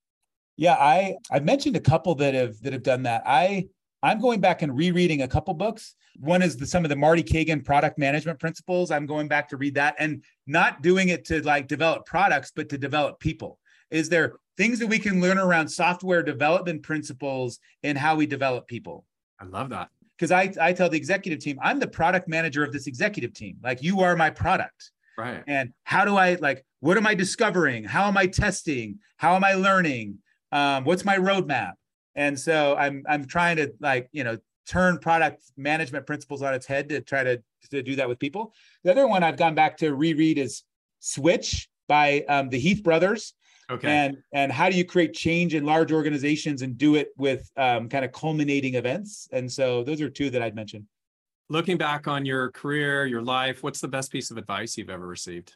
Yeah, 0.55 0.75
I, 0.75 1.17
I've 1.29 1.43
mentioned 1.43 1.75
a 1.75 1.81
couple 1.81 2.15
that 2.15 2.33
have, 2.33 2.57
that 2.61 2.71
have 2.71 2.83
done 2.83 3.03
that. 3.03 3.23
I, 3.25 3.67
I'm 4.07 4.21
going 4.21 4.39
back 4.39 4.61
and 4.61 4.73
rereading 4.73 5.23
a 5.23 5.27
couple 5.27 5.53
books. 5.53 5.95
One 6.17 6.41
is 6.41 6.55
the, 6.55 6.65
some 6.65 6.85
of 6.85 6.89
the 6.89 6.95
Marty 6.95 7.21
Cagan 7.21 7.61
product 7.61 7.99
management 7.99 8.39
principles. 8.39 8.89
I'm 8.89 9.05
going 9.05 9.27
back 9.27 9.49
to 9.49 9.57
read 9.57 9.75
that 9.75 9.95
and 9.99 10.23
not 10.45 10.81
doing 10.81 11.09
it 11.09 11.25
to 11.25 11.41
like 11.41 11.67
develop 11.67 12.05
products, 12.05 12.53
but 12.55 12.69
to 12.69 12.77
develop 12.77 13.19
people. 13.19 13.59
Is 13.91 14.07
there 14.07 14.35
things 14.55 14.79
that 14.79 14.87
we 14.87 14.97
can 14.97 15.19
learn 15.19 15.37
around 15.37 15.67
software 15.67 16.23
development 16.23 16.83
principles 16.83 17.59
and 17.83 17.97
how 17.97 18.15
we 18.15 18.25
develop 18.25 18.65
people? 18.65 19.03
I 19.41 19.45
love 19.45 19.69
that. 19.71 19.89
Because 20.17 20.31
I, 20.31 20.53
I 20.61 20.71
tell 20.71 20.89
the 20.89 20.97
executive 20.97 21.39
team, 21.39 21.59
I'm 21.61 21.77
the 21.77 21.87
product 21.87 22.29
manager 22.29 22.63
of 22.63 22.71
this 22.71 22.87
executive 22.87 23.33
team. 23.33 23.57
Like 23.61 23.83
you 23.83 23.99
are 23.99 24.15
my 24.15 24.29
product. 24.29 24.91
Right. 25.17 25.43
And 25.47 25.73
how 25.83 26.05
do 26.05 26.15
I 26.15 26.35
like, 26.35 26.65
what 26.79 26.95
am 26.95 27.05
I 27.05 27.13
discovering? 27.13 27.83
How 27.83 28.05
am 28.07 28.15
I 28.15 28.27
testing? 28.27 28.99
How 29.17 29.35
am 29.35 29.43
I 29.43 29.55
learning? 29.55 30.19
Um, 30.53 30.85
what's 30.85 31.03
my 31.03 31.17
roadmap? 31.17 31.73
And 32.17 32.37
so 32.37 32.75
I'm 32.75 33.03
I'm 33.07 33.25
trying 33.25 33.55
to 33.57 33.71
like 33.79 34.09
you 34.11 34.25
know 34.25 34.37
turn 34.67 34.97
product 34.97 35.43
management 35.55 36.05
principles 36.05 36.41
on 36.41 36.53
its 36.53 36.65
head 36.65 36.89
to 36.89 36.99
try 36.99 37.23
to 37.23 37.41
to 37.71 37.81
do 37.81 37.95
that 37.95 38.09
with 38.09 38.19
people. 38.19 38.53
The 38.83 38.91
other 38.91 39.07
one 39.07 39.23
I've 39.23 39.37
gone 39.37 39.55
back 39.55 39.77
to 39.77 39.95
reread 39.95 40.37
is 40.37 40.63
Switch 40.99 41.69
by 41.87 42.25
um, 42.27 42.49
the 42.49 42.59
Heath 42.59 42.83
brothers. 42.83 43.33
Okay. 43.69 43.89
And 43.89 44.17
and 44.33 44.51
how 44.51 44.69
do 44.69 44.77
you 44.77 44.83
create 44.83 45.13
change 45.13 45.53
in 45.53 45.63
large 45.65 45.91
organizations 45.91 46.63
and 46.63 46.77
do 46.77 46.95
it 46.95 47.09
with 47.17 47.49
um, 47.55 47.87
kind 47.87 48.03
of 48.03 48.11
culminating 48.11 48.75
events? 48.75 49.29
And 49.31 49.51
so 49.51 49.83
those 49.83 50.01
are 50.01 50.09
two 50.09 50.29
that 50.31 50.41
I'd 50.41 50.55
mention. 50.55 50.87
Looking 51.49 51.77
back 51.77 52.07
on 52.07 52.25
your 52.25 52.51
career, 52.51 53.05
your 53.05 53.21
life, 53.21 53.63
what's 53.63 53.79
the 53.79 53.87
best 53.87 54.11
piece 54.11 54.31
of 54.31 54.37
advice 54.37 54.77
you've 54.77 54.89
ever 54.89 55.07
received? 55.07 55.55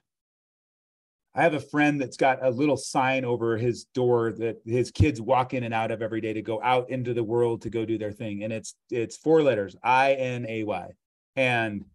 I 1.34 1.44
have 1.44 1.54
a 1.54 1.60
friend 1.60 2.00
that's 2.00 2.18
got 2.18 2.46
a 2.46 2.50
little 2.50 2.76
sign 2.76 3.24
over 3.24 3.56
his 3.58 3.86
door 3.94 4.34
that 4.34 4.58
his 4.66 4.92
kids 4.92 5.22
walk 5.22 5.54
in 5.54 5.64
and 5.64 5.74
out 5.74 5.92
of 5.92 6.02
every 6.02 6.20
day 6.20 6.34
to 6.34 6.42
go 6.42 6.62
out 6.62 6.90
into 6.90 7.14
the 7.14 7.24
world 7.24 7.62
to 7.62 7.70
go 7.70 7.86
do 7.86 7.98
their 7.98 8.12
thing. 8.12 8.44
And 8.44 8.52
it's 8.52 8.76
it's 8.90 9.16
four 9.16 9.42
letters, 9.42 9.76
I 9.82 10.14
N 10.14 10.46
A 10.50 10.64
Y. 10.64 10.90
And 11.38 11.86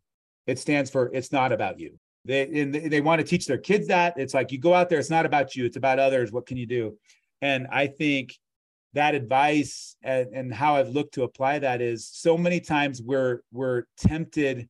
it 0.46 0.58
stands 0.58 0.90
for 0.90 1.10
it's 1.12 1.32
not 1.32 1.52
about 1.52 1.78
you. 1.78 1.98
They 2.24 2.42
and 2.60 2.74
they 2.74 3.00
want 3.02 3.20
to 3.20 3.26
teach 3.26 3.46
their 3.46 3.58
kids 3.58 3.88
that. 3.88 4.14
It's 4.16 4.32
like 4.32 4.52
you 4.52 4.58
go 4.58 4.72
out 4.72 4.88
there, 4.88 4.98
it's 4.98 5.10
not 5.10 5.26
about 5.26 5.54
you, 5.54 5.66
it's 5.66 5.76
about 5.76 5.98
others. 5.98 6.32
What 6.32 6.46
can 6.46 6.56
you 6.56 6.66
do? 6.66 6.96
And 7.42 7.66
I 7.70 7.88
think 7.88 8.34
that 8.94 9.14
advice 9.14 9.96
and, 10.02 10.28
and 10.32 10.54
how 10.54 10.76
I've 10.76 10.88
looked 10.88 11.14
to 11.14 11.24
apply 11.24 11.58
that 11.58 11.82
is 11.82 12.08
so 12.08 12.38
many 12.38 12.60
times 12.60 13.02
we're 13.02 13.42
we're 13.52 13.84
tempted 13.98 14.68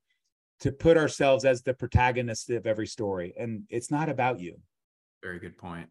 to 0.60 0.72
put 0.72 0.96
ourselves 0.96 1.44
as 1.44 1.62
the 1.62 1.74
protagonist 1.74 2.50
of 2.50 2.66
every 2.66 2.86
story 2.86 3.34
and 3.38 3.64
it's 3.68 3.90
not 3.90 4.08
about 4.08 4.40
you. 4.40 4.56
Very 5.22 5.38
good 5.38 5.58
point. 5.58 5.88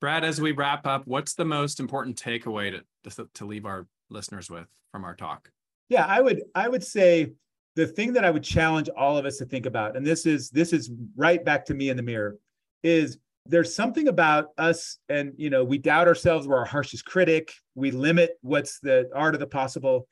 Brad 0.00 0.24
as 0.24 0.40
we 0.40 0.52
wrap 0.52 0.86
up 0.86 1.06
what's 1.06 1.34
the 1.34 1.44
most 1.44 1.80
important 1.80 2.20
takeaway 2.20 2.70
to, 3.04 3.10
to, 3.10 3.28
to 3.34 3.44
leave 3.46 3.64
our 3.64 3.86
listeners 4.10 4.50
with 4.50 4.66
from 4.92 5.04
our 5.04 5.14
talk? 5.14 5.50
Yeah 5.88 6.06
i 6.06 6.20
would 6.20 6.42
i 6.54 6.68
would 6.68 6.84
say 6.84 7.32
the 7.76 7.86
thing 7.86 8.12
that 8.14 8.24
i 8.24 8.30
would 8.30 8.44
challenge 8.44 8.88
all 8.96 9.16
of 9.16 9.26
us 9.26 9.38
to 9.38 9.44
think 9.44 9.66
about 9.66 9.96
and 9.96 10.06
this 10.06 10.26
is 10.26 10.50
this 10.50 10.72
is 10.72 10.90
right 11.16 11.44
back 11.44 11.64
to 11.66 11.74
me 11.74 11.88
in 11.88 11.96
the 11.96 12.02
mirror 12.02 12.36
is 12.82 13.18
there's 13.46 13.74
something 13.74 14.08
about 14.08 14.48
us 14.56 14.98
and 15.08 15.32
you 15.36 15.50
know 15.50 15.64
we 15.64 15.78
doubt 15.78 16.08
ourselves 16.08 16.46
we're 16.46 16.56
our 16.56 16.64
harshest 16.64 17.04
critic 17.04 17.52
we 17.74 17.90
limit 17.90 18.32
what's 18.40 18.80
the 18.80 19.08
art 19.14 19.34
of 19.34 19.40
the 19.40 19.46
possible. 19.46 20.06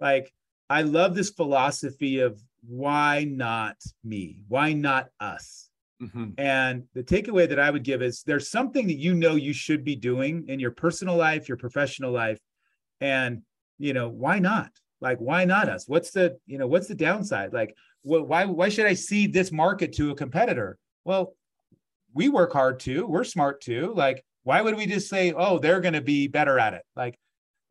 Like 0.00 0.32
i 0.70 0.82
love 0.82 1.14
this 1.14 1.30
philosophy 1.30 2.20
of 2.20 2.42
why 2.68 3.24
not 3.24 3.76
me? 4.04 4.44
Why 4.46 4.74
not 4.74 5.08
us? 5.18 5.70
Mm-hmm. 6.02 6.30
And 6.36 6.84
the 6.94 7.02
takeaway 7.02 7.48
that 7.48 7.58
I 7.58 7.70
would 7.70 7.82
give 7.82 8.02
is 8.02 8.22
there's 8.22 8.50
something 8.50 8.86
that 8.86 8.98
you 8.98 9.14
know 9.14 9.36
you 9.36 9.54
should 9.54 9.84
be 9.84 9.96
doing 9.96 10.44
in 10.48 10.60
your 10.60 10.70
personal 10.70 11.16
life, 11.16 11.48
your 11.48 11.56
professional 11.56 12.12
life. 12.12 12.38
And, 13.00 13.42
you 13.78 13.94
know, 13.94 14.08
why 14.08 14.38
not? 14.38 14.70
Like, 15.00 15.18
why 15.18 15.44
not 15.44 15.68
us? 15.68 15.88
What's 15.88 16.10
the, 16.10 16.38
you 16.46 16.58
know, 16.58 16.66
what's 16.66 16.88
the 16.88 16.94
downside? 16.94 17.52
Like, 17.52 17.74
well, 18.02 18.22
why, 18.22 18.44
why 18.44 18.68
should 18.68 18.86
I 18.86 18.94
cede 18.94 19.32
this 19.32 19.50
market 19.50 19.94
to 19.94 20.10
a 20.10 20.16
competitor? 20.16 20.78
Well, 21.04 21.34
we 22.14 22.28
work 22.28 22.52
hard 22.52 22.80
too. 22.80 23.06
We're 23.06 23.24
smart 23.24 23.60
too. 23.62 23.92
Like, 23.96 24.24
why 24.42 24.60
would 24.60 24.76
we 24.76 24.86
just 24.86 25.08
say, 25.08 25.32
oh, 25.32 25.58
they're 25.58 25.80
going 25.80 25.94
to 25.94 26.00
be 26.00 26.28
better 26.28 26.58
at 26.58 26.74
it? 26.74 26.82
Like, 26.94 27.18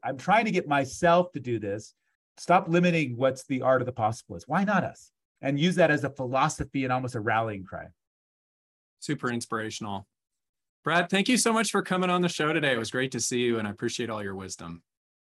I'm 0.04 0.18
trying 0.18 0.45
to 0.45 0.52
get 0.52 0.68
myself 0.68 1.32
to 1.34 1.39
do 1.39 1.60
this 1.60 1.93
stop 2.38 2.68
limiting 2.68 3.18
what's 3.18 3.46
the 3.46 3.62
art 3.62 3.82
of 3.82 3.86
the 3.86 3.92
possible 3.92 4.36
is. 4.36 4.48
Why 4.48 4.64
not 4.64 4.84
us? 4.84 5.12
And 5.42 5.60
use 5.60 5.76
that 5.76 5.92
as 5.92 6.04
a 6.04 6.10
philosophy 6.10 6.84
and 6.84 6.94
almost 6.94 7.16
a 7.16 7.20
rallying 7.20 7.64
cry. 7.64 7.88
Super 9.00 9.30
inspirational. 9.30 10.08
Brad, 10.84 11.10
thank 11.10 11.28
you 11.28 11.38
so 11.38 11.52
much 11.52 11.70
for 11.70 11.82
coming 11.82 12.10
on 12.10 12.22
the 12.22 12.30
show 12.30 12.54
today. 12.54 12.72
It 12.72 12.80
was 12.80 12.92
great 12.92 13.12
to 13.12 13.20
see 13.20 13.40
you 13.40 13.60
and 13.60 13.68
I 13.68 13.72
appreciate 13.72 14.10
all 14.10 14.24
your 14.24 14.36
wisdom. 14.36 14.82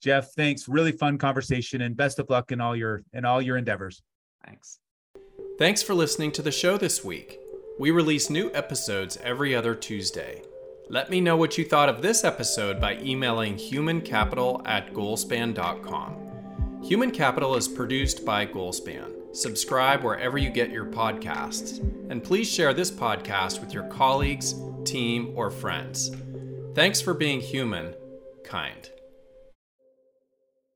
Jeff, 0.02 0.32
thanks. 0.34 0.68
Really 0.68 0.92
fun 0.92 1.18
conversation 1.18 1.82
and 1.82 1.98
best 1.98 2.20
of 2.20 2.30
luck 2.30 2.52
in 2.52 2.62
all 2.62 2.76
your 2.76 3.04
in 3.14 3.26
all 3.26 3.42
your 3.42 3.58
endeavors. 3.58 4.02
Thanks. 4.46 4.80
Thanks 5.58 5.82
for 5.82 5.96
listening 5.96 6.32
to 6.34 6.42
the 6.42 6.52
show 6.52 6.78
this 6.78 7.04
week. 7.04 7.40
We 7.80 7.92
release 7.92 8.30
new 8.30 8.52
episodes 8.54 9.18
every 9.24 9.56
other 9.56 9.74
Tuesday. 9.74 10.44
Let 10.90 11.10
me 11.10 11.20
know 11.20 11.36
what 11.36 11.58
you 11.58 11.66
thought 11.66 11.90
of 11.90 12.02
this 12.02 12.24
episode 12.24 12.80
by 12.80 12.98
emailing 12.98 13.56
humancapital 13.56 14.62
at 14.66 14.94
goalspan.com. 14.94 16.37
Human 16.84 17.12
Capital 17.12 17.56
is 17.56 17.68
produced 17.68 18.24
by 18.24 18.46
Goalspan. 18.46 19.36
Subscribe 19.36 20.04
wherever 20.04 20.38
you 20.38 20.50
get 20.50 20.72
your 20.72 20.86
podcasts. 20.86 21.80
And 22.10 22.24
please 22.24 22.50
share 22.50 22.74
this 22.74 22.92
podcast 22.92 23.60
with 23.60 23.74
your 23.74 23.84
colleagues, 23.86 24.56
team, 24.86 25.34
or 25.36 25.52
friends. 25.52 26.12
Thanks 26.76 27.02
for 27.02 27.14
being 27.14 27.42
human, 27.42 27.94
kind. 28.44 28.90